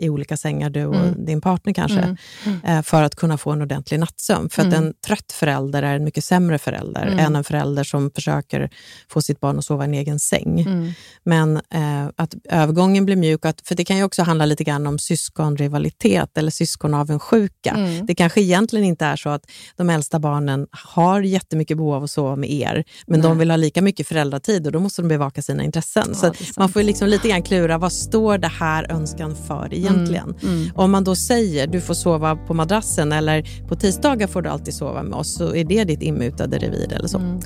i 0.00 0.10
olika 0.10 0.36
sängar, 0.36 0.70
du 0.70 0.86
och 0.86 0.94
Mm. 0.96 1.24
din 1.24 1.40
partner 1.40 1.72
kanske, 1.72 2.16
Mm. 2.46 2.60
eh, 2.64 2.82
för 2.82 3.02
att 3.02 3.14
kunna 3.14 3.38
få 3.38 3.50
en 3.50 3.62
ordentlig 3.62 4.00
nattsömn. 4.00 4.48
För 4.50 4.62
att 4.62 4.68
Mm. 4.74 4.84
en 4.84 4.94
trött 5.06 5.32
förälder 5.32 5.82
är 5.82 5.96
en 5.96 6.04
mycket 6.04 6.24
sämre 6.24 6.58
förälder 6.58 7.06
Mm. 7.06 7.18
än 7.18 7.36
en 7.36 7.44
förälder 7.44 7.84
som 7.84 8.10
försöker 8.14 8.70
få 9.08 9.22
sitt 9.22 9.40
barn 9.40 9.58
att 9.58 9.64
sova 9.64 9.84
i 9.84 9.88
en 9.88 9.94
egen 9.94 10.18
säng. 10.20 10.60
Mm. 10.60 10.92
Men 11.24 11.56
eh, 11.56 12.06
att 12.16 12.34
övergången 12.48 13.04
blir 13.04 13.16
mjuk, 13.16 13.44
att, 13.44 13.60
för 13.64 13.74
det 13.74 13.84
kan 13.84 13.96
ju 13.96 14.04
också 14.04 14.22
handla 14.22 14.44
lite 14.46 14.64
grann 14.64 14.86
om 14.86 14.98
syskonrivalitet 14.98 16.38
eller 16.38 16.50
syskonavundsjuka. 16.50 17.70
Mm. 17.70 18.06
Det 18.06 18.14
kanske 18.14 18.40
egentligen 18.40 18.84
inte 18.86 19.04
är 19.06 19.16
så 19.16 19.28
att 19.28 19.50
de 19.76 19.90
äldsta 19.90 20.18
barnen 20.18 20.66
har 20.70 21.20
jättemycket 21.20 21.76
behov 21.76 21.94
av 21.94 22.04
att 22.04 22.10
sova 22.10 22.36
med 22.36 22.50
er, 22.50 22.84
men 23.06 23.20
de 23.22 23.28
Nej. 23.28 23.38
vill 23.38 23.50
ha 23.50 23.56
lika 23.56 23.82
mycket 23.82 24.06
föräldratid 24.08 24.66
och 24.66 24.72
då 24.72 24.80
måste 24.80 25.02
de 25.02 25.08
bevaka 25.08 25.42
sina 25.42 25.64
intressen. 25.64 26.04
Ja, 26.08 26.14
så 26.14 26.32
man 26.56 26.68
får 26.68 26.82
liksom 26.82 27.08
lite 27.08 27.28
grann 27.28 27.42
klura, 27.42 27.78
vad 27.78 27.92
står 27.92 28.38
det 28.38 28.48
här 28.48 28.92
önskan 28.92 29.36
för 29.46 29.64
egentligen? 29.74 29.89
Mm. 29.94 30.68
Om 30.74 30.90
man 30.90 31.04
då 31.04 31.14
säger 31.14 31.66
du 31.66 31.80
får 31.80 31.94
sova 31.94 32.36
på 32.36 32.54
madrassen 32.54 33.12
eller 33.12 33.66
på 33.68 33.74
tisdagar 33.76 34.26
får 34.26 34.42
du 34.42 34.48
alltid 34.48 34.74
sova 34.74 35.02
med 35.02 35.18
oss, 35.18 35.34
så 35.34 35.54
är 35.54 35.64
det 35.64 35.84
ditt 35.84 36.02
inmutade 36.02 36.58
revir 36.58 36.92
eller 36.92 37.08
så. 37.08 37.18
Mm. 37.18 37.38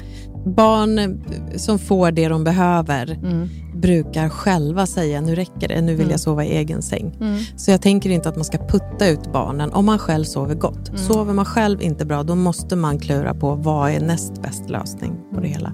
Barn 0.46 1.24
som 1.56 1.78
får 1.78 2.10
det 2.10 2.28
de 2.28 2.44
behöver 2.44 3.10
Mm. 3.10 3.48
brukar 3.74 4.28
själva 4.28 4.86
säga 4.86 5.20
nu 5.20 5.34
räcker 5.34 5.68
det, 5.68 5.80
nu 5.80 5.92
vill 5.92 6.00
Mm. 6.00 6.10
jag 6.10 6.20
sova 6.20 6.44
i 6.44 6.56
egen 6.56 6.82
säng. 6.82 7.16
Mm. 7.20 7.38
Så 7.56 7.70
jag 7.70 7.82
tänker 7.82 8.10
inte 8.10 8.28
att 8.28 8.36
man 8.36 8.44
ska 8.44 8.58
putta 8.58 9.08
ut 9.08 9.32
barnen 9.32 9.72
om 9.72 9.84
man 9.86 9.98
själv 9.98 10.24
sover 10.24 10.54
gott. 10.54 10.88
Mm. 10.88 11.00
Sover 11.00 11.32
man 11.34 11.44
själv 11.44 11.82
inte 11.82 12.04
bra, 12.04 12.22
då 12.22 12.34
måste 12.34 12.76
man 12.76 12.98
klura 12.98 13.34
på 13.34 13.54
vad 13.54 13.90
är 13.90 14.00
näst 14.00 14.42
bäst 14.42 14.70
lösning 14.70 15.12
på 15.34 15.40
det 15.40 15.48
hela. 15.48 15.72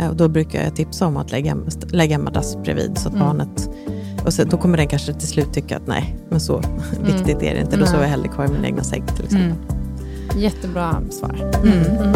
Eh, 0.00 0.08
Och 0.08 0.16
då 0.16 0.28
brukar 0.28 0.64
jag 0.64 0.76
tipsa 0.76 1.06
om 1.06 1.16
att 1.16 1.30
lägga, 1.32 1.56
lägga 1.90 2.18
madrass 2.18 2.56
bredvid 2.62 2.98
så 2.98 3.08
att 3.08 3.14
Mm. 3.14 3.26
barnet 3.26 3.70
och 4.28 4.34
så, 4.34 4.44
då 4.44 4.56
kommer 4.56 4.76
den 4.76 4.88
kanske 4.88 5.14
till 5.14 5.28
slut 5.28 5.52
tycka 5.52 5.76
att 5.76 5.86
nej, 5.86 6.16
men 6.28 6.40
så 6.40 6.62
viktigt 7.00 7.42
är 7.42 7.54
det 7.54 7.60
inte. 7.60 7.76
Då 7.76 7.82
Nej. 7.82 7.86
sover 7.86 8.02
jag 8.02 8.10
hellre 8.10 8.28
kvar 8.28 8.44
i 8.44 8.48
min 8.48 8.64
egna 8.64 8.84
säng 8.84 9.06
till 9.06 9.24
exempel. 9.24 9.76
Mm. 10.30 10.38
Jättebra 10.38 11.02
svar. 11.10 11.52
Mm. 11.64 11.84
Mm. 11.84 12.12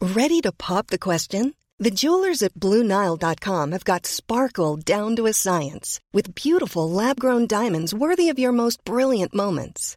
Ready 0.00 0.40
to 0.42 0.52
pop 0.52 0.86
the 0.86 0.98
question? 0.98 1.54
The 1.84 1.90
jewelers 1.90 2.42
at 2.42 2.54
BlueNile.com 2.54 3.72
have 3.72 3.84
got 3.84 4.06
sparkle 4.06 4.76
down 4.76 5.16
to 5.16 5.26
a 5.26 5.32
science 5.32 6.00
with 6.12 6.34
beautiful 6.34 6.90
lab 6.90 7.18
grown 7.18 7.46
diamonds 7.46 7.94
worthy 7.94 8.28
of 8.32 8.38
your 8.38 8.52
most 8.52 8.84
brilliant 8.84 9.34
moments. 9.34 9.96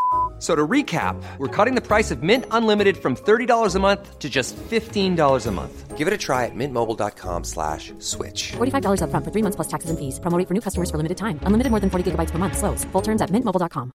F- 0.41 0.47
So 0.47 0.55
to 0.55 0.67
recap, 0.67 1.15
we're 1.37 1.65
cutting 1.65 1.75
the 1.75 1.81
price 1.87 2.11
of 2.15 2.23
Mint 2.23 2.45
Unlimited 2.51 2.97
from 2.97 3.15
$30 3.15 3.75
a 3.75 3.79
month 3.79 4.17
to 4.19 4.29
just 4.29 4.55
$15 4.69 5.47
a 5.47 5.51
month. 5.51 5.97
Give 5.97 6.07
it 6.07 6.13
a 6.13 6.17
try 6.17 6.45
at 6.45 6.55
mintmobile.com 6.55 7.43
slash 7.43 7.93
switch. 7.99 8.53
$45 8.57 9.01
upfront 9.01 9.23
for 9.23 9.31
three 9.31 9.43
months 9.43 9.55
plus 9.55 9.67
taxes 9.67 9.89
and 9.91 9.99
fees. 9.99 10.19
Promo 10.19 10.47
for 10.47 10.53
new 10.55 10.61
customers 10.61 10.89
for 10.89 10.97
limited 10.97 11.17
time. 11.17 11.39
Unlimited 11.45 11.69
more 11.71 11.79
than 11.79 11.89
40 11.89 12.11
gigabytes 12.11 12.31
per 12.31 12.39
month. 12.39 12.57
Slows. 12.57 12.85
Full 12.91 13.01
terms 13.03 13.21
at 13.21 13.29
mintmobile.com. 13.29 13.91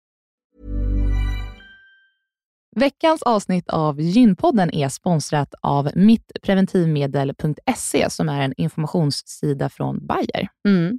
Veckans 2.76 3.22
avsnitt 3.22 3.68
av 3.68 4.00
Gynpodden 4.00 4.74
är 4.74 4.88
sponsrat 4.88 5.54
av 5.62 5.90
mittpreventivmedel.se 5.94 8.10
som 8.10 8.28
är 8.28 8.40
en 8.40 8.52
informationssida 8.56 9.68
från 9.68 10.06
Bayer. 10.06 10.48
Mm. 10.68 10.98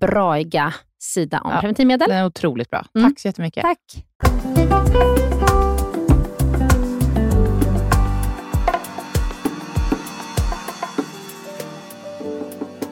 braiga 0.00 0.74
sida 1.02 1.40
om 1.44 1.50
Ja. 1.54 1.60
preventivmedel. 1.60 2.08
Den 2.08 2.18
är 2.18 2.26
otroligt 2.26 2.70
bra. 2.70 2.86
Mm. 2.98 3.10
Tack 3.10 3.20
så 3.20 3.28
jättemycket. 3.28 3.62
Tack. 3.62 4.04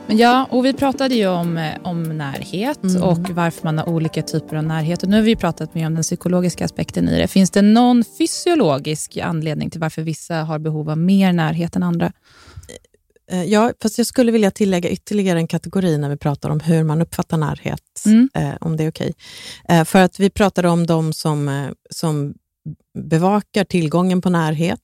Ja, 0.08 0.46
och 0.50 0.64
vi 0.64 0.72
pratade 0.72 1.14
ju 1.14 1.26
om, 1.28 1.56
eh, 1.56 1.72
om 1.82 2.02
närhet 2.02 2.82
Mm. 2.84 3.02
och 3.02 3.30
varför 3.30 3.64
man 3.64 3.78
har 3.78 3.88
olika 3.88 4.22
typer 4.22 4.56
av 4.56 4.64
närhet. 4.64 5.02
Och 5.02 5.08
nu 5.08 5.16
har 5.16 5.22
vi 5.22 5.36
pratat 5.36 5.74
mer 5.74 5.86
om 5.86 5.94
den 5.94 6.02
psykologiska 6.02 6.64
aspekten 6.64 7.08
i 7.08 7.18
det. 7.18 7.28
Finns 7.28 7.50
det 7.50 7.62
någon 7.62 8.04
fysiologisk 8.18 9.16
anledning 9.16 9.70
till 9.70 9.80
varför 9.80 10.02
vissa 10.02 10.34
har 10.36 10.58
behov 10.58 10.90
av 10.90 10.98
mer 10.98 11.32
närhet 11.32 11.76
än 11.76 11.82
andra? 11.82 12.12
Eh, 13.32 13.44
Ja, 13.44 13.72
fast 13.82 13.98
jag 13.98 14.06
skulle 14.06 14.32
vilja 14.32 14.50
tillägga 14.50 14.90
ytterligare 14.90 15.38
en 15.38 15.46
kategori 15.46 15.98
när 15.98 16.08
vi 16.08 16.16
pratar 16.16 16.50
om 16.50 16.60
hur 16.60 16.84
man 16.84 17.02
uppfattar 17.02 17.36
närhet, 17.36 18.02
Mm. 18.06 18.28
eh, 18.34 18.54
om 18.60 18.76
det 18.76 18.84
är 18.84 18.90
okej. 18.90 19.12
Eh, 19.68 19.84
för 19.84 19.98
att 20.02 20.20
vi 20.20 20.30
pratade 20.30 20.68
om 20.68 20.86
de 20.86 21.12
som, 21.12 21.48
eh, 21.48 21.68
som 21.90 22.34
bevakar 22.98 23.64
tillgången 23.64 24.20
på 24.20 24.30
närhet, 24.30 24.80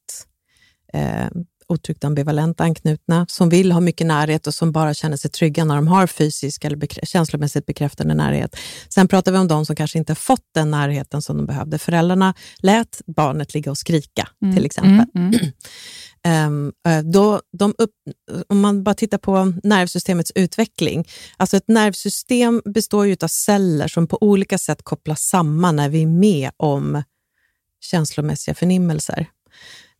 eh, 0.92 1.26
otryggt 1.70 2.04
ambivalent 2.04 2.60
anknutna, 2.60 3.26
som 3.28 3.48
vill 3.48 3.72
ha 3.72 3.80
mycket 3.80 4.06
närhet 4.06 4.46
och 4.46 4.54
som 4.54 4.72
bara 4.72 4.94
känner 4.94 5.16
sig 5.16 5.30
trygga 5.30 5.64
när 5.64 5.74
de 5.76 5.88
har 5.88 6.06
fysisk 6.06 6.64
eller 6.64 6.76
bekrä- 6.76 7.04
känslomässigt 7.06 7.66
bekräftande 7.66 8.14
närhet. 8.14 8.56
Sen 8.94 9.08
pratar 9.08 9.32
vi 9.32 9.38
om 9.38 9.48
de 9.48 9.66
som 9.66 9.76
kanske 9.76 9.98
inte 9.98 10.14
fått 10.14 10.44
den 10.54 10.70
närheten 10.70 11.22
som 11.22 11.36
de 11.36 11.46
behövde. 11.46 11.78
Föräldrarna 11.78 12.34
lät 12.58 13.00
barnet 13.06 13.54
ligga 13.54 13.70
och 13.70 13.78
skrika, 13.78 14.28
Mm. 14.42 14.54
till 14.56 14.64
exempel. 14.66 15.06
Mm, 15.14 15.28
mm. 15.34 15.52
Ehm, 16.22 16.72
eh, 16.88 17.02
då, 17.02 17.40
de 17.58 17.74
upp, 17.78 17.90
om 18.48 18.60
man 18.60 18.82
bara 18.82 18.94
tittar 18.94 19.18
på 19.18 19.52
nervsystemets 19.62 20.32
utveckling. 20.34 21.08
Alltså 21.36 21.56
ett 21.56 21.68
nervsystem 21.68 22.62
består 22.64 23.06
ju 23.06 23.16
av 23.22 23.28
celler 23.28 23.88
som 23.88 24.06
på 24.06 24.18
olika 24.20 24.58
sätt 24.58 24.82
kopplas 24.82 25.20
samman 25.20 25.76
när 25.76 25.88
vi 25.88 26.02
är 26.02 26.06
med 26.06 26.50
om 26.56 27.02
känslomässiga 27.80 28.54
förnimmelser. 28.54 29.26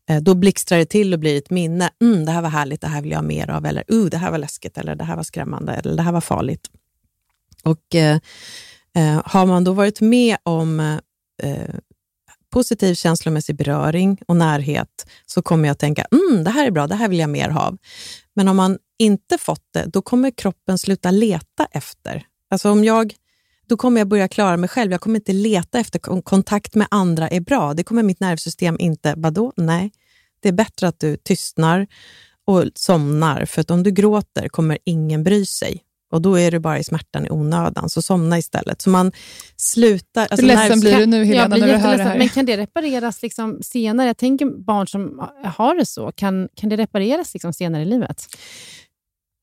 Eh, 0.09 0.23
då 0.23 0.35
blixtrar 0.35 0.79
det 0.79 0.87
till 0.87 1.13
och 1.15 1.21
blir 1.21 1.39
ett 1.39 1.51
minne. 1.51 1.91
Mm, 2.01 2.25
det 2.25 2.33
här 2.33 2.43
var 2.43 2.49
härligt, 2.49 2.81
det 2.81 2.89
här 2.89 3.03
vill 3.03 3.11
jag 3.11 3.19
ha 3.19 3.23
mer 3.23 3.51
av. 3.51 3.67
Eller 3.67 3.85
uh, 3.93 4.07
det 4.07 4.17
här 4.17 4.31
var 4.31 4.39
läskigt, 4.39 4.79
eller 4.79 4.95
det 4.95 5.05
här 5.05 5.17
var 5.17 5.23
skrämmande, 5.23 5.73
eller 5.73 5.97
det 5.97 6.03
här 6.03 6.13
var 6.13 6.21
farligt. 6.21 6.71
Och 7.65 7.95
eh, 7.95 8.19
eh 8.95 9.21
Har 9.25 9.47
man 9.47 9.65
då 9.65 9.73
varit 9.73 10.01
med 10.01 10.37
om 10.43 10.81
eh, 11.43 11.75
positiv 12.51 12.95
känslomässig 12.95 13.57
beröring 13.57 14.19
och 14.29 14.37
närhet 14.37 15.07
så 15.27 15.43
kommer 15.43 15.69
jag 15.69 15.73
att 15.73 15.79
tänka, 15.79 16.07
mm, 16.13 16.45
det 16.45 16.51
här 16.51 16.67
är 16.67 16.71
bra, 16.71 16.87
det 16.87 16.95
här 16.95 17.09
vill 17.09 17.19
jag 17.19 17.31
mer 17.31 17.49
av. 17.49 17.79
Men 18.35 18.49
om 18.49 18.57
man 18.57 18.79
inte 18.99 19.39
fått 19.39 19.65
det, 19.75 19.85
då 19.85 20.03
kommer 20.03 20.31
kroppen 20.31 20.79
sluta 20.79 21.11
leta 21.11 21.67
efter. 21.71 22.27
Alltså 22.51 22.71
om 22.71 22.85
jag, 22.85 23.15
då 23.69 23.77
kommer 23.77 24.01
jag 24.01 24.09
börja 24.09 24.29
klara 24.29 24.57
mig 24.57 24.69
själv. 24.69 24.93
Jag 24.93 25.01
kommer 25.01 25.17
inte 25.17 25.33
leta 25.33 25.79
efter 25.79 26.23
kontakt 26.23 26.75
med 26.75 26.87
andra 26.91 27.29
är 27.29 27.41
bra. 27.41 27.75
Det 27.75 27.85
kommer 27.85 28.03
mitt 28.03 28.21
nervsystem 28.21 28.77
inte, 28.81 29.15
vadå? 29.17 29.53
Nej, 29.57 29.93
det 30.41 30.49
är 30.49 30.53
bättre 30.53 30.89
att 30.89 31.01
du 31.01 31.17
tystnar 31.17 31.87
och 32.47 32.65
somnar. 32.75 33.45
För 33.45 33.61
att 33.61 33.71
om 33.71 33.83
du 33.83 33.91
gråter 33.91 34.49
kommer 34.49 34.79
ingen 34.85 35.25
bry 35.25 35.47
sig. 35.47 35.83
Och 36.13 36.23
då 36.23 36.39
är 36.39 36.51
du 36.51 36.59
bara 36.59 36.79
i 36.79 36.85
smärtan 36.85 37.27
i 37.27 37.31
onödan, 37.31 37.91
så 37.91 38.03
somna 38.03 38.39
istället. 38.39 38.83
Så 38.83 38.91
man 38.91 39.13
slutar... 39.57 40.23
alltså 40.23 40.37
Hur 40.37 40.47
ledsen 40.47 40.79
nervs- 40.79 40.81
blir 40.81 40.97
du 40.99 41.07
nu 41.07 41.25
Helena 41.25 41.57
när 41.57 41.67
du 41.67 41.73
hör 41.73 41.99
det 41.99 42.05
här? 42.05 42.19
Men 42.19 42.29
kan 42.29 42.47
det 42.47 42.57
repareras 42.57 43.23
liksom 43.23 43.59
senare? 43.63 44.07
Jag 44.07 44.17
tänker 44.17 44.47
barn 44.47 44.87
som 44.87 45.29
har 45.45 45.75
det 45.75 45.87
så, 45.87 46.13
kan, 46.13 46.49
kan 46.55 46.69
det 46.69 46.77
repareras 46.77 47.35
liksom 47.35 47.53
senare 47.53 47.83
i 47.83 47.87
livet? 47.87 48.27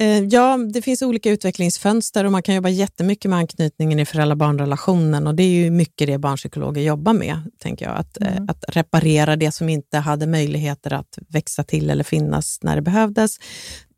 Eh, 0.02 0.24
Ja, 0.24 0.58
det 0.74 0.82
finns 0.82 1.02
olika 1.02 1.30
utvecklingsfönster 1.30 2.26
och 2.26 2.32
man 2.32 2.44
kan 2.44 2.56
jobba 2.56 2.70
jättemycket 2.70 3.30
med 3.30 3.40
anknytningen 3.40 4.00
i 4.00 4.06
föräldrar-barn-relationen 4.06 5.28
och 5.28 5.36
det 5.36 5.44
är 5.44 5.50
ju 5.64 5.72
mycket 5.72 6.08
det 6.08 6.18
barnpsykologer 6.18 6.82
jobbar 6.82 7.14
med, 7.14 7.42
tänker 7.60 7.86
jag. 7.86 7.98
Att, 7.98 8.22
eh, 8.22 8.44
att 8.48 8.66
reparera 8.68 9.36
det 9.36 9.52
som 9.52 9.70
inte 9.70 9.98
hade 9.98 10.28
möjligheter 10.28 10.94
att 10.94 11.18
växa 11.30 11.64
till 11.64 11.90
eller 11.90 12.04
finnas 12.04 12.60
när 12.62 12.76
det 12.76 12.82
behövdes. 12.82 13.38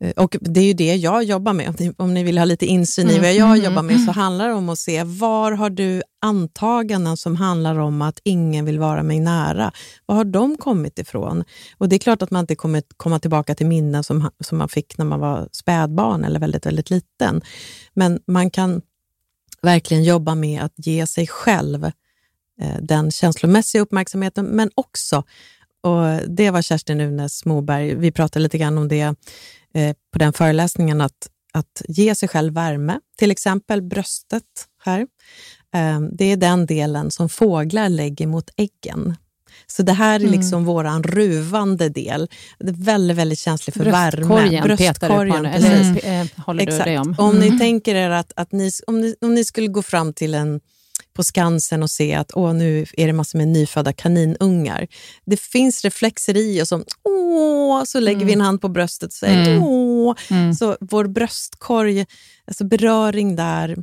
Eh, 0.00 0.10
Och 0.10 0.36
det 0.40 0.60
är 0.60 0.64
ju 0.64 0.72
det 0.72 0.96
jag 0.96 1.24
jobbar 1.24 1.52
med. 1.52 1.94
Om 1.96 2.14
ni, 2.14 2.22
vill 2.22 2.38
ha 2.38 2.44
lite 2.44 2.66
insyn 2.66 3.10
i 3.10 3.18
vad 3.18 3.34
jag 3.34 3.58
jobbar 3.58 3.82
med 3.82 4.00
så 4.00 4.12
handlar 4.12 4.48
det 4.48 4.54
om 4.54 4.68
att 4.68 4.78
se 4.78 5.04
var 5.04 5.52
har 5.52 5.70
du 5.70 6.02
antaganden 6.22 7.16
som 7.16 7.36
handlar 7.36 7.78
om 7.78 8.02
att 8.02 8.20
ingen 8.24 8.64
vill 8.64 8.78
vara 8.78 9.02
mig 9.02 9.20
nära. 9.20 9.72
Var 10.06 10.16
har 10.16 10.24
de 10.24 10.56
kommit 10.56 10.98
ifrån? 10.98 11.44
Och 11.78 11.88
Det 11.88 11.96
är 11.96 11.98
klart 11.98 12.22
att 12.22 12.30
man 12.30 12.40
inte 12.40 12.54
kommer 12.56 12.82
komma 12.96 13.18
tillbaka 13.18 13.54
till 13.54 13.66
minnen 13.66 14.04
som, 14.04 14.30
som 14.44 14.58
man 14.58 14.68
fick 14.68 14.98
när 14.98 15.04
man 15.04 15.20
var 15.20 15.48
spädbarn 15.52 16.24
eller 16.24 16.40
väldigt, 16.40 16.66
väldigt 16.66 16.90
liten. 16.90 17.40
Men 17.94 18.20
man 18.26 18.50
kan 18.50 18.82
verkligen 19.62 20.04
jobba 20.04 20.34
med 20.34 20.62
att 20.62 20.72
ge 20.76 21.06
sig 21.06 21.26
själv 21.26 21.84
eh, 22.60 22.76
den 22.80 23.10
känslomässiga 23.10 23.82
uppmärksamheten, 23.82 24.44
men 24.46 24.70
också, 24.74 25.24
och 25.82 26.28
det 26.28 26.50
var 26.50 26.62
Kerstin 26.62 26.98
Nunes 26.98 27.44
Moberg, 27.44 27.94
vi 27.94 28.12
pratade 28.12 28.42
lite 28.42 28.58
grann 28.58 28.78
om 28.78 28.88
det 28.88 29.14
eh, 29.74 29.96
på 30.12 30.18
den 30.18 30.32
föreläsningen, 30.32 31.00
att, 31.00 31.28
att 31.52 31.82
ge 31.88 32.14
sig 32.14 32.28
själv 32.28 32.54
värme, 32.54 33.00
till 33.18 33.30
exempel 33.30 33.82
bröstet 33.82 34.44
här. 34.84 35.00
Eh, 35.74 36.00
det 36.12 36.24
är 36.24 36.36
den 36.36 36.66
delen 36.66 37.10
som 37.10 37.28
fåglar 37.28 37.88
lägger 37.88 38.26
mot 38.26 38.50
äggen. 38.56 39.16
Så 39.66 39.82
det 39.82 39.92
här 39.92 40.20
är 40.20 40.28
liksom 40.28 40.64
våran 40.64 41.02
ruvande 41.02 41.88
del. 41.88 42.28
Det 42.58 42.68
är 42.68 42.84
väldigt, 42.84 43.16
väldigt 43.16 43.38
känslig 43.38 43.74
för 43.74 43.84
värme. 43.84 44.60
Bröstkorgen 44.62 44.76
petar 44.76 45.24
du 45.24 45.30
på 45.30 45.36
eller 45.36 46.20
eh, 46.20 46.26
håller 46.36 46.66
du 46.66 46.72
Exakt. 46.72 46.84
dig 46.84 46.98
om. 46.98 47.14
Om 47.18 47.38
ni 47.38 47.58
tänker 47.58 47.94
er 47.94 48.10
att, 48.10 48.32
att 48.36 48.52
ni, 48.52 48.70
om, 48.86 49.00
ni, 49.00 49.14
om 49.20 49.34
ni 49.34 49.44
skulle 49.44 49.66
gå 49.66 49.82
fram 49.82 50.12
till 50.12 50.34
en 50.34 50.60
på 51.18 51.24
Skansen 51.24 51.82
och 51.82 51.90
se 51.90 52.14
att 52.14 52.30
åh, 52.34 52.54
nu 52.54 52.86
är 52.92 53.06
det 53.06 53.12
massor 53.12 53.38
med 53.38 53.48
nyfödda 53.48 53.92
kaninungar. 53.92 54.86
Det 55.26 55.40
finns 55.40 55.84
reflexer 55.84 56.36
i 56.36 56.62
oss 56.62 56.68
som 56.68 56.84
åh, 57.04 57.84
så 57.84 58.00
lägger 58.00 58.24
vi 58.26 58.32
en 58.32 58.40
hand 58.40 58.60
på 58.60 58.68
bröstet 58.68 59.06
och 59.06 59.12
säger 59.12 59.50
Mm. 59.50 59.62
åh. 59.62 60.14
Mm. 60.30 60.54
Så 60.54 60.76
vår 60.80 61.06
bröstkorg, 61.06 62.06
alltså 62.46 62.64
beröring 62.64 63.36
där. 63.36 63.76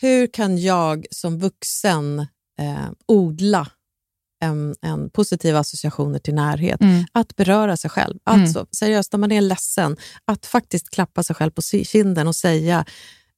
Hur 0.00 0.26
kan 0.26 0.58
jag 0.58 1.06
som 1.10 1.38
vuxen 1.38 2.18
eh, 2.60 2.90
odla 3.08 3.68
en, 4.44 4.74
en 4.82 5.10
positiva 5.10 5.58
associationer 5.58 6.18
till 6.18 6.34
närhet? 6.34 6.80
Mm. 6.80 7.04
Att 7.12 7.36
beröra 7.36 7.76
sig 7.76 7.90
själv. 7.90 8.18
Alltså, 8.24 8.66
seriöst, 8.76 9.12
när 9.12 9.18
man 9.18 9.32
är 9.32 9.40
ledsen, 9.40 9.96
att 10.24 10.46
faktiskt 10.46 10.90
klappa 10.90 11.22
sig 11.22 11.36
själv 11.36 11.50
på 11.50 11.62
kinden 11.62 12.28
och 12.28 12.36
säga 12.36 12.84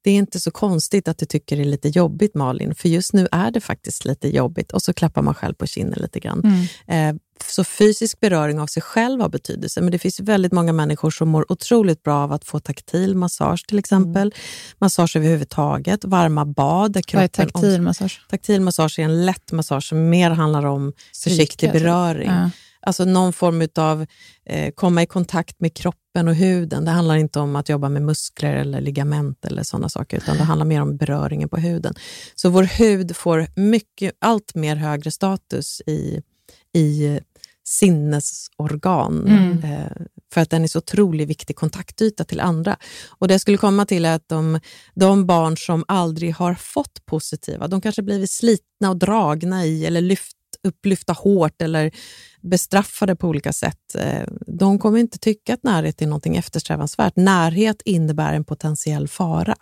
det 0.05 0.11
är 0.11 0.15
inte 0.15 0.41
så 0.41 0.51
konstigt 0.51 1.09
att 1.09 1.19
du 1.19 1.27
tycker 1.27 1.57
det 1.57 1.63
är 1.63 1.65
lite 1.65 1.89
jobbigt 1.89 2.35
Malin, 2.35 2.75
för 2.75 2.89
just 2.89 3.13
nu 3.13 3.29
är 3.33 3.51
det 3.51 3.61
faktiskt 3.61 4.05
lite 4.05 4.29
jobbigt. 4.29 4.73
Och 4.73 4.83
så 4.83 4.93
klappar 4.93 5.23
man 5.23 5.35
själv 5.35 5.55
på 5.55 5.67
kinden 5.67 6.03
lite 6.03 6.21
grann. 6.21 6.69
Mm. 6.89 7.17
Eh, 7.17 7.21
så 7.47 7.65
fysisk 7.65 8.21
beröring 8.21 8.61
av 8.61 8.67
sig 8.67 8.83
själv 8.83 9.21
har 9.21 9.29
betydelse, 9.29 9.81
men 9.81 9.91
det 9.91 9.99
finns 9.99 10.21
väldigt 10.21 10.53
många 10.53 10.73
människor 10.73 11.11
som 11.11 11.29
mår 11.29 11.53
otroligt 11.53 12.03
bra 12.03 12.17
av 12.17 12.33
att 12.33 12.45
få 12.45 12.61
taktil 12.61 13.15
massage 13.15 13.67
till 13.67 13.79
exempel. 13.79 14.35
Massage 14.79 15.17
överhuvudtaget, 15.17 16.05
varma 16.05 16.45
bad. 16.45 16.93
Där 16.93 17.03
Vad 17.13 17.25
är 17.25 17.29
kroppen 17.29 17.51
taktil 17.51 17.83
massage? 17.83 18.27
Taktil 18.31 18.61
massage 18.61 18.99
är 18.99 19.05
en 19.05 19.27
lätt 19.27 19.53
massage 19.53 19.85
som 19.85 20.09
mer 20.09 20.31
handlar 20.31 20.65
om 20.67 20.93
försiktig 21.25 21.73
beröring. 21.73 22.31
Ja. 22.31 22.51
Alltså 22.87 23.05
någon 23.05 23.33
form 23.33 23.69
av 23.77 24.07
eh, 24.47 24.71
komma 24.71 25.03
i 25.03 25.07
kontakt 25.07 25.61
med 25.61 25.75
kroppen 25.75 26.04
och 26.15 26.35
huden. 26.35 26.85
Det 26.85 26.91
handlar 26.91 27.17
inte 27.17 27.41
om 27.41 27.57
att 27.57 27.69
jobba 27.69 27.89
med 27.89 28.03
muskler 28.03 28.57
eller 28.57 28.81
ligament 28.81 29.45
eller 29.45 29.63
sådana 29.63 29.89
saker, 29.89 30.17
utan 30.17 30.37
det 30.37 30.43
handlar 30.43 30.67
mer 30.67 30.83
om 30.83 30.97
beröringen 30.97 31.49
på 31.49 31.57
huden. 31.57 31.95
Så 32.35 32.49
vår 32.49 32.63
hud 32.63 33.17
får 33.17 33.47
mycket, 33.57 34.13
allt 34.19 34.55
mer 34.55 34.77
högre 34.77 35.11
status 35.11 35.81
i, 35.87 36.23
i 36.75 37.21
sinnesorgan. 37.67 39.27
Mm. 39.27 39.73
Eh, 39.73 40.07
för 40.35 40.41
att 40.41 40.51
den 40.51 40.65
är 40.65 40.69
så 40.69 40.79
otroligt 40.79 41.29
viktig 41.29 41.57
kontaktyta 41.57 42.25
till 42.25 42.41
andra. 42.41 42.77
Och 43.09 43.29
Det 43.29 43.35
jag 43.35 43.41
skulle 43.41 43.57
komma 43.57 43.87
till 43.87 44.05
är 44.05 44.15
att 44.15 44.29
de, 44.29 44.61
de 44.95 45.27
barn 45.27 45.57
som 45.57 45.85
aldrig 45.89 46.35
har 46.35 46.55
fått 46.55 47.07
positiva, 47.07 47.69
de 47.69 47.81
kanske 47.81 48.03
blivit 48.03 48.31
slitna 48.31 48.91
och 48.91 48.97
dragna 48.97 49.65
i 49.65 49.87
eller 49.87 50.01
lyft, 50.01 50.37
upplyfta 50.65 51.13
hårt 51.13 51.63
eller 51.63 51.91
bestraffade 52.41 53.17
på 53.17 53.29
olika 53.29 53.53
sätt. 53.53 53.95
Eh, 53.99 54.29
de 54.47 54.79
kommer 54.79 54.99
inte 54.99 55.19
tycka 55.19 55.55
att 55.55 55.63
närhet 55.63 56.03
är 56.03 56.07
något 56.07 56.27
eftersträvansvärt. 56.27 57.17
Närhet 57.17 57.83
innebär 57.85 58.35
en 58.35 58.45
potentiell 58.45 59.09
fara. 59.09 59.57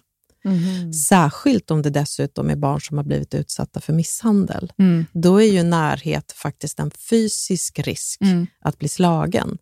Mhm. 0.45 0.93
Särskilt 0.93 1.71
om 1.71 1.83
det 1.83 1.91
dessutom 1.91 2.51
är 2.51 2.57
barn 2.57 2.81
som 2.81 2.97
har 2.97 3.05
blivit 3.05 3.35
utsatta 3.35 3.81
för 3.81 3.93
misshandel. 3.93 4.73
Mm. 4.79 5.07
Då 5.13 5.43
är 5.43 5.53
ju 5.53 5.63
närhet 5.63 6.33
faktiskt 6.33 6.79
en 6.81 6.91
fysisk 6.91 7.79
risk 7.79 8.21
Mm. 8.21 8.47
att 8.61 8.79
bli 8.79 8.89
slagen. 8.89 9.59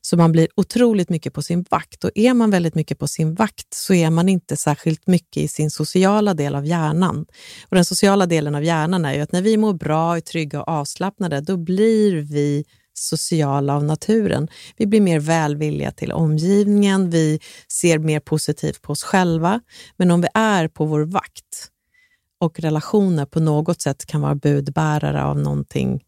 Så 0.00 0.16
man 0.16 0.32
blir 0.32 0.48
otroligt 0.56 1.08
mycket 1.08 1.34
på 1.34 1.42
sin 1.42 1.64
vakt. 1.70 2.04
Och 2.04 2.10
är 2.14 2.34
man 2.34 2.50
väldigt 2.50 2.74
mycket 2.74 2.98
på 2.98 3.08
sin 3.08 3.34
vakt 3.34 3.74
så 3.74 3.94
är 3.94 4.10
man 4.10 4.28
inte 4.28 4.56
särskilt 4.56 5.06
mycket 5.06 5.36
i 5.42 5.48
sin 5.48 5.70
sociala 5.70 6.34
del 6.34 6.54
av 6.54 6.66
hjärnan. 6.66 7.26
Och 7.68 7.76
Den 7.76 7.84
sociala 7.84 8.26
delen 8.26 8.54
av 8.54 8.64
hjärnan 8.64 9.04
är 9.04 9.14
ju 9.14 9.20
att 9.20 9.32
när 9.32 9.42
vi 9.42 9.56
mår 9.56 9.72
bra, 9.74 10.16
är 10.16 10.20
trygga 10.20 10.62
och 10.62 10.68
avslappnade, 10.68 11.40
då 11.40 11.56
blir 11.56 12.16
vi 12.22 12.64
sociala 12.94 13.74
av 13.74 13.84
naturen. 13.84 14.48
Vi 14.76 14.86
blir 14.86 15.00
mer 15.00 15.20
välvilliga 15.20 15.90
till 15.90 16.12
omgivningen, 16.12 17.10
vi 17.10 17.40
ser 17.68 17.98
mer 17.98 18.20
positivt 18.20 18.82
på 18.82 18.92
oss 18.92 19.02
själva. 19.02 19.60
Men 19.96 20.10
om 20.10 20.20
vi 20.20 20.28
är 20.34 20.68
på 20.68 20.84
vår 20.84 21.00
vakt 21.00 21.68
och 22.40 22.60
relationer 22.60 23.26
på 23.26 23.40
något 23.40 23.80
sätt 23.80 24.06
kan 24.06 24.20
vara 24.20 24.34
budbärare 24.34 25.24
av 25.24 25.38
någonting 25.38 26.00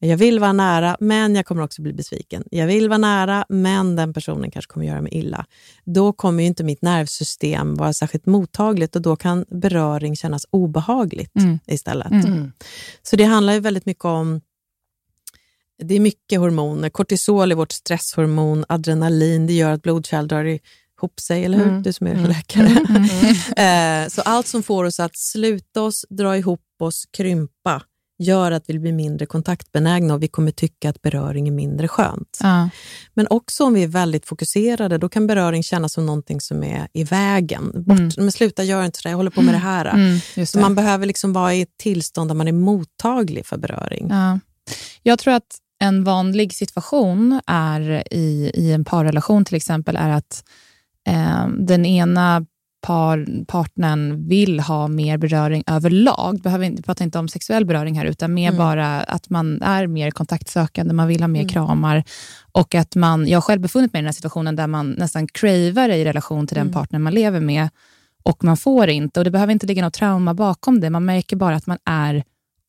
jag 0.00 0.16
vill 0.16 0.38
vara 0.40 0.52
nära, 0.52 0.96
men 1.00 1.34
jag 1.34 1.46
kommer 1.46 1.62
också 1.62 1.82
bli 1.82 1.92
besviken. 1.92 2.44
Jag 2.50 2.66
vill 2.66 2.88
vara 2.88 2.98
nära, 2.98 3.44
men 3.48 3.96
den 3.96 4.12
personen 4.12 4.50
kanske 4.50 4.72
kommer 4.72 4.86
göra 4.86 5.00
mig 5.00 5.14
illa. 5.14 5.46
Då 5.84 6.12
kommer 6.12 6.42
ju 6.42 6.46
inte 6.46 6.64
mitt 6.64 6.82
nervsystem 6.82 7.74
vara 7.74 7.92
särskilt 7.92 8.26
mottagligt 8.26 8.96
och 8.96 9.02
då 9.02 9.16
kan 9.16 9.44
beröring 9.48 10.16
kännas 10.16 10.46
obehagligt 10.50 11.36
Mm. 11.36 11.58
istället. 11.66 12.10
Mm. 12.10 12.52
Så 13.02 13.16
det 13.16 13.24
handlar 13.24 13.52
ju 13.52 13.60
väldigt 13.60 13.86
mycket 13.86 14.04
om 14.04 14.40
det 15.82 15.94
är 15.94 16.00
mycket 16.00 16.40
hormoner. 16.40 16.88
Kortisol 16.90 17.52
är 17.52 17.56
vårt 17.56 17.72
stresshormon, 17.72 18.64
adrenalin, 18.68 19.46
det 19.46 19.52
gör 19.52 19.72
att 19.72 19.82
blodkärl 19.82 20.26
drar 20.28 20.44
ihop 20.44 21.20
sig, 21.20 21.44
eller 21.44 21.58
hur? 21.58 21.68
Mm. 21.68 21.82
Du 21.82 21.92
som 21.92 22.06
är 22.06 22.10
Mm. 22.14 22.24
läkare. 22.30 22.68
Eh, 24.04 24.08
så 24.08 24.22
allt 24.22 24.46
som 24.46 24.62
får 24.62 24.84
oss 24.84 25.00
att 25.00 25.16
sluta 25.16 25.82
oss, 25.82 26.04
dra 26.10 26.36
ihop 26.36 26.60
oss, 26.80 27.04
krympa, 27.16 27.82
gör 28.18 28.52
att 28.52 28.64
vi 28.66 28.78
blir 28.78 28.92
mindre 28.92 29.26
kontaktbenägna 29.26 30.14
och 30.14 30.22
vi 30.22 30.28
kommer 30.28 30.50
tycka 30.50 30.90
att 30.90 31.02
beröring 31.02 31.48
är 31.48 31.52
mindre 31.52 31.88
skönt. 31.88 32.38
Ja. 32.42 32.68
Men 33.14 33.26
också 33.30 33.64
om 33.64 33.74
vi 33.74 33.82
är 33.82 33.86
väldigt 33.88 34.26
fokuserade, 34.26 34.98
då 34.98 35.08
kan 35.08 35.26
beröring 35.26 35.62
kännas 35.62 35.92
som 35.92 36.06
någonting 36.06 36.40
som 36.40 36.64
är 36.64 36.88
i 36.92 37.04
vägen. 37.04 37.72
Bort, 37.74 37.98
Mm. 37.98 38.10
Men 38.16 38.32
sluta, 38.32 38.64
gör 38.64 38.84
inte 38.84 39.00
det, 39.02 39.08
jag 39.10 39.16
håller 39.16 39.30
på 39.30 39.42
med 39.42 39.54
det 39.54 39.58
här. 39.58 39.84
Mm, 39.86 40.18
just 40.36 40.52
Så 40.52 40.58
det. 40.58 40.62
man 40.62 40.74
behöver 40.74 41.06
liksom 41.06 41.32
vara 41.32 41.54
i 41.54 41.60
ett 41.62 41.76
tillstånd 41.78 42.30
där 42.30 42.34
man 42.34 42.48
är 42.48 42.52
mottaglig 42.52 43.46
för 43.46 43.56
beröring. 43.56 44.06
Ja. 44.10 44.38
Jag 45.02 45.18
tror 45.18 45.34
att 45.34 45.56
en 45.78 46.04
vanlig 46.04 46.54
situation 46.54 47.40
är 47.46 48.02
i, 48.14 48.50
i 48.54 48.72
en 48.72 48.84
parrelation 48.84 49.44
till 49.44 49.54
exempel 49.56 49.96
är 49.96 50.08
att 50.10 50.44
eh, 51.08 51.48
den 51.58 51.86
ena 51.86 52.46
par, 52.80 53.44
partnern 53.46 54.28
vill 54.28 54.60
ha 54.60 54.88
mer 54.88 55.18
beröring 55.18 55.64
överlag. 55.66 56.40
Behöver 56.42 56.64
inte, 56.64 56.82
pratar 56.82 57.04
inte 57.04 57.18
om 57.18 57.28
sexuell 57.28 57.64
beröring 57.64 57.98
här, 57.98 58.04
utan 58.04 58.34
mer 58.34 58.48
Mm. 58.48 58.58
bara 58.58 59.00
att 59.00 59.30
man 59.30 59.62
är 59.62 59.86
mer 59.86 60.10
kontaktsökande, 60.10 60.94
man 60.94 61.08
vill 61.08 61.20
ha 61.20 61.28
mer 61.28 61.40
Mm. 61.40 61.48
kramar. 61.48 62.04
Och 62.52 62.74
att 62.74 62.94
man, 62.96 63.28
jag 63.28 63.36
har 63.36 63.40
själv 63.42 63.60
befunnit 63.60 63.92
mig 63.92 64.00
i 64.00 64.02
den 64.02 64.06
här 64.06 64.12
situationen 64.12 64.56
där 64.56 64.66
man 64.66 64.90
nästan 64.90 65.26
cravar 65.26 65.88
i 65.88 66.04
relation 66.04 66.46
till 66.46 66.54
den 66.54 66.62
Mm. 66.66 66.72
partner 66.74 66.98
man 66.98 67.14
lever 67.14 67.40
med 67.40 67.68
och 68.22 68.44
man 68.44 68.56
får 68.56 68.88
inte. 68.88 69.20
Och 69.20 69.24
Det 69.24 69.30
behöver 69.30 69.52
inte 69.52 69.66
ligga 69.66 69.82
något 69.82 69.94
trauma 69.94 70.34
bakom 70.34 70.80
det, 70.80 70.90
man 70.90 71.04
märker 71.04 71.36
bara 71.36 71.56
att 71.56 71.66
man 71.66 71.78
är 71.84 72.24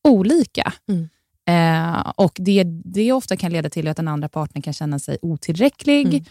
olika. 0.08 0.74
Mm. 0.90 1.10
Eh, 1.50 2.12
och 2.16 2.32
det, 2.40 2.64
det 2.86 3.12
ofta 3.12 3.38
kan 3.38 3.52
leda 3.52 3.70
till 3.70 3.88
att 3.88 3.98
den 3.98 4.08
andra 4.08 4.30
partnern 4.30 4.62
kan 4.62 4.74
känna 4.74 5.00
sig 5.00 5.18
otillräcklig 5.22 6.08
Mm. 6.08 6.24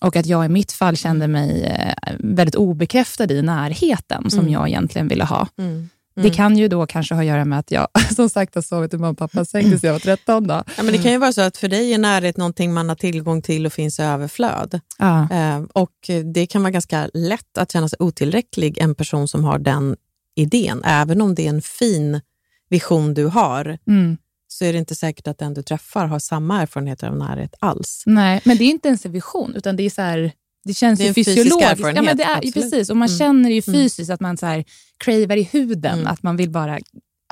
och 0.00 0.16
att 0.16 0.26
jag 0.26 0.44
i 0.46 0.48
mitt 0.48 0.72
fall 0.72 0.96
kände 0.96 1.28
mig 1.28 1.62
eh, 1.62 2.12
väldigt 2.18 2.54
obekräftad 2.54 3.32
i 3.32 3.42
närheten 3.42 4.30
som 4.30 4.40
Mm. 4.40 4.52
jag 4.52 4.68
egentligen 4.68 5.08
ville 5.08 5.24
ha. 5.24 5.48
Mm. 5.58 5.88
Det 6.22 6.30
kan 6.30 6.58
ju 6.58 6.68
då 6.68 6.86
kanske 6.86 7.14
ha 7.14 7.20
att 7.20 7.26
göra 7.26 7.44
med 7.44 7.58
att 7.58 7.70
jag 7.70 7.88
som 8.16 8.28
sagt 8.30 8.54
har 8.54 8.62
sovit 8.62 8.94
i 8.94 8.96
mamma 8.96 9.08
och 9.08 9.18
pappas 9.18 9.50
säng 9.50 9.62
tills 9.64 9.84
jag 9.84 9.92
var 9.92 9.98
13. 10.00 10.46
Då. 10.46 10.54
Ja, 10.76 10.82
men 10.82 10.86
det 10.92 10.98
kan 10.98 11.12
ju 11.12 11.18
vara 11.18 11.32
så 11.32 11.40
att 11.40 11.56
för 11.56 11.68
dig 11.68 11.94
är 11.94 11.98
närhet 11.98 12.36
någonting 12.36 12.74
man 12.74 12.88
har 12.88 12.96
tillgång 12.96 13.42
till 13.42 13.66
och 13.66 13.72
finns 13.72 13.98
i 13.98 14.02
överflöd. 14.02 14.80
Ja. 14.98 15.28
Eh, 15.32 15.62
och 15.72 15.92
det 16.34 16.46
kan 16.46 16.62
vara 16.62 16.70
ganska 16.70 17.10
lätt 17.14 17.58
att 17.58 17.72
känna 17.72 17.88
sig 17.88 17.96
otillräcklig, 18.00 18.78
en 18.78 18.94
person 18.94 19.28
som 19.28 19.44
har 19.44 19.58
den 19.58 19.96
idén. 20.34 20.82
Även 20.84 21.20
om 21.22 21.34
det 21.34 21.44
är 21.46 21.50
en 21.50 21.62
fin 21.62 22.20
vision 22.68 23.14
du 23.14 23.26
har, 23.26 23.78
Mm. 23.88 24.16
Så 24.58 24.64
är 24.64 24.72
det 24.72 24.78
inte 24.78 24.94
säkert 24.94 25.26
att 25.26 25.38
den 25.38 25.54
du 25.54 25.62
träffar 25.62 26.06
har 26.06 26.18
samma 26.18 26.62
erfarenheter 26.62 27.06
av 27.08 27.16
närhet 27.16 27.54
alls. 27.60 28.02
Nej, 28.06 28.40
men 28.44 28.56
det 28.56 28.64
är 28.64 28.68
inte 28.70 28.88
ens 28.88 29.06
en 29.06 29.12
vision, 29.12 29.54
utan 29.56 29.76
det 29.76 29.82
är 29.82 29.90
så 29.90 30.02
här, 30.02 30.32
det 30.64 30.74
känns 30.74 30.98
Det 30.98 31.02
är 31.02 31.04
ju 31.04 31.08
en 31.08 31.14
fysisk 31.14 31.36
fysiologiskt. 31.38 31.70
erfarenhet, 31.72 31.96
Ja, 31.96 32.02
men 32.02 32.16
det 32.16 32.24
är, 32.24 32.36
absolut. 32.36 32.54
precis, 32.54 32.90
och 32.90 32.96
man 32.96 33.08
Mm. 33.08 33.18
känner 33.18 33.50
ju 33.50 33.62
Mm. 33.66 33.80
fysiskt 33.80 34.10
att 34.10 34.20
man 34.20 34.36
så 34.36 34.46
här, 34.46 34.64
cravar 35.04 35.36
i 35.36 35.42
huden, 35.42 35.94
Mm. 35.98 36.06
att 36.06 36.22
man 36.22 36.36
vill 36.36 36.50
bara 36.50 36.78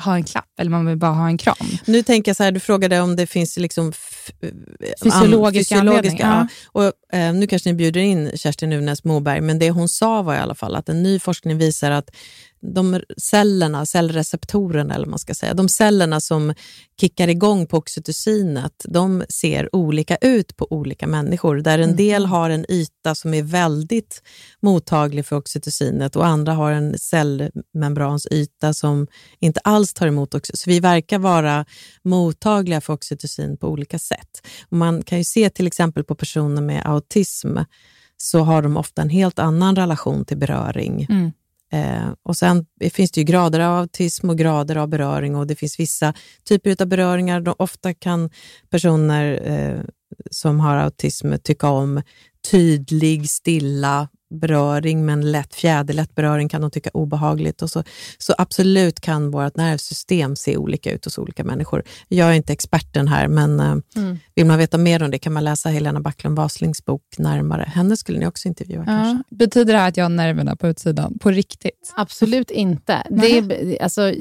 ha 0.05 0.15
en 0.17 0.25
klapp 0.25 0.49
eller 0.61 0.71
man 0.71 0.87
vill 0.87 0.97
bara 0.97 1.11
ha 1.13 1.27
en 1.27 1.39
kram. 1.39 1.57
Nu 1.85 2.03
tänker 2.03 2.29
jag 2.29 2.37
så 2.37 2.43
här, 2.43 2.53
du 2.53 2.61
frågade 2.61 3.01
om 3.01 3.17
det 3.17 3.27
finns 3.27 3.57
liksom 3.57 3.93
Fysiologiska 5.03 5.81
anledningar, 5.81 6.49
ja. 6.73 6.91
Och, 7.13 7.17
eh, 7.19 7.35
Nu 7.35 7.47
kanske 7.47 7.69
ni 7.71 7.75
bjuder 7.75 8.01
in 8.01 8.31
Kerstin 8.35 8.71
Nunes 8.71 9.05
Moberg, 9.05 9.41
men 9.41 9.59
det 9.59 9.71
hon 9.71 9.89
sa 9.89 10.23
var 10.23 10.35
i 10.35 10.39
alla 10.39 10.55
fall 10.55 10.75
att 10.75 10.89
en 10.89 11.03
ny 11.03 11.19
forskning 11.19 11.59
visar 11.59 11.91
att 11.91 12.11
de 12.75 13.01
cellerna, 13.17 13.87
cellreceptorerna 13.87 14.95
eller 14.95 15.07
man 15.07 15.19
ska 15.19 15.35
säga, 15.35 15.55
de 15.55 15.69
cellerna 15.69 16.21
som 16.21 16.55
kickar 17.01 17.29
igång 17.29 17.67
på 17.67 17.77
oxytocinet, 17.77 18.85
de 18.89 19.25
ser 19.29 19.77
olika 19.77 20.17
ut 20.17 20.57
på 20.57 20.73
olika 20.73 21.07
människor. 21.07 21.57
Där 21.57 21.79
en 21.79 21.97
del 21.97 22.27
har 22.27 22.51
en 22.51 22.71
yta 22.71 23.15
som 23.15 23.35
är 23.35 23.43
väldigt 23.43 24.23
mottaglig 24.63 25.27
för 25.27 25.37
oxytocinet 25.37 26.17
och 26.17 26.27
andra 26.27 26.53
har 26.53 26.73
en 26.73 26.99
cellmembransyta 26.99 28.75
som 28.75 29.07
inte 29.41 29.61
alls 29.61 29.95
tar 29.95 30.07
emot 30.07 30.35
oxytocin. 30.35 30.65
Så 30.65 30.71
vi 30.71 30.81
verkar 30.81 31.19
vara 31.19 31.65
mottagliga 32.05 32.81
för 32.81 32.93
oxytocin 32.93 33.57
på 33.57 33.69
olika 33.69 33.99
sätt. 33.99 34.47
Och 34.69 34.77
man 34.77 35.03
kan 35.03 35.19
ju 35.19 35.25
se 35.25 35.51
till 35.51 35.67
exempel 35.67 36.05
på 36.05 36.15
personer 36.15 36.63
med 36.63 36.87
autism 36.87 37.59
så 38.17 38.41
har 38.41 38.63
de 38.63 38.77
ofta 38.77 39.03
en 39.03 39.09
helt 39.09 39.39
annan 39.39 39.77
relation 39.77 40.25
till 40.25 40.39
beröring. 40.39 41.07
Mm. 41.11 41.33
Eh, 41.75 42.13
och 42.23 42.37
Sen 42.37 42.67
finns 42.93 43.11
det 43.11 43.21
ju 43.21 43.25
grader 43.25 43.61
av 43.61 43.79
autism 43.79 44.31
och 44.31 44.39
grader 44.39 44.77
av 44.77 44.89
beröring 44.89 45.37
och 45.37 45.47
det 45.47 45.55
finns 45.55 45.81
vissa 45.81 46.15
typer 46.49 46.83
av 46.83 46.89
beröringar. 46.89 47.41
De, 47.41 47.55
ofta 47.59 47.95
kan 47.95 48.31
personer 48.71 49.41
eh, 49.45 49.81
som 50.31 50.61
har 50.61 50.77
autism 50.77 51.33
tycka 51.43 51.69
om 51.69 52.03
tydlig, 52.51 53.31
stilla 53.31 54.09
beröring, 54.35 55.07
men 55.07 55.33
lätt 55.33 55.55
fjäderlätt 55.55 56.15
beröring 56.15 56.49
kan 56.49 56.61
de 56.61 56.71
tycka 56.71 56.91
obehagligt. 56.95 57.63
Och 57.63 57.71
så, 57.71 57.83
så 58.19 58.35
absolut 58.39 59.01
kan 59.01 59.31
vårt 59.31 59.57
nervsystem 59.57 60.37
se 60.37 60.57
olika 60.57 60.93
ut 60.93 61.05
hos 61.05 61.19
olika 61.19 61.45
människor. 61.45 61.83
Jag 62.09 62.29
är 62.29 62.33
inte 62.33 62.53
experten 62.53 63.09
här, 63.09 63.29
men 63.29 63.61
eh, 63.61 63.75
Mm. 63.97 64.19
vill 64.35 64.47
man 64.47 64.59
veta 64.59 64.79
mer 64.79 65.03
om 65.03 65.11
det 65.11 65.19
kan 65.19 65.33
man 65.33 65.45
läsa 65.45 65.69
Helena 65.69 66.01
Backlund 66.01 66.37
Waslings 66.37 66.85
bok 66.85 67.03
närmare. 67.19 67.63
Henne 67.75 67.97
skulle 67.97 68.19
ni 68.19 68.27
också 68.27 68.49
intervjua 68.49 68.85
kanske. 68.85 69.23
Ja. 69.31 69.37
Betyder 69.37 69.73
det 69.73 69.79
här 69.79 69.89
att 69.89 69.97
jag 69.97 70.05
har 70.05 70.09
nerverna 70.11 70.57
på 70.57 70.69
utsidan? 70.69 71.19
På 71.19 71.31
riktigt? 71.31 71.93
Absolut 71.97 72.51
inte. 72.51 73.03
Det 73.11 73.39
är, 73.39 73.83
alltså, 73.83 74.13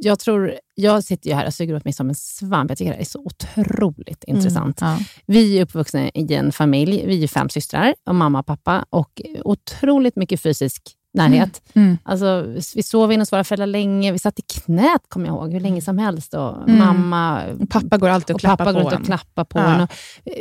jag, 0.00 0.18
tror, 0.18 0.54
jag 0.74 1.04
sitter 1.04 1.30
ju 1.30 1.36
här 1.36 1.46
och 1.46 1.54
suger 1.54 1.76
åt 1.76 1.84
mig 1.84 1.92
som 1.94 2.08
en 2.08 2.14
svamp. 2.14 2.70
Jag 2.70 2.78
tycker 2.78 2.90
det 2.90 2.96
här 2.96 3.00
är 3.02 3.06
så 3.06 3.24
otroligt 3.24 4.24
intressant. 4.24 4.78
Ja. 4.80 4.98
Vi 5.26 5.58
är 5.58 5.62
uppvuxna 5.62 6.08
i 6.08 6.34
en 6.34 6.52
familj. 6.52 7.06
Vi 7.06 7.24
är 7.24 7.28
fem 7.28 7.48
systrar, 7.48 7.94
och 8.06 8.14
mamma 8.14 8.38
och 8.40 8.46
pappa. 8.46 8.84
Och 8.90 9.22
otroligt 9.44 10.16
mycket 10.16 10.40
fysisk 10.42 10.82
närhet. 11.14 11.62
Mm. 11.74 11.98
Alltså, 12.02 12.44
vi 12.74 12.82
sov 12.82 13.12
in 13.12 13.20
hos 13.20 13.32
våra 13.32 13.44
föräldrar 13.44 13.66
länge. 13.66 14.12
Vi 14.12 14.18
satt 14.18 14.38
i 14.38 14.42
knät, 14.42 15.02
kommer 15.08 15.26
jag 15.26 15.36
ihåg, 15.36 15.52
hur 15.52 15.60
länge 15.60 15.82
som 15.82 15.98
helst. 15.98 16.34
Och 16.34 16.56
Mm. 16.68 16.78
Mamma 16.78 17.42
Pappa 17.70 17.98
går 17.98 18.08
alltid 18.08 18.34
och, 18.34 18.44
och 18.44 18.58
pappa 18.58 18.72
går 18.72 18.94
och 18.94 19.04
klappar 19.04 19.44
på 19.44 19.58
Ja. 19.58 19.74
en. 19.74 19.80
Och 19.80 19.90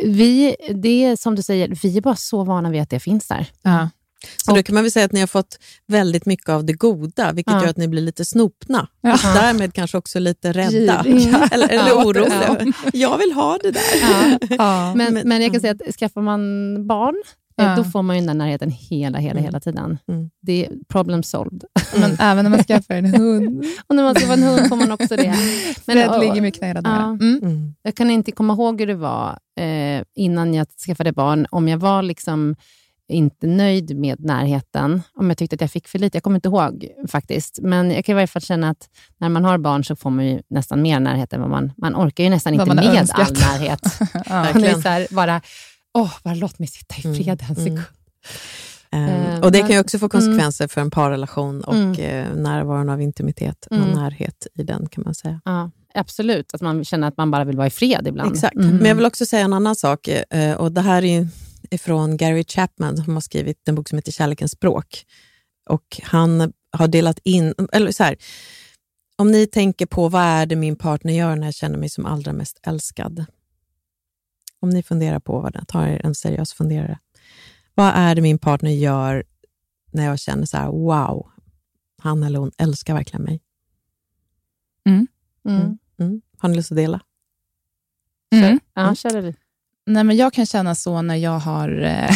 vi, 0.03 0.55
det 0.75 1.03
är 1.03 1.15
som 1.15 1.35
du 1.35 1.41
säger, 1.41 1.67
vi 1.83 1.97
är 1.97 2.01
bara 2.01 2.15
så 2.15 2.43
vana 2.43 2.69
vid 2.69 2.81
att 2.81 2.89
det 2.89 2.99
finns 2.99 3.27
där. 3.27 3.47
Ja. 3.61 3.89
Så 4.45 4.55
då 4.55 4.63
kan 4.63 4.73
man 4.73 4.83
väl 4.83 4.91
säga 4.91 5.05
att 5.05 5.11
ni 5.11 5.19
har 5.19 5.27
fått 5.27 5.59
väldigt 5.87 6.25
mycket 6.25 6.49
av 6.49 6.65
det 6.65 6.73
goda, 6.73 7.31
vilket 7.31 7.53
Ja. 7.53 7.61
gör 7.61 7.69
att 7.69 7.77
ni 7.77 7.87
blir 7.87 8.01
lite 8.01 8.25
snopna. 8.25 8.87
Ja. 9.01 9.13
Och 9.13 9.19
därmed 9.21 9.73
kanske 9.73 9.97
också 9.97 10.19
lite 10.19 10.51
rädda. 10.51 11.03
Giriga. 11.03 11.47
Eller, 11.51 11.69
eller 11.69 11.87
Ja. 11.87 12.05
oroliga. 12.05 12.73
Jag 12.93 13.17
vill 13.17 13.31
ha 13.31 13.57
det 13.63 13.71
där. 13.71 13.81
Ja. 14.57 14.93
Men, 14.95 15.13
Men- 15.13 15.27
men 15.29 15.41
jag 15.41 15.51
kan 15.51 15.61
säga 15.61 15.75
att 15.87 15.95
skaffar 15.95 16.21
man 16.21 16.41
barn, 16.87 17.15
eh, 17.61 17.65
Ja. 17.65 17.75
då 17.75 17.83
får 17.83 18.01
man 18.01 18.15
ju 18.15 18.19
den 18.19 18.27
där 18.27 18.45
närheten 18.45 18.71
hela, 18.71 19.17
hela, 19.19 19.31
Mm. 19.31 19.43
hela 19.43 19.59
tiden. 19.59 19.97
Mm. 20.07 20.29
Det 20.41 20.65
är 20.65 20.71
problem 20.87 21.23
solved. 21.23 21.63
Men 21.95 22.17
även 22.19 22.43
när 22.43 22.49
man 22.49 22.63
skaffar 22.63 22.93
en 22.95 23.05
hund. 23.05 23.65
Och 23.87 23.95
när 23.95 24.03
man 24.03 24.15
ska 24.15 24.25
vara 24.25 24.37
en 24.37 24.43
hund 24.43 24.69
får 24.69 24.75
man 24.75 24.91
också 24.91 25.15
det. 25.15 25.33
Fred 25.85 26.09
och- 26.09 26.19
ligger 26.19 26.41
mycket 26.41 26.61
nära. 26.61 26.81
Ja. 26.83 27.03
Mm. 27.09 27.39
Mm. 27.43 27.73
Jag 27.81 27.95
kan 27.95 28.09
inte 28.11 28.31
komma 28.31 28.53
ihåg 28.53 28.79
hur 28.79 28.87
det 28.87 28.95
var 28.95 29.39
eh, 29.59 30.03
innan 30.15 30.53
jag 30.53 30.67
skaffade 30.85 31.11
barn, 31.11 31.47
om 31.51 31.67
jag 31.67 31.77
var 31.77 32.01
liksom 32.03 32.55
inte 33.09 33.47
nöjd 33.47 33.97
med 33.99 34.19
närheten, 34.19 35.01
om 35.15 35.29
jag 35.29 35.37
tyckte 35.37 35.53
att 35.55 35.61
jag 35.61 35.71
fick 35.71 35.87
för 35.87 35.99
lite. 35.99 36.15
Jag 36.15 36.23
kommer 36.23 36.35
inte 36.37 36.47
ihåg 36.47 36.87
faktiskt, 37.07 37.59
men 37.61 37.91
jag 37.91 38.05
kan 38.05 38.13
i 38.13 38.15
varje 38.15 38.27
fall 38.27 38.41
känna 38.41 38.69
att 38.69 38.89
när 39.17 39.29
man 39.29 39.45
har 39.45 39.57
barn 39.57 39.83
så 39.83 39.95
får 39.95 40.09
man 40.09 40.25
ju 40.25 40.41
nästan 40.49 40.81
mer 40.81 40.99
närhet 40.99 41.33
än 41.33 41.41
vad 41.41 41.49
man... 41.49 41.71
Man 41.77 41.95
orkar 41.95 42.23
ju 42.23 42.29
nästan 42.29 42.57
Vad 42.57 42.67
inte 42.69 42.75
med 42.87 42.95
önskat. 42.99 43.27
all 43.27 43.33
närhet. 43.33 43.81
Ja. 44.13 44.47
Man 44.53 44.63
är 44.63 44.81
så 44.81 44.89
här, 44.89 45.07
bara, 45.11 45.41
åh, 45.93 46.13
bara 46.23 46.33
låt 46.35 46.59
mig 46.59 46.67
sitta 46.67 46.95
i 46.95 47.01
Mm, 47.07 47.23
fred 47.23 47.43
en 47.49 47.55
sekund. 47.55 47.81
mm. 48.91 49.33
Eh, 49.33 49.39
och 49.43 49.51
det 49.51 49.59
kan 49.59 49.69
ju 49.69 49.79
också 49.79 49.99
få 49.99 50.09
konsekvenser 50.09 50.67
för 50.67 50.81
en 50.81 50.91
parrelation 50.91 51.61
och 51.61 51.75
Mm. 51.75 51.93
eh, 51.99 52.35
närvaron 52.35 52.89
av 52.89 53.01
intimitet 53.01 53.65
och 53.65 53.75
Mm. 53.77 53.91
närhet 53.91 54.47
i 54.55 54.63
den 54.63 54.89
kan 54.89 55.03
man 55.03 55.15
säga. 55.15 55.41
Ja, 55.45 55.71
absolut, 55.93 56.53
att 56.53 56.61
man 56.61 56.85
känner 56.85 57.07
att 57.07 57.17
man 57.17 57.31
bara 57.31 57.43
vill 57.43 57.57
vara 57.57 57.67
i 57.67 57.69
fred 57.69 58.07
ibland. 58.07 58.33
Exakt. 58.35 58.55
Mm. 58.55 58.77
Men 58.77 58.85
jag 58.85 58.95
vill 58.95 59.05
också 59.05 59.25
säga 59.25 59.45
en 59.45 59.53
annan 59.53 59.75
sak. 59.75 60.07
eh, 60.07 60.53
Och 60.57 60.71
Det 60.71 60.81
här 60.81 61.03
är 61.03 61.27
från 61.77 62.17
Gary 62.17 62.43
Chapman 62.43 62.97
som 62.97 63.13
har 63.13 63.21
skrivit 63.21 63.67
en 63.67 63.75
bok 63.75 63.89
som 63.89 63.97
heter 63.97 64.11
Kärlekens 64.11 64.51
språk. 64.51 65.05
Och 65.69 66.01
Han 66.03 66.53
har 66.71 66.87
delat 66.87 67.19
in... 67.23 67.53
Eller 67.71 67.91
så 67.91 68.03
här, 68.03 68.17
om 69.15 69.31
ni 69.31 69.47
tänker 69.47 69.85
på 69.85 70.09
vad 70.09 70.21
är 70.21 70.45
det 70.45 70.55
min 70.55 70.75
partner 70.75 71.13
gör 71.13 71.35
när 71.35 71.47
jag 71.47 71.53
känner 71.53 71.77
mig 71.77 71.89
som 71.89 72.05
allra 72.05 72.33
mest 72.33 72.59
älskad. 72.63 73.25
Om 74.59 74.69
ni 74.69 74.83
funderar 74.83 75.19
på 75.19 75.39
vad 75.39 75.53
det 75.53 75.65
tar 75.65 75.87
er 75.87 76.05
en 76.05 76.15
seriös 76.15 76.53
funderare. 76.53 76.99
Vad 77.73 77.93
är 77.95 78.15
det 78.15 78.21
min 78.21 78.39
partner 78.39 78.71
gör 78.71 79.23
när 79.91 80.05
jag 80.05 80.19
känner 80.19 80.45
så 80.45 80.57
här, 80.57 80.67
wow, 80.67 81.31
han 81.97 82.23
eller 82.23 82.39
hon 82.39 82.51
älskar 82.57 82.93
verkligen 82.93 83.23
mig. 83.23 83.41
Mm. 84.85 85.07
Mm. 85.99 86.21
Har 86.37 86.49
ni 86.49 86.55
lust 86.55 86.71
att 86.71 86.77
dela? 86.77 87.01
Mm. 88.31 88.59
Ja, 88.73 88.95
kör 88.95 89.21
du. 89.21 89.33
Nej, 89.87 90.03
men 90.03 90.17
jag 90.17 90.33
kan 90.33 90.45
känna 90.45 90.75
så 90.75 91.01
när 91.01 91.15
jag 91.15 91.39
har, 91.39 91.81
eh, 91.81 92.15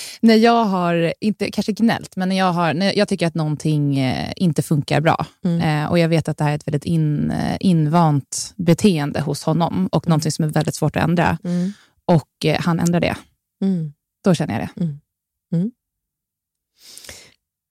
när 0.20 0.34
jag 0.34 0.64
har 0.64 1.14
inte 1.20 1.50
kanske 1.50 1.72
gnällt, 1.72 2.16
men 2.16 2.28
när 2.28 2.38
jag, 2.38 2.52
har, 2.52 2.74
när 2.74 2.98
jag 2.98 3.08
tycker 3.08 3.26
att 3.26 3.34
någonting 3.34 3.98
eh, 3.98 4.32
inte 4.36 4.62
funkar 4.62 5.00
bra. 5.00 5.26
Mm. 5.44 5.60
Eh, 5.60 5.90
och 5.90 5.98
jag 5.98 6.08
vet 6.08 6.28
att 6.28 6.36
det 6.36 6.44
här 6.44 6.50
är 6.50 6.54
ett 6.54 6.66
väldigt 6.66 6.84
in, 6.84 7.30
eh, 7.30 7.56
invant 7.60 8.54
beteende 8.56 9.20
hos 9.20 9.42
honom 9.42 9.88
och 9.92 10.08
någonting 10.08 10.32
som 10.32 10.44
är 10.44 10.48
väldigt 10.48 10.74
svårt 10.74 10.96
att 10.96 11.02
ändra. 11.02 11.38
Mm. 11.44 11.72
Och 12.04 12.44
eh, 12.44 12.60
han 12.60 12.80
ändrar 12.80 13.00
det. 13.00 13.16
Mm. 13.62 13.92
Då 14.24 14.34
känner 14.34 14.60
jag 14.60 14.68
det. 14.68 14.84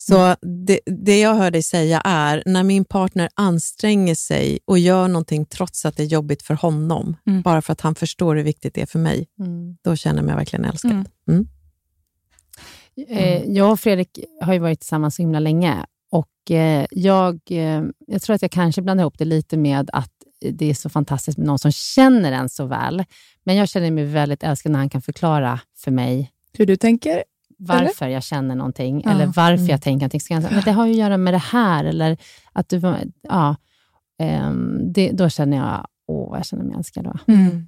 Så 0.09 0.35
det, 0.65 0.79
det 0.85 1.19
jag 1.19 1.35
hör 1.35 1.51
dig 1.51 1.63
säga 1.63 2.01
är, 2.05 2.43
när 2.45 2.63
min 2.63 2.85
partner 2.85 3.29
anstränger 3.35 4.15
sig 4.15 4.59
och 4.65 4.79
gör 4.79 5.07
någonting 5.07 5.45
trots 5.45 5.85
att 5.85 5.97
det 5.97 6.03
är 6.03 6.07
jobbigt 6.07 6.41
för 6.43 6.53
honom, 6.53 7.15
Mm. 7.27 7.41
bara 7.41 7.61
för 7.61 7.73
att 7.73 7.81
han 7.81 7.95
förstår 7.95 8.35
hur 8.35 8.43
viktigt 8.43 8.73
det 8.73 8.81
är 8.81 8.85
för 8.85 8.99
mig, 8.99 9.27
Mm. 9.39 9.77
då 9.81 9.95
känner 9.95 10.17
jag 10.19 10.25
mig 10.25 10.35
verkligen 10.35 10.65
älskad. 10.65 10.91
Mm. 10.91 11.07
Mm. 11.29 11.47
Eh, 13.09 13.43
jag 13.43 13.71
och 13.71 13.79
Fredrik 13.79 14.19
har 14.41 14.53
ju 14.53 14.59
varit 14.59 14.79
tillsammans 14.79 15.15
så 15.15 15.21
himla 15.21 15.39
länge 15.39 15.85
och 16.11 16.51
eh, 16.51 16.85
jag, 16.91 17.39
eh, 17.49 17.83
jag 18.07 18.21
tror 18.21 18.35
att 18.35 18.41
jag 18.41 18.51
kanske 18.51 18.81
blandar 18.81 19.03
ihop 19.03 19.17
det 19.17 19.25
lite 19.25 19.57
med 19.57 19.89
att 19.93 20.11
det 20.51 20.69
är 20.69 20.73
så 20.73 20.89
fantastiskt 20.89 21.37
med 21.37 21.47
någon 21.47 21.59
som 21.59 21.71
känner 21.71 22.31
en 22.31 22.49
så 22.49 22.65
väl. 22.65 23.03
Men 23.43 23.55
jag 23.55 23.69
känner 23.69 23.91
mig 23.91 24.05
väldigt 24.05 24.43
älskad 24.43 24.71
när 24.71 24.79
han 24.79 24.89
kan 24.89 25.01
förklara 25.01 25.59
för 25.77 25.91
mig 25.91 26.31
Hur 26.53 26.65
du 26.65 26.75
tänker? 26.75 27.23
Varför 27.57 28.07
jag 28.07 28.23
känner 28.23 28.55
någonting 28.55 29.01
Ja. 29.05 29.11
eller 29.11 29.25
varför 29.25 29.53
Mm. 29.53 29.67
jag 29.67 29.81
tänker 29.81 29.99
någonting. 30.03 30.21
Så 30.21 30.27
kan 30.27 30.35
jag 30.35 30.43
säga, 30.43 30.55
men 30.55 30.63
det 30.63 30.71
har 30.71 30.85
ju 30.85 30.91
att 30.91 30.97
göra 30.97 31.17
med 31.17 31.33
det 31.33 31.37
här. 31.37 31.85
Eller 31.85 32.17
att 32.53 32.69
du, 32.69 32.81
ja, 33.21 33.55
ehm, 34.19 34.93
det, 34.93 35.11
då 35.11 35.29
känner 35.29 35.57
jag, 35.57 35.87
åh, 36.07 36.37
jag 36.37 36.45
känner 36.45 36.63
mig 36.63 36.75
älskad. 36.77 37.03
Då. 37.03 37.33
Mm. 37.33 37.67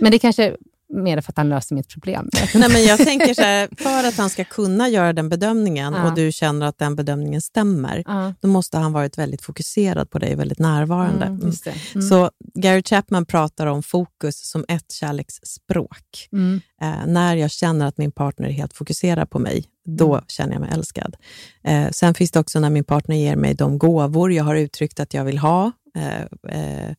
Men 0.00 0.12
det 0.12 0.18
kanske 0.18 0.56
mer 0.92 1.20
för 1.20 1.32
att 1.32 1.36
han 1.36 1.48
löser 1.48 1.74
mitt 1.74 1.88
problem. 1.88 2.28
Nej, 2.54 2.68
men 2.68 2.84
jag 2.84 2.98
tänker 2.98 3.34
så 3.34 3.42
här, 3.42 3.68
för 3.76 4.08
att 4.08 4.16
han 4.16 4.30
ska 4.30 4.44
kunna 4.44 4.88
göra 4.88 5.12
den 5.12 5.28
bedömningen 5.28 5.92
Ja. 5.94 6.08
och 6.08 6.14
du 6.14 6.32
känner 6.32 6.66
att 6.66 6.78
den 6.78 6.96
bedömningen 6.96 7.40
stämmer, 7.42 8.02
Ja, 8.06 8.34
då 8.40 8.48
måste 8.48 8.78
han 8.78 8.92
varit 8.92 9.18
väldigt 9.18 9.42
fokuserad 9.42 10.10
på 10.10 10.18
dig, 10.18 10.34
väldigt 10.34 10.58
närvarande. 10.58 11.24
mm, 11.26 11.46
just 11.46 11.64
det. 11.64 11.74
Mm. 11.94 12.08
Så 12.08 12.30
Gary 12.54 12.82
Chapman 12.82 13.26
pratar 13.26 13.66
om 13.66 13.82
fokus 13.82 14.50
som 14.50 14.64
ett 14.68 14.92
kärleksspråk. 14.92 16.28
Mm. 16.32 16.60
Eh, 16.82 17.06
när 17.06 17.36
jag 17.36 17.50
känner 17.50 17.86
att 17.86 17.98
min 17.98 18.12
partner 18.12 18.48
är 18.48 18.52
helt 18.52 18.72
fokuserad 18.72 19.30
på 19.30 19.38
mig, 19.38 19.64
då 19.98 20.12
Mm. 20.14 20.24
känner 20.28 20.52
jag 20.52 20.60
mig 20.60 20.70
älskad. 20.72 21.16
Eh, 21.64 21.90
sen 21.90 22.14
finns 22.14 22.30
det 22.30 22.40
också 22.40 22.60
när 22.60 22.70
min 22.70 22.84
partner 22.84 23.16
ger 23.16 23.36
mig 23.36 23.54
de 23.54 23.78
gåvor 23.78 24.32
jag 24.32 24.44
har 24.44 24.54
uttryckt 24.54 25.00
att 25.00 25.14
jag 25.14 25.24
vill 25.24 25.38
ha. 25.38 25.72
Eh, 25.96 26.20
eh, 26.48 26.94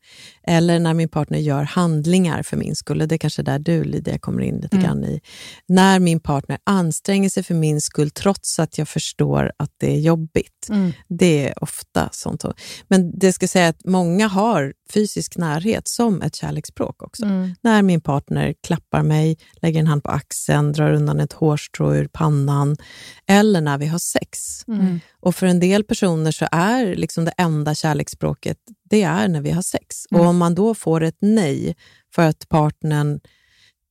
eller 0.46 0.78
när 0.78 0.94
min 0.94 1.08
partner 1.08 1.38
gör 1.38 1.62
handlingar 1.62 2.42
för 2.42 2.56
min 2.56 2.76
skull. 2.76 2.98
Det 3.08 3.14
är 3.14 3.18
kanske 3.18 3.42
där 3.42 3.58
du, 3.58 3.84
Lydia, 3.84 4.18
kommer 4.18 4.42
in 4.42 4.56
lite 4.56 4.76
Mm. 4.76 4.86
grann 4.86 5.04
i. 5.04 5.20
När 5.68 5.98
min 5.98 6.20
partner 6.20 6.58
anstränger 6.64 7.28
sig 7.28 7.42
för 7.42 7.54
min 7.54 7.80
skull, 7.80 8.10
trots 8.10 8.58
att 8.58 8.78
jag 8.78 8.88
förstår 8.88 9.52
att 9.56 9.70
det 9.80 9.92
är 9.94 9.98
jobbigt. 10.00 10.66
Mm. 10.70 10.92
Det 11.08 11.48
är 11.48 11.62
ofta 11.62 12.08
sånt. 12.12 12.42
så. 12.42 12.54
Men 12.88 13.18
det 13.18 13.32
ska 13.32 13.48
säga 13.48 13.68
att 13.68 13.84
många 13.84 14.28
har 14.28 14.72
fysisk 14.90 15.36
närhet 15.36 15.88
som 15.88 16.22
ett 16.22 16.36
kärleksspråk 16.36 17.02
också 17.02 17.24
Mm. 17.24 17.54
när 17.60 17.82
min 17.82 18.00
partner 18.00 18.54
klappar 18.66 19.02
mig, 19.02 19.38
lägger 19.54 19.80
en 19.80 19.86
hand 19.86 20.04
på 20.04 20.10
axeln, 20.10 20.72
drar 20.72 20.92
undan 20.92 21.20
ett 21.20 21.32
hårstrå 21.32 21.94
ur 21.94 22.08
pannan 22.12 22.76
eller 23.26 23.60
när 23.60 23.78
vi 23.78 23.86
har 23.86 23.98
sex. 23.98 24.38
Mm. 24.68 25.00
Och 25.20 25.34
för 25.34 25.46
en 25.46 25.60
del 25.60 25.84
personer 25.84 26.30
så 26.30 26.46
är 26.52 26.96
liksom 26.96 27.24
det 27.24 27.34
enda 27.38 27.74
kärleksspråket, 27.74 28.58
det 28.90 29.02
är 29.02 29.28
när 29.28 29.40
vi 29.40 29.50
har 29.50 29.62
sex. 29.62 29.96
Mm. 30.10 30.20
Och 30.20 30.26
om 30.28 30.36
man 30.36 30.54
då 30.54 30.74
får 30.74 31.02
ett 31.02 31.18
nej 31.20 31.76
för 32.14 32.22
att 32.22 32.48
partnern, 32.48 33.20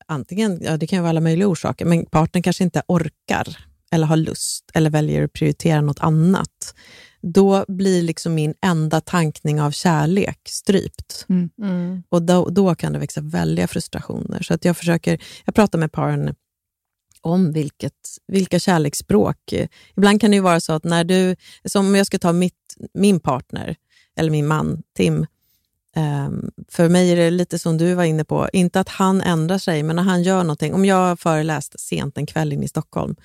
antingen, 0.07 0.59
ja 0.63 0.77
det 0.77 0.87
kan 0.87 0.97
ju 0.97 1.01
vara 1.01 1.09
alla 1.09 1.21
möjliga 1.21 1.47
orsaker, 1.47 1.85
men 1.85 2.05
partnern 2.05 2.43
kanske 2.43 2.63
inte 2.63 2.81
orkar 2.87 3.57
eller 3.91 4.07
har 4.07 4.17
lust 4.17 4.71
eller 4.73 4.89
väljer 4.89 5.23
att 5.23 5.33
prioritera 5.33 5.81
något 5.81 5.99
annat, 5.99 6.75
då 7.23 7.65
blir 7.67 8.01
liksom 8.01 8.35
min 8.35 8.53
enda 8.61 9.01
tankning 9.01 9.61
av 9.61 9.71
kärlek 9.71 10.39
strypt. 10.45 11.25
Mm. 11.29 12.03
Och 12.09 12.21
då, 12.21 12.49
då 12.49 12.75
kan 12.75 12.93
det 12.93 12.99
växa 12.99 13.21
väldiga 13.21 13.67
frustrationer. 13.67 14.41
Så 14.41 14.53
att 14.53 14.65
jag 14.65 14.77
försöker, 14.77 15.23
jag 15.45 15.55
pratar 15.55 15.79
med 15.79 15.91
paren 15.91 16.35
om 17.21 17.51
vilket, 17.51 17.93
vilka 18.27 18.59
kärleksspråk. 18.59 19.53
Ibland 19.95 20.21
kan 20.21 20.31
det 20.31 20.35
ju 20.35 20.41
vara 20.41 20.59
så 20.59 20.73
att 20.73 20.83
när 20.83 21.03
du, 21.03 21.35
som 21.65 21.87
om 21.87 21.95
jag 21.95 22.05
ska 22.07 22.19
ta 22.19 22.33
mitt, 22.33 22.75
min 22.93 23.19
partner, 23.19 23.75
eller 24.15 24.31
min 24.31 24.47
man 24.47 24.83
Tim, 24.97 25.25
ehm, 25.95 26.51
för 26.69 26.89
mig 26.89 27.11
är 27.11 27.15
det 27.15 27.31
lite 27.31 27.59
som 27.59 27.77
du 27.77 27.93
var 27.93 28.03
inne 28.03 28.23
på, 28.23 28.49
inte 28.53 28.79
att 28.79 28.89
han 28.89 29.21
ändrar 29.21 29.57
sig, 29.57 29.83
men 29.83 29.95
när 29.95 30.03
han 30.03 30.23
gör 30.23 30.43
någonting. 30.43 30.73
Om 30.73 30.85
jag 30.85 30.95
har 30.95 31.15
föreläst 31.15 31.79
sent 31.79 32.17
en 32.17 32.25
kväll 32.25 32.53
in 32.53 32.63
i 32.63 32.67
Stockholm 32.67 33.15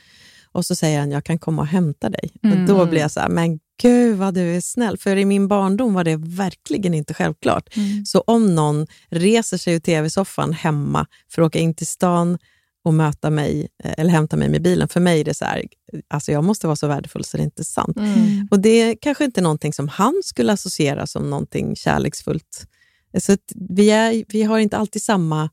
och 0.59 0.67
så 0.67 0.77
säger 0.77 1.01
han, 1.01 1.11
jag 1.11 1.25
kan 1.25 1.39
komma 1.39 1.63
och 1.63 1.69
hämta 1.69 2.09
dig. 2.09 2.31
Och 2.43 2.67
då 2.67 2.87
blir 2.87 3.01
jag 3.01 3.11
så 3.11 3.21
här, 3.21 3.29
men 3.29 3.59
gud 3.83 4.17
vad 4.17 4.35
du 4.35 4.57
är 4.57 4.61
snäll. 4.61 4.99
För 4.99 5.17
i 5.17 5.25
min 5.25 5.49
barndom 5.49 5.95
var 5.95 6.05
det 6.05 6.17
verkligen 6.17 6.95
inte 6.95 7.15
självklart. 7.15 7.75
Så 8.07 8.21
om 8.21 8.55
någon 8.55 8.87
reser 9.09 9.57
sig 9.57 9.75
ur 9.75 9.81
tv-soffan 9.81 10.53
hemma 10.53 11.07
för 11.31 11.43
att 11.43 11.47
åka 11.47 11.59
in 11.59 11.75
till 11.75 11.87
stan 11.87 12.39
och 12.85 12.95
möta 12.95 13.31
mig 13.31 13.69
eh, 13.85 13.95
eller 13.99 14.11
hämta 14.11 14.37
mig 14.37 14.49
med 14.49 14.63
bilen, 14.63 14.89
för 14.89 15.01
mig 15.01 15.21
är 15.21 15.25
det 15.25 15.35
så 15.35 15.45
här, 15.45 15.65
alltså 16.09 16.33
jag 16.33 16.45
måste 16.45 16.67
vara 16.67 16.77
så 16.77 16.87
värdefull 16.87 17.25
så 17.25 17.37
det 17.37 17.43
är 17.43 17.45
inte 17.45 17.65
sant. 17.65 17.97
Mm. 17.97 18.49
Och 18.51 18.61
det 18.61 18.69
är 18.83 18.97
kanske 19.01 19.25
inte 19.25 19.41
någonting 19.41 19.73
som 19.73 19.89
han 19.89 20.21
skulle 20.25 20.53
associera 20.53 21.07
som 21.07 21.31
någonting 21.31 21.77
kärleksfullt. 21.77 22.67
Så 23.21 23.33
att 23.33 23.53
vi, 23.55 23.91
är, 23.91 24.25
vi 24.29 24.43
har 24.43 24.59
inte 24.59 24.77
alltid 24.77 25.03
samma 25.03 25.51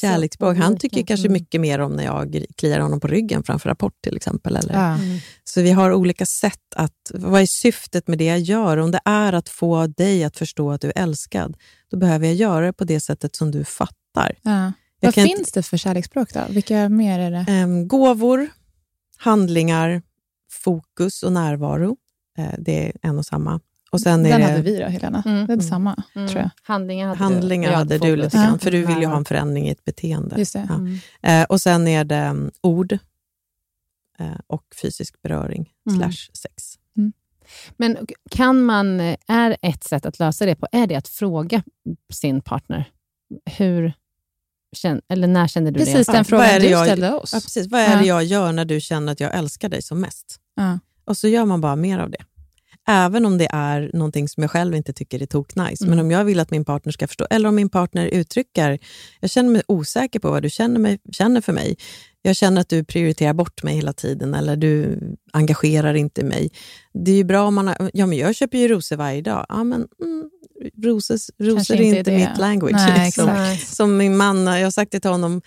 kärleksspråk. 0.00 0.56
Han 0.56 0.76
tycker 0.78 1.02
kanske 1.02 1.26
Mm. 1.26 1.32
mycket 1.32 1.60
mer 1.60 1.78
om 1.78 1.92
när 1.92 2.04
jag 2.04 2.44
kliar 2.56 2.80
honom 2.80 3.00
på 3.00 3.06
ryggen 3.08 3.42
framför 3.42 3.68
rapport 3.68 4.02
till 4.02 4.16
exempel. 4.16 4.56
Eller? 4.56 4.74
Ja. 4.74 4.94
Mm. 4.94 5.18
Så 5.44 5.62
vi 5.62 5.70
har 5.70 5.92
olika 5.92 6.26
sätt 6.26 6.74
att... 6.76 7.10
Vad 7.14 7.42
är 7.42 7.46
syftet 7.46 8.08
med 8.08 8.18
det 8.18 8.24
jag 8.24 8.40
gör? 8.40 8.76
Om 8.76 8.90
det 8.90 9.00
är 9.04 9.32
att 9.32 9.48
få 9.48 9.86
dig 9.86 10.24
att 10.24 10.36
förstå 10.36 10.70
att 10.70 10.80
du 10.80 10.86
är 10.88 11.02
älskad, 11.02 11.56
då 11.90 11.96
behöver 11.96 12.26
jag 12.26 12.34
göra 12.34 12.66
det 12.66 12.72
på 12.72 12.84
det 12.84 13.00
sättet 13.00 13.36
som 13.36 13.50
du 13.50 13.64
fattar. 13.64 14.38
Ja. 14.42 14.72
Vad 15.00 15.14
finns 15.14 15.52
det 15.52 15.62
för 15.62 15.76
kärleksspråk 15.76 16.34
då? 16.34 16.40
Vilka 16.50 16.88
mer 16.88 17.18
är 17.18 17.30
det? 17.30 17.44
Ehm, 17.48 17.88
gåvor, 17.88 18.48
handlingar, 19.16 20.02
fokus 20.50 21.22
och 21.22 21.32
närvaro. 21.32 21.96
Eh, 22.38 22.54
det 22.58 22.86
är 22.86 22.92
en 23.02 23.18
och 23.18 23.26
samma. 23.26 23.60
Och 23.92 24.00
sen 24.00 24.26
är 24.26 24.30
Den 24.30 24.40
det 24.40 24.46
hade 24.46 24.62
vi 24.62 24.78
då, 24.78 24.86
Helena. 24.86 25.22
Mm. 25.26 25.46
Det 25.46 25.52
är 25.52 25.56
detsamma, 25.56 26.02
Mm. 26.14 26.28
tror 26.28 26.40
jag. 26.40 26.50
Handlingar 26.62 27.08
hade 27.08 27.18
handlingar 27.18 27.70
du. 27.70 27.76
Hade 27.76 27.98
du 27.98 28.16
lite 28.16 28.36
grann, 28.36 28.58
för 28.58 28.70
du 28.70 28.86
vill 28.86 28.98
ju 29.00 29.06
ha 29.06 29.16
en 29.16 29.24
förändring 29.24 29.68
i 29.68 29.70
ett 29.70 29.84
beteende. 29.84 30.36
Just 30.38 30.52
det. 30.52 30.66
Ja. 30.68 30.74
Mm. 30.74 30.98
Eh, 31.22 31.44
och 31.48 31.60
sen 31.60 31.88
är 31.88 32.04
det 32.04 32.16
mm, 32.16 32.50
ord 32.60 32.92
eh, 34.18 34.26
och 34.46 34.64
fysisk 34.82 35.22
beröring 35.22 35.70
Mm. 35.90 35.98
slash 36.00 36.30
sex. 36.34 36.78
Men 37.76 38.06
kan 38.30 38.62
man, 38.62 39.00
är 39.28 39.56
ett 39.62 39.84
sätt 39.84 40.06
att 40.06 40.18
lösa 40.18 40.46
det 40.46 40.54
på, 40.56 40.66
är 40.72 40.86
det 40.86 40.94
att 40.94 41.08
fråga 41.08 41.62
sin 42.12 42.40
partner? 42.40 42.90
Hur, 43.44 43.92
eller 45.08 45.26
när 45.28 45.46
kände 45.48 45.70
du 45.70 45.78
Precis 45.78 46.06
det? 46.06 46.12
den 46.12 46.18
Vad 46.18 46.26
frågan 46.26 46.60
du 46.60 46.66
jag- 46.66 46.86
ställde 46.86 47.12
oss. 47.14 47.32
Ja, 47.32 47.40
precis. 47.40 47.66
Vad 47.66 47.80
är 47.80 47.90
Ja. 47.92 47.98
det 47.98 48.06
jag 48.06 48.24
gör 48.24 48.52
när 48.52 48.64
du 48.64 48.80
känner 48.80 49.12
att 49.12 49.20
jag 49.20 49.34
älskar 49.34 49.68
dig 49.68 49.82
som 49.82 50.00
mest? 50.00 50.40
Ja. 50.56 50.78
Och 51.04 51.16
så 51.16 51.28
gör 51.28 51.44
man 51.44 51.60
bara 51.60 51.76
mer 51.76 51.98
av 51.98 52.10
det. 52.10 52.24
Även 52.88 53.26
om 53.26 53.38
det 53.38 53.48
är 53.52 53.90
någonting 53.94 54.28
som 54.28 54.42
jag 54.42 54.50
själv 54.50 54.74
inte 54.74 54.92
tycker 54.92 55.22
är 55.22 55.26
toknice. 55.26 55.86
Men 55.86 55.98
om 55.98 56.10
jag 56.10 56.24
vill 56.24 56.40
att 56.40 56.50
min 56.50 56.64
partner 56.64 56.92
ska 56.92 57.06
förstå, 57.06 57.26
eller 57.30 57.48
om 57.48 57.54
min 57.54 57.68
partner 57.68 58.06
uttrycker, 58.06 58.78
jag 59.20 59.30
känner 59.30 59.50
mig 59.50 59.62
osäker 59.66 60.20
på 60.20 60.30
vad 60.30 60.42
du 60.42 60.50
känner, 60.50 60.80
mig, 60.80 60.98
känner 61.12 61.40
för 61.40 61.52
mig. 61.52 61.76
Jag 62.22 62.36
känner 62.36 62.60
att 62.60 62.68
du 62.68 62.84
prioriterar 62.84 63.32
bort 63.32 63.62
mig 63.62 63.74
hela 63.74 63.92
tiden 63.92 64.34
eller 64.34 64.56
du 64.56 64.98
engagerar 65.32 65.94
inte 65.94 66.24
mig. 66.24 66.50
Det 66.94 67.10
är 67.10 67.16
ju 67.16 67.24
bra 67.24 67.42
om 67.42 67.54
man 67.54 67.68
har, 67.68 67.90
ja 67.92 68.06
men 68.06 68.18
jag 68.18 68.34
köper 68.34 68.58
ju 68.58 68.68
rosor 68.68 68.96
varje 68.96 69.22
dag. 69.22 69.46
Ja 69.48 69.64
men 69.64 69.88
mm, 70.02 70.30
roses, 70.82 71.30
rosor 71.38 71.74
är 71.74 71.82
inte 71.82 71.98
inte 71.98 72.10
det. 72.10 72.16
mitt 72.16 72.38
language. 72.38 72.72
Nej, 72.72 73.04
liksom. 73.04 73.28
exakt. 73.28 73.74
Som 73.74 73.96
min 73.96 74.16
man, 74.16 74.46
jag 74.46 74.66
har 74.66 74.70
sagt 74.70 74.92
det 74.92 75.00
till 75.00 75.10
honom, 75.10 75.42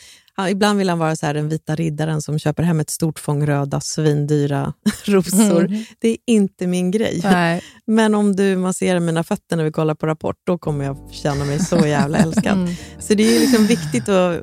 ibland 0.50 0.78
vill 0.78 0.90
han 0.90 1.00
vara 1.00 1.16
så 1.16 1.26
här, 1.26 1.34
den 1.34 1.50
vita 1.50 1.76
riddaren 1.76 2.22
som 2.22 2.40
köper 2.40 2.64
hem 2.64 2.80
ett 2.80 2.90
stort 2.90 3.20
fång 3.20 3.46
röda, 3.46 3.82
svindyra 3.82 4.74
rosor. 5.06 5.86
Det 6.00 6.10
är 6.10 6.18
inte 6.26 6.68
min 6.68 6.92
grej. 6.92 7.20
Nej. 7.24 7.62
Men 7.88 8.16
om 8.16 8.36
du 8.36 8.58
masserar 8.58 9.00
mina 9.00 9.24
fötter 9.24 9.56
när 9.56 9.64
vi 9.64 9.72
kollar 9.72 9.96
på 9.96 10.08
Rapport, 10.08 10.36
då 10.46 10.58
kommer 10.58 10.86
jag 10.86 10.98
känna 11.12 11.46
mig 11.46 11.60
så 11.60 11.88
jävla 11.88 12.18
älskad. 12.24 12.54
Mm. 12.54 12.74
Så 13.00 13.14
det 13.14 13.36
är 13.36 13.40
liksom 13.40 13.66
viktigt 13.66 14.10
att 14.10 14.42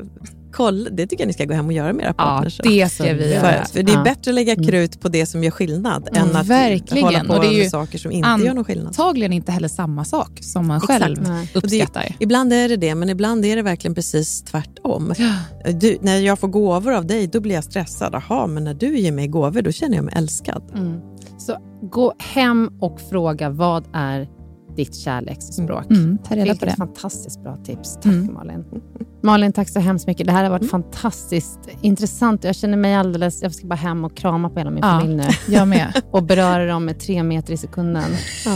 kolla. 0.52 0.90
Det 0.90 1.06
tycker 1.06 1.22
jag 1.22 1.26
ni 1.26 1.32
ska 1.32 1.44
gå 1.44 1.54
hem 1.54 1.66
och 1.66 1.72
göra 1.72 1.92
med 1.92 2.02
era 2.04 2.14
Ja, 2.18 2.24
partners. 2.24 2.60
det 2.64 2.92
ska 2.92 3.04
vi 3.04 3.18
för, 3.18 3.28
göra. 3.28 3.64
för 3.64 3.82
det 3.82 3.92
är 3.92 3.96
Ja. 3.96 4.02
bättre 4.02 4.30
att 4.30 4.34
lägga 4.34 4.56
krut 4.56 5.00
på 5.00 5.08
det 5.08 5.26
som 5.26 5.44
gör 5.44 5.50
skillnad 5.50 6.08
Mm, 6.12 6.30
än 6.30 6.36
att 6.36 6.46
verkligen. 6.46 7.04
hålla 7.04 7.24
på 7.24 7.32
Och 7.34 7.40
det 7.40 7.46
är 7.46 7.52
ju 7.52 7.58
med 7.58 7.70
saker 7.70 7.98
som 7.98 8.10
inte 8.12 8.28
gör 8.44 8.54
någon 8.54 8.64
skillnad. 8.64 8.86
Antagligen 8.86 9.32
inte 9.32 9.52
heller 9.52 9.68
samma 9.68 10.04
sak 10.04 10.38
som 10.42 10.66
man 10.66 10.76
Exakt. 10.76 11.02
själv 11.02 11.22
Nej. 11.28 11.50
Uppskattar. 11.54 12.16
Ibland 12.20 12.52
är 12.52 12.68
det 12.68 12.76
det, 12.76 12.94
men 12.94 13.08
ibland 13.10 13.44
är 13.44 13.56
det 13.56 13.62
verkligen 13.62 13.94
precis 13.94 14.42
tvärtom. 14.42 15.14
Du, 15.80 15.98
när 16.00 16.16
jag 16.20 16.38
får 16.38 16.48
gåvor 16.48 16.92
av 16.92 17.06
dig, 17.06 17.26
då 17.26 17.40
blir 17.40 17.54
jag 17.54 17.64
stressad. 17.64 18.14
Jaha, 18.28 18.46
men 18.46 18.64
när 18.64 18.74
du 18.74 18.98
ger 18.98 19.12
mig 19.12 19.28
gåvor, 19.28 19.62
då 19.62 19.72
känner 19.72 19.96
jag 19.96 20.04
mig 20.04 20.14
älskad. 20.16 20.62
Mm. 20.74 21.00
Så 21.38 21.56
gå 21.92 22.14
hem 22.18 22.70
och 22.80 23.00
fråga 23.10 23.50
vad 23.50 23.84
är 23.92 24.28
ditt 24.76 24.94
kärleksspråk? 24.96 25.90
Mm, 25.90 26.18
ta 26.18 26.34
reda 26.34 26.44
på 26.44 26.50
Vilket 26.50 26.68
det. 26.70 26.76
fantastiskt 26.76 27.42
bra 27.42 27.56
tips. 27.56 27.94
Tack 27.94 28.04
Mm. 28.04 28.34
Malin. 28.34 28.64
Malin, 29.24 29.52
tack 29.52 29.68
så 29.68 29.80
hemskt 29.80 30.06
mycket. 30.06 30.26
Det 30.26 30.32
här 30.32 30.42
har 30.44 30.50
varit 30.50 30.70
fantastiskt 30.70 31.58
intressant. 31.82 32.44
Jag 32.44 32.54
känner 32.54 32.76
mig 32.76 32.94
alldeles... 32.94 33.42
Jag 33.42 33.54
ska 33.54 33.66
bara 33.66 33.74
hem 33.74 34.04
och 34.04 34.16
krama 34.16 34.50
på 34.50 34.58
hela 34.58 34.70
min 34.70 34.82
Ja. 34.84 35.00
familj 35.00 35.16
nu 35.16 35.24
Jag 35.54 35.68
med. 35.68 36.02
och 36.10 36.22
beröra 36.22 36.66
dem 36.66 36.84
med 36.84 37.00
tre 37.00 37.22
meter 37.22 37.52
i 37.52 37.56
sekunden. 37.56 38.10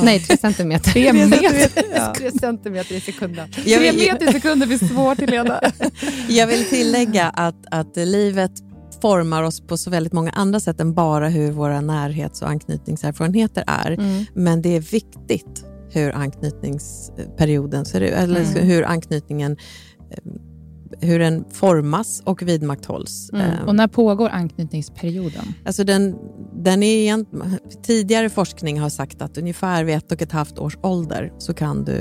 Nej, 0.05 0.21
tre 0.21 0.37
centimeter. 0.37 0.91
Tre 0.91 1.13
meter. 1.27 1.71
Ja. 1.97 2.15
tre 2.19 2.31
centimeter 2.31 2.95
i 2.95 3.01
sekunden. 3.01 3.49
Jag 3.65 3.81
Tre 3.81 3.91
vill, 3.91 4.01
meter 4.13 4.29
i 4.29 4.33
sekunder 4.33 4.67
blir 4.67 4.79
svårt, 4.89 5.21
Helena. 5.21 5.61
jag 6.29 6.47
vill 6.47 6.65
tillägga 6.65 7.29
att, 7.29 7.65
att 7.71 7.97
livet 7.97 8.51
formar 9.03 9.43
oss 9.43 9.61
på 9.67 9.77
så 9.77 9.91
väldigt 9.91 10.13
många 10.13 10.31
andra 10.31 10.61
sätt 10.61 10.81
än 10.81 10.95
bara 10.95 11.29
hur 11.29 11.53
våra 11.53 11.81
närhets 11.81 12.43
och 12.43 12.49
anknytningserfarenheter 12.49 13.65
är. 13.67 13.91
Mm. 13.91 14.25
Men 14.35 14.63
det 14.63 14.77
är 14.77 14.81
viktigt 14.81 15.65
hur 15.97 16.15
anknytningsperioden 16.15 17.85
ser 17.85 18.01
ut, 18.01 18.13
eller 18.13 18.41
Mm. 18.41 18.67
hur 18.69 18.85
anknytningen 18.85 19.57
eh, 20.11 20.19
hur 21.01 21.19
den 21.19 21.45
formas 21.53 22.23
och 22.25 22.43
vidmakthålls. 22.43 23.31
Mm. 23.33 23.47
Eh, 23.51 23.65
Och 23.67 23.75
när 23.75 23.89
pågår 23.89 24.29
anknytningsperioden? 24.29 25.45
Alltså 25.67 25.85
den, 25.85 26.17
den 26.65 26.83
är 26.83 27.25
tidigare 27.83 28.31
forskning 28.31 28.81
har 28.81 28.89
sagt 28.89 29.23
att 29.23 29.39
ungefär 29.39 29.85
vid 29.85 29.95
ett 29.97 30.13
och 30.13 30.23
ett 30.23 30.33
halvt 30.33 30.59
års 30.59 30.79
ålder 30.83 31.33
så 31.39 31.55
kan 31.55 31.85
du 31.85 31.93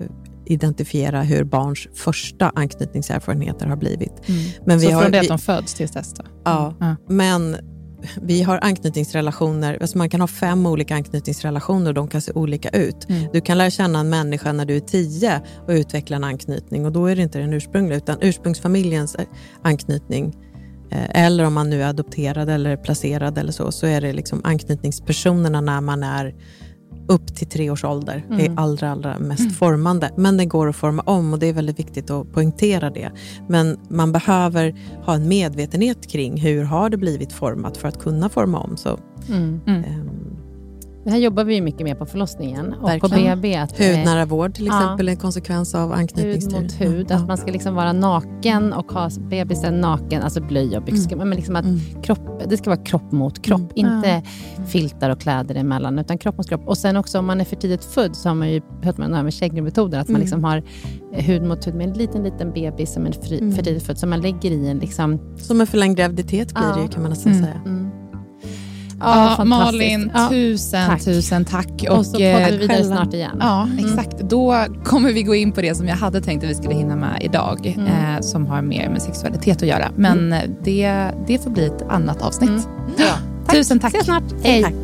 eh, 0.00 0.06
identifiera 0.46 1.22
hur 1.22 1.44
barns 1.44 1.88
första 1.94 2.52
anknytningserfarenheter 2.54 3.66
har 3.66 3.76
blivit. 3.76 4.12
Men 4.64 4.78
vi 4.78 4.86
så 4.86 4.92
har, 4.92 5.02
från 5.02 5.12
det 5.12 5.18
att 5.20 5.28
de 5.28 5.38
föds 5.38 5.74
tills 5.74 5.90
dess 5.90 6.12
då? 6.14 6.22
ja, 6.44 6.74
Ja. 6.80 6.96
men 7.08 7.56
vi 8.22 8.42
har 8.42 8.58
anknytningsrelationer, 8.62 9.78
alltså 9.80 9.98
man 9.98 10.10
kan 10.10 10.20
ha 10.20 10.28
fem 10.28 10.66
olika 10.66 10.94
anknytningsrelationer 10.94 11.88
och 11.88 11.94
de 11.94 12.08
kan 12.08 12.20
se 12.20 12.32
olika 12.32 12.68
ut. 12.68 13.08
Mm. 13.08 13.28
Du 13.32 13.40
kan 13.40 13.58
lära 13.58 13.70
känna 13.70 14.00
en 14.00 14.10
människa 14.10 14.52
när 14.52 14.64
du 14.64 14.76
är 14.76 14.80
tio 14.80 15.40
och 15.66 15.70
utveckla 15.70 16.16
en 16.16 16.24
anknytning 16.24 16.86
och 16.86 16.92
då 16.92 17.06
är 17.06 17.16
det 17.16 17.22
inte 17.22 17.38
den 17.38 17.52
ursprungliga 17.52 17.96
utan 17.96 18.18
ursprungsfamiljens 18.20 19.14
eh, 19.14 19.26
anknytning 19.62 20.36
eh, 20.90 21.24
eller 21.24 21.44
om 21.44 21.54
man 21.54 21.70
nu 21.70 21.82
är 21.82 21.88
adopterad 21.88 22.48
eller 22.48 22.76
placerad 22.76 23.38
eller 23.38 23.52
så, 23.52 23.72
så 23.72 23.86
är 23.86 24.00
det 24.00 24.12
liksom 24.12 24.40
anknytningspersonerna 24.44 25.60
när 25.60 25.80
man 25.80 26.02
är 26.02 26.34
upp 27.08 27.34
till 27.34 27.46
tre 27.46 27.70
års 27.70 27.84
ålder 27.84 28.24
Mm. 28.30 28.40
är 28.40 28.60
allra, 28.60 28.90
allra 28.90 29.18
mest 29.18 29.52
formande. 29.56 30.10
Men 30.16 30.36
det 30.36 30.44
går 30.44 30.68
att 30.68 30.76
forma 30.76 31.02
om 31.06 31.32
och 31.32 31.38
det 31.38 31.46
är 31.46 31.52
väldigt 31.52 31.78
viktigt 31.78 32.10
att 32.10 32.32
poängtera 32.32 32.90
det. 32.90 33.10
Men 33.48 33.78
man 33.88 34.12
behöver 34.12 34.74
ha 35.04 35.14
en 35.14 35.28
medvetenhet 35.28 36.06
kring 36.06 36.40
hur 36.40 36.64
har 36.64 36.90
det 36.90 36.96
blivit 36.96 37.32
format 37.32 37.76
för 37.76 37.88
att 37.88 37.98
kunna 37.98 38.28
forma 38.28 38.58
om. 38.58 38.76
Så, 38.76 38.98
Mm. 39.28 39.60
Det 41.04 41.10
här 41.10 41.18
jobbar 41.18 41.44
vi 41.44 41.60
mycket 41.60 41.80
med 41.80 41.98
på 41.98 42.06
förlossningen 42.06 42.72
och 42.74 43.00
på. 43.00 43.08
BB. 43.08 43.56
Att 43.56 43.78
hudnära 43.78 44.24
vård 44.24 44.54
till 44.54 44.66
Ja. 44.66 44.82
exempel 44.82 45.08
är 45.08 45.12
en 45.12 45.18
konsekvens 45.18 45.74
av 45.74 45.88
hud 45.90 45.98
anknytningsteori. 45.98 46.62
mot 46.62 46.80
hud. 46.80 47.12
Att 47.12 47.26
man 47.26 47.36
ska 47.38 47.50
liksom 47.52 47.74
vara 47.74 47.92
naken 47.92 48.72
och 48.72 48.92
ha 48.92 49.10
bebisen 49.30 49.80
naken, 49.80 50.22
alltså 50.22 50.40
blöja 50.40 50.78
och 50.78 50.84
byxor. 50.84 51.16
Men 51.16 51.30
liksom 51.30 51.56
att 51.56 51.64
Mm. 51.64 51.78
kropp, 52.02 52.42
det 52.48 52.56
ska 52.56 52.70
vara 52.70 52.80
kropp 52.84 53.12
mot 53.12 53.42
kropp, 53.42 53.72
inte 53.74 54.22
filtar 54.68 55.10
och 55.10 55.20
kläder 55.20 55.54
emellan, 55.54 55.98
utan 55.98 56.18
kropp 56.18 56.38
mot 56.38 56.48
kropp. 56.48 56.68
Och 56.68 56.78
sen 56.78 56.96
också 56.96 57.18
om 57.18 57.26
man 57.26 57.40
är 57.40 57.44
för 57.44 57.56
tidigt 57.56 57.84
född 57.84 58.16
så 58.16 58.28
har 58.28 58.34
man 58.36 58.50
ju 58.50 58.60
hört 58.82 58.96
den 58.96 59.14
här 59.14 59.22
med 59.22 59.32
Käggermetoden, 59.32 60.00
att 60.00 60.08
man 60.08 60.14
Mm. 60.16 60.20
liksom 60.20 60.44
har 60.44 60.62
eh, 61.14 61.24
hud 61.24 61.42
mot 61.42 61.66
hud 61.66 61.74
med 61.74 61.88
en 61.88 61.92
liten, 61.98 62.22
liten 62.22 62.52
bebis 62.52 62.92
som 62.92 63.06
är 63.06 63.32
Mm. 63.38 63.52
för 63.52 63.62
tidigt 63.62 63.82
född. 63.82 63.98
Så 63.98 64.06
man 64.06 64.20
lägger 64.20 64.50
i 64.50 64.68
en 64.68 64.78
liksom... 64.78 65.18
Som 65.36 65.60
en 65.60 65.66
förlängd 65.66 65.96
graviditet 65.96 66.54
blir 66.54 66.62
det 66.64 66.68
Ja. 66.76 66.82
ju 66.82 66.88
kan 66.88 67.02
man 67.02 67.10
nästan 67.10 67.32
Mm. 67.32 67.44
säga. 67.44 67.60
Mm. 69.02 69.18
Ja, 69.18 69.34
fantastiskt. 69.36 69.48
Malin, 69.48 70.10
Ja, 70.14 70.28
tusen, 70.28 70.86
tack. 70.88 71.04
tusen 71.04 71.44
tack. 71.44 71.84
Och, 71.90 72.06
så 72.06 72.18
eh, 72.20 72.34
poddar 72.34 72.50
vi 72.50 72.56
vidare 72.56 72.76
själva. 72.78 72.96
snart 72.96 73.14
igen. 73.14 73.36
Ja, 73.40 73.62
Mm. 73.62 73.78
exakt. 73.86 74.18
Då 74.20 74.64
kommer 74.84 75.12
vi 75.12 75.22
gå 75.22 75.34
in 75.34 75.52
på 75.52 75.60
det 75.60 75.74
som 75.74 75.88
jag 75.88 75.96
hade 75.96 76.20
tänkt 76.20 76.44
att 76.44 76.50
vi 76.50 76.54
skulle 76.54 76.74
hinna 76.74 76.96
med 76.96 77.18
idag, 77.22 77.74
Mm. 77.78 77.86
eh, 77.86 78.20
som 78.20 78.46
har 78.46 78.62
mer 78.62 78.88
med 78.88 79.02
sexualitet 79.02 79.62
att 79.62 79.68
göra. 79.68 79.90
Men 79.96 80.32
eh, 80.32 80.38
det, 80.64 81.10
det 81.26 81.38
får 81.44 81.50
bli 81.50 81.66
ett 81.66 81.82
annat 81.88 82.22
avsnitt. 82.22 82.50
Mm. 82.50 82.62
Bra. 82.96 83.52
Tusen 83.52 83.78
tack. 83.80 83.94
Ses 83.94 84.04
snart. 84.06 84.22
Hej. 84.42 84.62
Tack. 84.62 84.74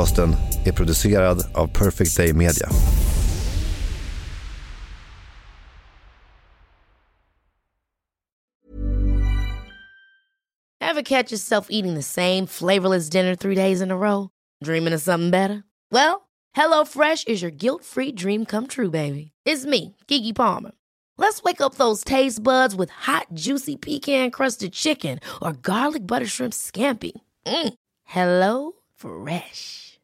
Podcasten 0.00 0.36
är 0.64 0.72
producerad 0.72 1.44
av 1.54 1.66
Perfect 1.66 2.16
Day 2.16 2.32
Media. 2.32 2.68
Ever 10.80 11.02
catch 11.02 11.32
yourself 11.32 11.66
eating 11.70 11.94
the 11.94 12.02
same 12.02 12.46
flavorless 12.46 13.10
dinner 13.10 13.36
three 13.36 13.54
days 13.54 13.80
in 13.80 13.90
a 13.90 13.96
row? 13.96 14.28
Dreaming 14.64 14.94
of 14.94 15.00
something 15.00 15.30
better? 15.30 15.62
Well, 15.92 16.28
Hello 16.56 16.84
Fresh 16.84 17.24
is 17.26 17.42
your 17.42 17.52
guilt-free 17.52 18.12
dream 18.12 18.44
come 18.44 18.66
true, 18.66 18.90
baby. 18.90 19.30
It's 19.44 19.66
me, 19.66 19.94
Gigi 20.08 20.32
Palmer. 20.32 20.72
Let's 21.18 21.42
wake 21.42 21.60
up 21.60 21.74
those 21.74 22.04
taste 22.04 22.42
buds 22.42 22.74
with 22.74 22.90
hot, 22.90 23.26
juicy 23.34 23.76
pecan-crusted 23.76 24.72
chicken 24.72 25.20
or 25.40 25.52
garlic 25.52 26.06
butter 26.06 26.26
shrimp 26.26 26.54
scampi. 26.54 27.12
Mm. 27.46 27.74
Hello 28.04 28.72
Fresh. 28.96 29.89